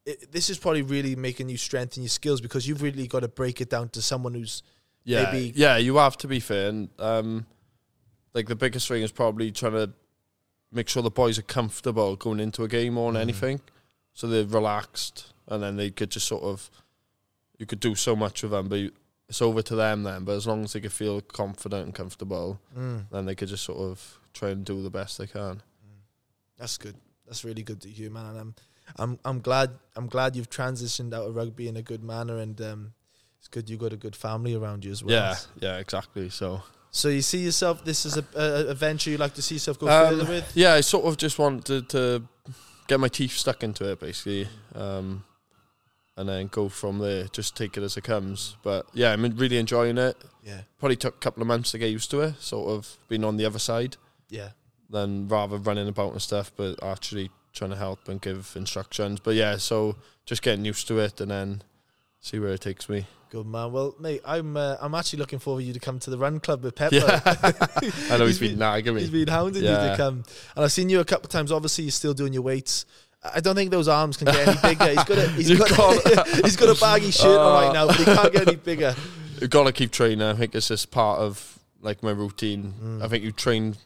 it, 0.05 0.33
this 0.33 0.51
is 0.51 0.59
probably 0.59 0.83
really 0.83 1.15
making 1.15 1.49
you 1.49 1.57
strengthen 1.57 2.03
your 2.03 2.11
skills 2.11 2.41
because 2.41 2.67
you've 2.67 2.83
really 2.83 3.07
got 3.07 3.21
to 3.21 3.29
break 3.29 3.61
it 3.61 3.71
down 3.71 3.91
to 3.91 4.03
someone 4.03 4.35
who's 4.35 4.65
yeah, 5.05 5.31
maybe- 5.33 5.53
yeah. 5.55 5.77
You 5.77 5.97
have 5.99 6.17
to 6.19 6.27
be 6.27 6.41
fair, 6.41 6.69
and 6.69 6.89
um, 6.99 7.47
like 8.35 8.47
the 8.49 8.57
biggest 8.57 8.89
thing 8.89 9.03
is 9.03 9.13
probably 9.13 9.53
trying 9.53 9.73
to 9.73 9.93
make 10.73 10.89
sure 10.89 11.01
the 11.03 11.11
boys 11.11 11.39
are 11.39 11.43
comfortable 11.43 12.17
going 12.17 12.41
into 12.41 12.65
a 12.65 12.69
game 12.69 12.99
or 12.99 13.13
than 13.13 13.21
Mhm. 13.21 13.23
anything, 13.23 13.61
so 14.13 14.27
they're 14.27 14.45
relaxed, 14.45 15.33
and 15.47 15.63
then 15.63 15.77
they 15.77 15.91
could 15.91 16.11
just 16.11 16.27
sort 16.27 16.43
of, 16.43 16.69
you 17.59 17.67
could 17.67 17.79
do 17.81 17.95
so 17.95 18.17
much 18.17 18.43
with 18.43 18.51
them, 18.53 18.69
but 18.69 18.81
you, 18.81 18.93
it's 19.29 19.41
over 19.41 19.63
to 19.63 19.77
them 19.77 20.03
then. 20.03 20.25
But 20.25 20.33
as 20.33 20.47
long 20.47 20.65
as 20.65 20.73
they 20.73 20.81
can 20.81 20.91
feel 20.91 21.21
confident 21.21 21.85
and 21.87 21.95
comfortable, 21.95 22.61
Mm, 22.77 23.07
then 23.11 23.27
they 23.27 23.35
could 23.37 23.49
just 23.49 23.65
sort 23.65 23.79
of 23.79 24.19
try 24.35 24.51
and 24.51 24.65
do 24.65 24.83
the 24.83 24.91
best 24.91 25.19
they 25.19 25.27
can. 25.29 25.63
that's 26.59 26.77
good. 26.77 26.97
That's 27.29 27.45
really 27.45 27.63
good 27.63 27.81
to 27.83 27.89
hear, 27.89 28.11
man. 28.11 28.27
And 28.27 28.39
I'm, 28.39 28.55
I'm, 28.97 29.19
I'm 29.25 29.41
glad. 29.41 29.71
I'm 29.97 30.07
glad 30.09 30.35
you've 30.35 30.51
transitioned 30.51 31.13
out 31.15 31.27
of 31.29 31.37
rugby 31.37 31.69
in 31.69 31.77
a 31.77 31.83
good 31.83 32.03
manner, 32.03 32.39
and 32.39 32.61
um, 32.61 32.93
it's 33.39 33.49
good 33.49 33.69
you 33.71 33.77
got 33.77 33.93
a 33.93 33.97
good 33.97 34.17
family 34.17 34.55
around 34.55 34.85
you 34.85 34.91
as 34.91 35.05
well. 35.05 35.15
Yeah, 35.15 35.37
yeah, 35.61 35.77
exactly. 35.79 36.31
So 36.31 36.63
So 36.91 37.09
you 37.09 37.21
see 37.23 37.39
yourself. 37.45 37.85
This 37.85 38.07
is 38.07 38.17
a, 38.17 38.25
a, 38.35 38.69
a 38.71 38.75
venture 38.75 39.11
you 39.11 39.19
like 39.19 39.35
to 39.35 39.43
see 39.43 39.57
yourself 39.57 39.79
go 39.79 39.89
Um, 39.89 40.19
further 40.19 40.31
with. 40.33 40.53
yeah, 40.57 40.73
I 40.75 40.81
sort 40.81 41.05
of 41.05 41.17
just 41.19 41.39
wanted 41.39 41.89
to 41.91 42.23
get 42.87 42.99
my 42.99 43.09
teeth 43.09 43.33
stuck 43.33 43.63
into 43.63 43.85
it, 43.91 44.01
basically, 44.01 44.49
um, 44.75 45.23
and 46.17 46.29
then 46.29 46.47
go 46.49 46.69
from 46.71 46.99
there. 46.99 47.25
Just 47.25 47.55
take 47.57 47.77
it 47.77 47.83
as 47.83 47.97
it 47.99 48.05
comes. 48.05 48.57
But 48.63 48.87
yeah, 48.95 49.13
I'm 49.13 49.23
really 49.37 49.59
enjoying 49.59 49.99
it. 49.99 50.17
Yeah, 50.43 50.63
Probably 50.79 50.97
took 50.97 51.17
a 51.17 51.19
couple 51.19 51.43
of 51.43 51.47
months 51.47 51.73
to 51.73 51.79
get 51.79 51.91
used 51.91 52.11
to 52.13 52.23
it. 52.23 52.41
Sort 52.41 52.71
of 52.71 52.97
being 53.09 53.23
on 53.23 53.37
the 53.37 53.45
other 53.45 53.59
side, 53.59 53.99
yeah. 54.31 54.51
Than 54.91 55.29
rather 55.29 55.57
running 55.59 55.89
about 55.89 56.13
and 56.13 56.23
stuff, 56.23 56.51
but 56.57 56.83
actually 56.83 57.31
trying 57.53 57.71
to 57.71 57.77
help 57.77 58.09
and 58.09 58.21
give 58.21 58.53
instructions. 58.57 59.21
But 59.21 59.35
yeah, 59.35 59.57
so 59.57 59.97
just 60.27 60.43
getting 60.43 60.65
used 60.65 60.87
to 60.89 60.99
it 60.99 61.21
and 61.21 61.31
then 61.31 61.63
see 62.21 62.39
where 62.39 62.51
it 62.51 62.61
takes 62.61 62.89
me. 62.89 63.07
Good 63.31 63.47
man. 63.47 63.73
Well, 63.73 63.95
mate, 64.01 64.23
I'm 64.25 64.57
uh, 64.57 64.77
I'm 64.81 64.95
actually 64.95 65.19
looking 65.19 65.39
forward 65.39 65.61
for 65.61 65.67
you 65.67 65.75
to 65.75 65.81
come 65.81 65.99
to 65.99 66.09
the 66.11 66.17
run 66.17 66.41
club 66.41 66.63
with 66.65 66.75
Pepper. 66.75 66.97
Yeah. 66.97 67.21
I 68.11 68.17
know 68.17 68.25
he's 68.27 68.39
He's 68.39 68.51
been 68.51 68.59
nagging 68.59 68.95
me. 68.95 69.03
He's 69.03 69.11
been 69.11 69.29
hounding 69.29 69.63
you 69.63 69.69
to 69.69 69.95
come, 69.99 70.25
and 70.57 70.65
I've 70.65 70.73
seen 70.73 70.89
you 70.89 71.01
a 71.01 71.05
couple 71.05 71.27
of 71.27 71.31
times. 71.31 71.53
Obviously, 71.53 71.85
you're 71.85 71.91
still 71.91 72.15
doing 72.15 72.33
your 72.33 72.41
weights. 72.43 72.87
I 73.23 73.41
don't 73.41 73.55
think 73.57 73.71
those 73.71 73.89
arms 73.89 74.17
can 74.17 74.27
get 74.27 74.49
any 74.49 74.57
bigger. 74.63 74.87
He's 74.87 75.05
got 75.05 75.19
a 75.19 75.29
he's 75.33 75.59
got 75.59 75.69
can't- 75.69 76.29
he's 76.45 76.57
got 76.57 76.75
a 76.75 76.81
baggy 76.81 77.11
shirt 77.11 77.39
on 77.39 77.53
right 77.53 77.69
Uh. 77.69 77.73
now, 77.75 77.87
but 77.89 77.97
he 77.97 78.05
can't 78.07 78.33
get 78.33 78.49
any 78.49 78.57
bigger. 78.57 78.95
You've 79.43 79.51
got 79.51 79.65
to 79.65 79.73
keep 79.73 79.91
training. 79.91 80.23
I 80.23 80.33
think 80.35 80.55
it's 80.55 80.69
just 80.69 80.91
part 80.91 81.19
of 81.21 81.59
like 81.83 82.03
my 82.03 82.13
routine. 82.13 82.73
Mm. 82.83 83.03
I 83.05 83.09
think 83.09 83.25
you 83.25 83.33
train 83.33 83.77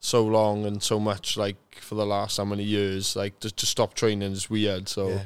so 0.00 0.24
long 0.24 0.66
and 0.66 0.82
so 0.82 1.00
much 1.00 1.36
like 1.36 1.56
for 1.80 1.94
the 1.94 2.06
last 2.06 2.36
how 2.36 2.44
many 2.44 2.62
years. 2.64 3.16
Like 3.16 3.40
just 3.40 3.56
to 3.58 3.66
stop 3.66 3.94
training 3.94 4.32
is 4.32 4.48
weird. 4.50 4.88
So 4.88 5.08
Yeah. 5.08 5.22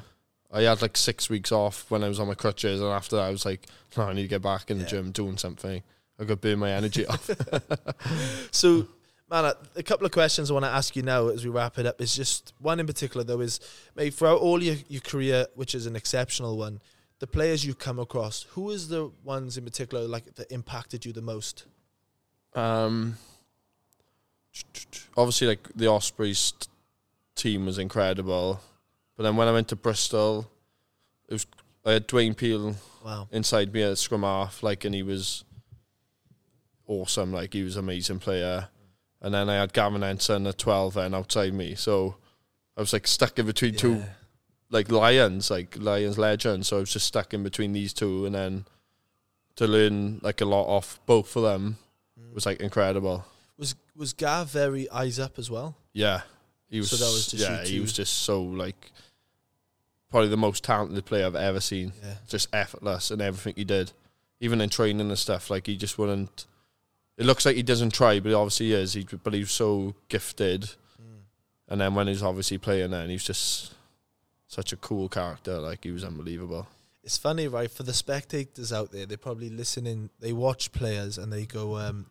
I 0.52 0.62
had 0.62 0.82
like 0.82 0.96
six 0.96 1.30
weeks 1.30 1.52
off 1.52 1.88
when 1.90 2.02
I 2.02 2.08
was 2.08 2.18
on 2.18 2.26
my 2.26 2.34
crutches, 2.34 2.80
and 2.80 2.90
after 2.90 3.16
that 3.16 3.22
I 3.22 3.30
was 3.30 3.44
like, 3.44 3.68
no, 3.96 4.04
I 4.04 4.12
need 4.12 4.22
to 4.22 4.28
get 4.28 4.42
back 4.42 4.70
in 4.70 4.78
the 4.78 4.84
gym 4.84 5.12
doing 5.12 5.36
something. 5.36 5.80
I 6.18 6.24
got 6.24 6.28
to 6.28 6.36
burn 6.36 6.58
my 6.58 6.72
energy 6.72 7.06
off. 7.06 7.30
So, 8.50 8.88
man, 9.30 9.44
a, 9.44 9.54
a 9.76 9.82
couple 9.84 10.06
of 10.06 10.12
questions 10.12 10.50
I 10.50 10.54
want 10.54 10.64
to 10.64 10.70
ask 10.70 10.96
you 10.96 11.02
now 11.02 11.28
as 11.28 11.44
we 11.44 11.50
wrap 11.52 11.78
it 11.78 11.86
up 11.86 12.00
is 12.00 12.16
just 12.16 12.52
one 12.58 12.80
in 12.80 12.86
particular, 12.86 13.22
though, 13.22 13.40
is 13.40 13.60
mate, 13.94 14.12
throughout 14.12 14.40
all 14.40 14.60
your, 14.60 14.74
your 14.88 15.00
career, 15.02 15.46
which 15.54 15.72
is 15.74 15.86
an 15.86 15.94
exceptional 15.94 16.58
one, 16.58 16.80
the 17.20 17.28
players 17.28 17.64
you 17.64 17.74
come 17.74 18.00
across, 18.00 18.42
who 18.50 18.70
is 18.70 18.88
the 18.88 19.10
ones 19.22 19.56
in 19.56 19.64
particular 19.64 20.06
like 20.08 20.34
that 20.34 20.50
impacted 20.50 21.04
you 21.04 21.12
the 21.12 21.22
most? 21.22 21.66
Um, 22.54 23.16
obviously, 25.16 25.48
like 25.48 25.68
the 25.74 25.86
Ospreys 25.88 26.53
team 27.34 27.66
was 27.66 27.78
incredible, 27.78 28.61
but 29.16 29.22
then 29.22 29.36
when 29.36 29.48
I 29.48 29.53
went 29.53 29.68
to 29.68 29.76
Bristol, 29.76 30.51
it 31.28 31.34
was 31.34 31.46
I 31.84 31.92
had 31.92 32.09
Dwayne 32.09 32.36
Peel 32.36 32.76
Wow. 33.05 33.28
inside 33.32 33.72
me 33.72 33.82
at 33.82 33.96
scrum 33.96 34.22
half, 34.22 34.62
like, 34.62 34.84
and 34.84 34.94
he 34.94 35.03
was 35.03 35.44
awesome. 36.86 37.32
Like, 37.32 37.55
he 37.55 37.62
was 37.62 37.76
an 37.76 37.84
amazing 37.84 38.18
player. 38.18 38.68
And 39.22 39.32
then 39.32 39.48
I 39.48 39.55
had 39.55 39.72
Gavin 39.72 40.03
Henson 40.03 40.46
at 40.46 40.59
twelve 40.59 40.96
and 40.96 41.14
outside 41.14 41.53
me, 41.53 41.74
so 41.74 42.16
I 42.76 42.80
was 42.80 42.92
like 42.92 43.07
stuck 43.07 43.38
in 43.38 43.46
between 43.46 43.74
two 43.74 44.03
like 44.70 44.90
lions, 44.90 45.51
like 45.51 45.76
lions 45.78 46.16
legends. 46.16 46.68
So 46.68 46.78
I 46.78 46.80
was 46.80 46.92
just 46.92 47.07
stuck 47.07 47.34
in 47.34 47.42
between 47.42 47.72
these 47.72 47.92
two, 47.92 48.24
and 48.24 48.34
then 48.34 48.64
to 49.57 49.66
learn 49.66 50.20
like 50.22 50.40
a 50.40 50.46
lot 50.46 50.64
off 50.64 50.98
both 51.05 51.36
of 51.36 51.42
them 51.42 51.76
mm. 52.18 52.32
was 52.32 52.46
like 52.46 52.61
incredible. 52.61 53.26
Was 53.61 53.76
was 53.94 54.12
Gav 54.14 54.50
very 54.50 54.90
eyes 54.90 55.20
up 55.20 55.38
as 55.38 55.48
well? 55.50 55.76
Yeah, 55.92 56.22
he 56.68 56.78
was. 56.78 56.90
So 56.90 56.96
that 56.96 57.12
was 57.12 57.28
just 57.28 57.42
yeah, 57.48 57.61
you 57.61 57.66
he 57.68 57.76
two? 57.76 57.82
was 57.82 57.92
just 57.92 58.14
so 58.24 58.42
like 58.42 58.90
probably 60.11 60.28
the 60.30 60.36
most 60.36 60.64
talented 60.64 61.04
player 61.04 61.26
I've 61.26 61.36
ever 61.36 61.61
seen. 61.61 61.92
Yeah. 62.02 62.14
Just 62.28 62.48
effortless 62.52 63.11
in 63.12 63.20
everything 63.20 63.54
he 63.56 63.64
did, 63.64 63.92
even 64.40 64.61
in 64.61 64.68
training 64.70 65.08
and 65.08 65.18
stuff. 65.18 65.50
Like 65.50 65.66
he 65.68 65.76
just 65.76 65.98
wouldn't. 65.98 66.46
It 67.18 67.26
looks 67.26 67.44
like 67.44 67.54
he 67.54 67.62
doesn't 67.62 67.92
try, 67.92 68.18
but 68.18 68.30
he 68.30 68.34
obviously 68.34 68.72
is. 68.72 68.94
He, 68.94 69.06
but 69.22 69.34
he 69.34 69.40
was 69.40 69.52
so 69.52 69.94
gifted, 70.08 70.62
Mm. 71.00 71.20
and 71.68 71.80
then 71.80 71.94
when 71.94 72.08
he's 72.08 72.22
obviously 72.22 72.56
playing, 72.58 72.90
then 72.92 73.11
he's 73.11 73.24
just 73.24 73.74
such 74.48 74.72
a 74.72 74.76
cool 74.76 75.08
character. 75.11 75.58
Like 75.58 75.84
he 75.84 75.90
was 75.90 76.02
unbelievable. 76.02 76.66
It's 77.04 77.18
funny, 77.18 77.46
right? 77.46 77.70
For 77.70 77.82
the 77.82 77.92
spectators 77.94 78.72
out 78.72 78.90
there, 78.90 79.04
they're 79.06 79.16
probably 79.18 79.50
listening. 79.50 80.08
They 80.20 80.32
watch 80.32 80.72
players 80.72 81.18
and 81.18 81.30
they 81.32 81.44
go, 81.46 81.76
um, 81.78 82.06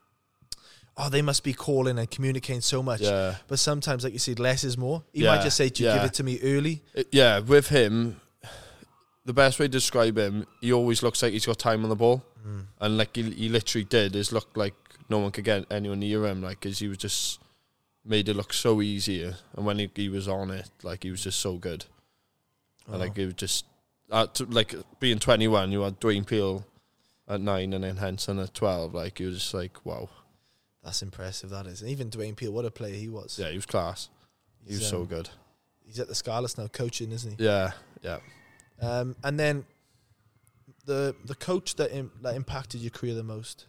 "Oh, 0.99 1.09
they 1.09 1.21
must 1.23 1.43
be 1.43 1.53
calling 1.53 1.97
and 1.97 2.09
communicating 2.11 2.61
so 2.61 2.83
much." 2.83 3.01
Yeah, 3.01 3.35
But 3.47 3.57
sometimes, 3.59 4.03
like 4.03 4.13
you 4.13 4.19
said, 4.19 4.37
less 4.39 4.63
is 4.63 4.77
more. 4.77 5.03
He 5.13 5.23
Yeah, 5.23 5.35
might 5.35 5.43
just 5.43 5.57
say, 5.57 5.69
"Do 5.69 5.83
you 5.83 5.93
give 5.93 6.03
it 6.03 6.13
to 6.15 6.23
me 6.23 6.39
early?" 6.43 6.83
It- 6.93 7.07
yeah. 7.11 7.39
With 7.39 7.69
him, 7.69 8.19
the 9.25 9.33
best 9.33 9.59
way 9.59 9.65
to 9.65 9.71
describe 9.71 10.17
him, 10.17 10.45
he 10.61 10.71
always 10.73 11.01
looks 11.03 11.21
like 11.23 11.33
he's 11.33 11.45
got 11.45 11.57
time 11.59 11.83
on 11.83 11.89
the 11.89 11.95
ball. 11.95 12.23
and 12.81 12.97
like 12.97 13.15
he, 13.15 13.23
he 13.31 13.47
literally 13.49 13.85
did 13.85 14.15
is 14.15 14.31
look 14.31 14.49
like 14.55 14.73
no 15.09 15.19
one 15.19 15.29
could 15.31 15.43
get 15.43 15.65
anyone 15.69 15.99
near 15.99 16.25
him 16.25 16.41
like 16.41 16.59
because 16.59 16.79
he 16.79 16.87
was 16.87 16.97
just 16.97 17.39
made 18.05 18.27
it 18.29 18.33
look 18.35 18.53
so 18.53 18.81
easy 18.81 19.21
and 19.23 19.65
when 19.65 19.77
he, 19.77 19.91
he 19.93 20.09
was 20.09 20.27
on 20.27 20.49
it 20.49 20.67
like 20.81 21.03
he 21.03 21.11
was 21.11 21.21
just 21.23 21.39
so 21.39 21.57
good 21.57 21.85
and 22.87 22.99
like 22.99 23.11
Oh. 23.17 23.21
it 23.21 23.25
was 23.25 23.33
just 23.35 23.65
uh, 24.09 24.25
to, 24.27 24.45
like 24.45 24.73
being 24.99 25.19
21 25.19 25.71
you 25.71 25.81
had 25.81 25.99
Dwayne 25.99 26.25
Peel 26.25 26.65
at 27.27 27.39
9 27.41 27.73
and 27.73 27.83
then 27.83 27.97
Henson 27.97 28.39
at 28.39 28.53
12 28.55 28.95
like 28.95 29.19
he 29.19 29.25
was 29.25 29.35
just 29.35 29.53
like 29.53 29.85
wow 29.85 30.09
That's 30.83 31.01
impressive. 31.01 31.49
That 31.49 31.67
is. 31.67 31.81
And 31.81 31.89
even 31.91 32.09
Dwayne 32.09 32.35
Peel, 32.35 32.51
what 32.51 32.65
a 32.65 32.71
player 32.71 32.95
he 32.95 33.09
was. 33.09 33.37
yeah 33.39 33.49
he 33.49 33.55
was 33.55 33.65
class 33.65 34.09
he 34.63 34.71
He's, 34.71 34.79
was 34.79 34.89
so 34.89 35.01
um, 35.01 35.05
good 35.05 35.29
He's 35.85 35.99
at 35.99 36.07
the 36.07 36.15
Scarlets 36.15 36.57
now, 36.57 36.67
coaching, 36.67 37.11
isn't 37.11 37.39
he? 37.39 37.43
yeah 37.45 37.71
yeah 38.01 38.19
Um, 38.81 39.15
and 39.23 39.39
then 39.39 39.65
the 40.85 41.15
the 41.25 41.35
coach 41.35 41.75
that 41.75 41.91
Im- 41.95 42.11
that 42.21 42.35
impacted 42.35 42.81
your 42.81 42.91
career 42.91 43.13
the 43.15 43.23
most. 43.23 43.65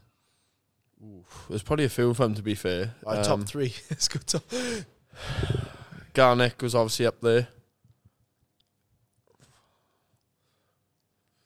there's 1.49 1.63
probably 1.63 1.85
a 1.85 1.89
few 1.89 2.11
of 2.11 2.17
them 2.19 2.35
to 2.35 2.43
be 2.43 2.55
fair 2.55 2.95
Um, 3.07 3.23
top 3.23 3.43
three. 3.47 3.75
It's 3.91 4.09
good. 4.09 4.27
Top. 4.27 4.45
Garnick 6.15 6.61
was 6.63 6.75
obviously 6.75 7.07
up 7.07 7.21
there. 7.21 7.49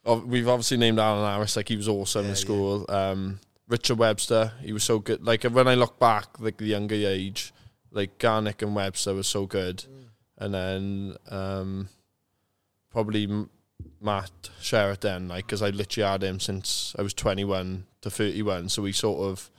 Oh, 0.05 0.19
we've 0.19 0.47
obviously 0.47 0.77
named 0.77 0.99
Alan 0.99 1.25
Harris, 1.25 1.55
like 1.55 1.67
he 1.69 1.75
was 1.75 1.87
awesome 1.87 2.21
Yeah, 2.23 2.29
in 2.29 2.35
yeah. 2.35 2.39
school. 2.39 2.85
Um, 2.89 3.39
Richard 3.67 3.97
Webster, 3.97 4.53
he 4.61 4.73
was 4.73 4.83
so 4.83 4.99
good. 4.99 5.25
Like 5.25 5.43
when 5.43 5.67
I 5.67 5.75
look 5.75 5.99
back, 5.99 6.39
like 6.39 6.57
the 6.57 6.65
younger 6.65 6.95
age, 6.95 7.53
like 7.91 8.17
Garnick 8.19 8.61
and 8.61 8.75
Webster 8.75 9.13
was 9.13 9.27
so 9.27 9.45
good. 9.45 9.83
And 10.37 10.53
then 10.53 11.15
um, 11.29 11.89
probably 12.91 13.23
M- 13.23 13.49
Matt 14.01 14.31
Sherratt, 14.61 15.27
like 15.29 15.45
because 15.47 15.61
I 15.61 15.69
literally 15.69 16.09
had 16.09 16.23
him 16.23 16.39
since 16.39 16.95
I 16.99 17.01
was 17.01 17.13
21 17.13 17.85
to 18.01 18.09
31. 18.09 18.69
So 18.69 18.83
he 18.85 18.91
sort 18.91 19.21
of, 19.21 19.49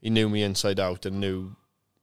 he 0.00 0.10
knew 0.10 0.28
me 0.28 0.42
inside 0.42 0.78
out 0.80 1.06
and 1.06 1.20
knew 1.20 1.56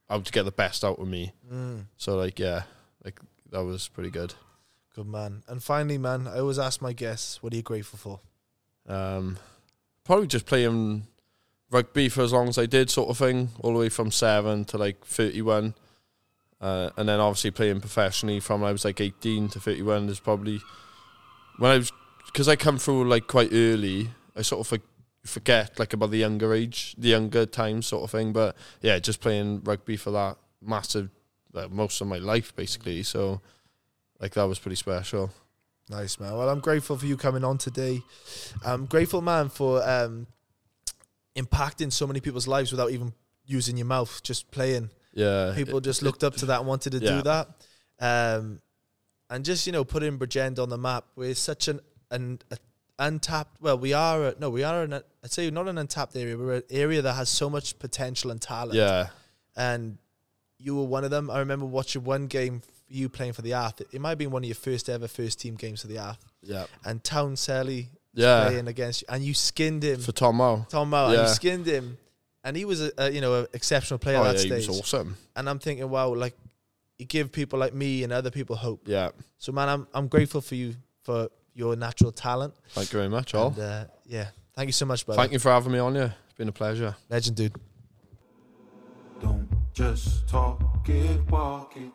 how 0.09 0.19
to 0.21 0.31
get 0.31 0.43
the 0.43 0.51
best 0.51 0.83
out 0.83 0.99
of 0.99 1.07
me. 1.07 1.33
Mm, 1.51 1.85
So 1.97 2.15
like 2.15 2.39
yeah, 2.39 2.63
like 3.03 3.19
that 3.51 3.63
was 3.63 3.87
pretty 3.89 4.09
good. 4.09 4.33
good 4.95 5.07
man. 5.07 5.43
And 5.47 5.61
finally, 5.61 5.97
man, 5.97 6.27
I 6.27 6.39
always 6.39 6.57
ask 6.59 6.81
my 6.81 6.93
guests, 6.93 7.43
what 7.43 7.53
are 7.53 7.57
you 7.57 7.61
grateful 7.61 7.99
for? 7.99 8.19
Um, 8.93 9.37
probably 10.05 10.27
just 10.27 10.45
playing 10.45 11.05
rugby 11.71 12.09
for 12.09 12.21
as 12.21 12.33
long 12.33 12.49
as 12.49 12.57
I 12.57 12.65
did, 12.65 12.89
sort 12.89 13.09
of 13.09 13.17
thing, 13.17 13.49
all 13.61 13.73
the 13.73 13.79
way 13.79 13.89
from 13.89 14.11
seven 14.11 14.65
to 14.65 14.77
like 14.77 15.05
thirty-one, 15.05 15.73
uh, 16.59 16.89
and 16.97 17.09
then 17.09 17.19
obviously 17.19 17.51
playing 17.51 17.79
professionally 17.79 18.39
from 18.39 18.63
I 18.63 18.71
was 18.71 18.85
like 18.85 19.01
eighteen 19.01 19.49
to 19.49 19.59
thirty-one 19.59 20.09
is 20.09 20.19
probably 20.19 20.61
when 21.57 21.71
I 21.71 21.77
was 21.77 21.91
because 22.25 22.47
I 22.47 22.55
come 22.55 22.77
through 22.77 23.07
like 23.07 23.27
quite 23.27 23.49
early. 23.51 24.09
I 24.35 24.43
sort 24.43 24.61
of 24.61 24.67
for, 24.67 24.77
forget 25.25 25.79
like 25.79 25.93
about 25.93 26.11
the 26.11 26.17
younger 26.17 26.53
age, 26.53 26.95
the 26.97 27.09
younger 27.09 27.45
times 27.45 27.87
sort 27.87 28.03
of 28.03 28.11
thing. 28.11 28.33
But 28.33 28.55
yeah, 28.81 28.99
just 28.99 29.19
playing 29.19 29.61
rugby 29.63 29.97
for 29.97 30.11
that 30.11 30.37
massive, 30.61 31.09
uh, 31.53 31.67
most 31.69 31.99
of 32.01 32.07
my 32.07 32.17
life 32.17 32.55
basically. 32.55 33.03
So 33.03 33.41
like 34.19 34.33
that 34.35 34.43
was 34.43 34.59
pretty 34.59 34.75
special. 34.75 35.31
Nice 35.89 36.19
man. 36.19 36.37
Well, 36.37 36.47
I'm 36.47 36.61
grateful 36.61 36.97
for 36.97 37.05
you 37.05 37.17
coming 37.17 37.43
on 37.43 37.57
today. 37.57 38.01
I'm 38.63 38.85
grateful, 38.85 39.21
man, 39.21 39.49
for 39.49 39.83
um, 39.87 40.27
impacting 41.35 41.91
so 41.91 42.05
many 42.07 42.19
people's 42.19 42.47
lives 42.47 42.71
without 42.71 42.91
even 42.91 43.13
using 43.45 43.77
your 43.77 43.87
mouth, 43.87 44.21
just 44.23 44.51
playing. 44.51 44.89
Yeah, 45.13 45.53
People 45.55 45.77
it- 45.79 45.83
just 45.83 46.01
it- 46.01 46.05
looked 46.05 46.23
up 46.23 46.35
to 46.37 46.45
that 46.47 46.59
and 46.59 46.67
wanted 46.67 46.91
to 46.91 46.99
do 46.99 47.21
that. 47.23 47.47
Um, 47.99 48.61
and 49.29 49.45
just 49.45 49.65
you 49.65 49.71
know, 49.73 49.83
putting 49.83 50.17
Bridgend 50.17 50.59
on 50.59 50.69
the 50.69 50.77
map. 50.77 51.05
We're 51.15 51.35
such 51.35 51.67
an 51.67 51.79
an 52.09 52.39
a 52.51 52.57
untapped. 52.99 53.61
Well, 53.61 53.77
we 53.77 53.93
are. 53.93 54.27
A, 54.27 54.35
no, 54.39 54.49
we 54.49 54.63
are 54.63 54.83
an. 54.83 54.93
I'd 54.93 55.31
say 55.31 55.49
not 55.49 55.67
an 55.67 55.77
untapped 55.77 56.15
area. 56.15 56.37
We're 56.37 56.55
an 56.55 56.63
area 56.69 57.01
that 57.01 57.13
has 57.13 57.29
so 57.29 57.49
much 57.49 57.79
potential 57.79 58.31
and 58.31 58.41
talent. 58.41 58.73
Yeah, 58.73 59.07
and 59.55 59.97
you 60.57 60.75
were 60.75 60.83
one 60.85 61.03
of 61.03 61.11
them. 61.11 61.29
I 61.29 61.39
remember 61.39 61.65
watching 61.65 62.03
one 62.03 62.27
game 62.27 62.61
you 62.87 63.07
playing 63.07 63.33
for 63.33 63.41
the 63.41 63.53
Arth. 63.53 63.81
It 63.93 64.01
might 64.01 64.09
have 64.09 64.17
been 64.17 64.31
one 64.31 64.43
of 64.43 64.47
your 64.47 64.55
first 64.55 64.89
ever 64.89 65.07
first 65.07 65.39
team 65.39 65.55
games 65.55 65.81
for 65.81 65.87
the 65.87 65.97
Arth. 65.97 66.19
yeah, 66.41 66.65
And 66.83 67.01
Town 67.03 67.35
Selly 67.35 67.87
yeah. 68.13 68.47
playing 68.47 68.67
against 68.67 69.01
you, 69.01 69.07
and 69.09 69.23
you 69.23 69.33
skinned 69.33 69.83
him. 69.83 69.99
For 69.99 70.11
Tom 70.11 70.37
Mao. 70.37 70.65
Tom 70.69 70.89
Mao, 70.89 71.07
and 71.09 71.21
you 71.21 71.27
skinned 71.27 71.65
him, 71.65 71.97
and 72.43 72.55
he 72.57 72.65
was 72.65 72.81
a, 72.81 72.91
a 72.97 73.09
you 73.11 73.21
know 73.21 73.41
an 73.41 73.47
exceptional 73.53 73.97
player 73.99 74.17
Oh 74.17 74.25
at 74.25 74.43
yeah, 74.43 74.49
that 74.49 74.61
he 74.61 74.67
was 74.67 74.79
awesome. 74.79 75.17
And 75.35 75.49
I'm 75.49 75.59
thinking, 75.59 75.89
wow, 75.89 76.13
like 76.13 76.35
you 76.97 77.05
give 77.05 77.31
people 77.31 77.57
like 77.59 77.73
me 77.73 78.03
and 78.03 78.13
other 78.13 78.31
people 78.31 78.55
hope. 78.55 78.81
Yeah, 78.85 79.09
So 79.37 79.51
man, 79.51 79.69
I'm 79.69 79.87
I'm 79.93 80.07
grateful 80.07 80.41
for 80.41 80.55
you 80.55 80.75
for 81.03 81.29
your 81.53 81.75
natural 81.75 82.11
talent. 82.11 82.53
thank 82.69 82.91
you 82.93 82.99
very 82.99 83.09
much, 83.09 83.33
all. 83.33 83.47
And, 83.47 83.59
uh, 83.59 83.85
yeah, 84.05 84.27
thank 84.55 84.67
you 84.67 84.73
so 84.73 84.85
much, 84.85 85.05
brother. 85.05 85.21
Thank 85.21 85.33
you 85.33 85.39
for 85.39 85.51
having 85.51 85.71
me 85.71 85.79
on. 85.79 85.95
Yeah, 85.95 86.11
it's 86.25 86.37
been 86.37 86.47
a 86.47 86.51
pleasure. 86.51 86.95
legend, 87.09 87.35
dude. 87.37 87.55
Don't 89.21 89.47
just 89.73 90.27
talk 90.27 90.61
it, 90.89 91.29
walk 91.29 91.75
it. 91.77 91.91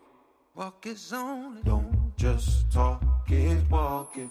Walk 0.55 0.85
it 0.85 0.97
only. 1.13 1.61
Don't 1.63 2.13
just 2.17 2.71
talk 2.71 3.03
it, 3.29 3.69
walk 3.69 4.17
it. 4.17 4.29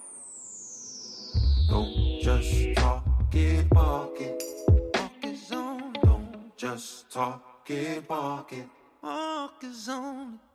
Don't 1.68 2.20
just 2.22 2.74
talk 2.76 3.04
it, 3.32 3.66
walk 3.72 4.20
it. 4.20 4.42
Walk 4.94 5.12
it 5.22 5.52
on. 5.52 5.92
Don't 6.02 6.56
just 6.56 7.10
talk 7.10 7.68
it, 7.68 8.08
walk 8.08 8.52
it. 8.52 8.68
Walk 9.02 9.62
it 9.62 9.88
only. 9.88 10.45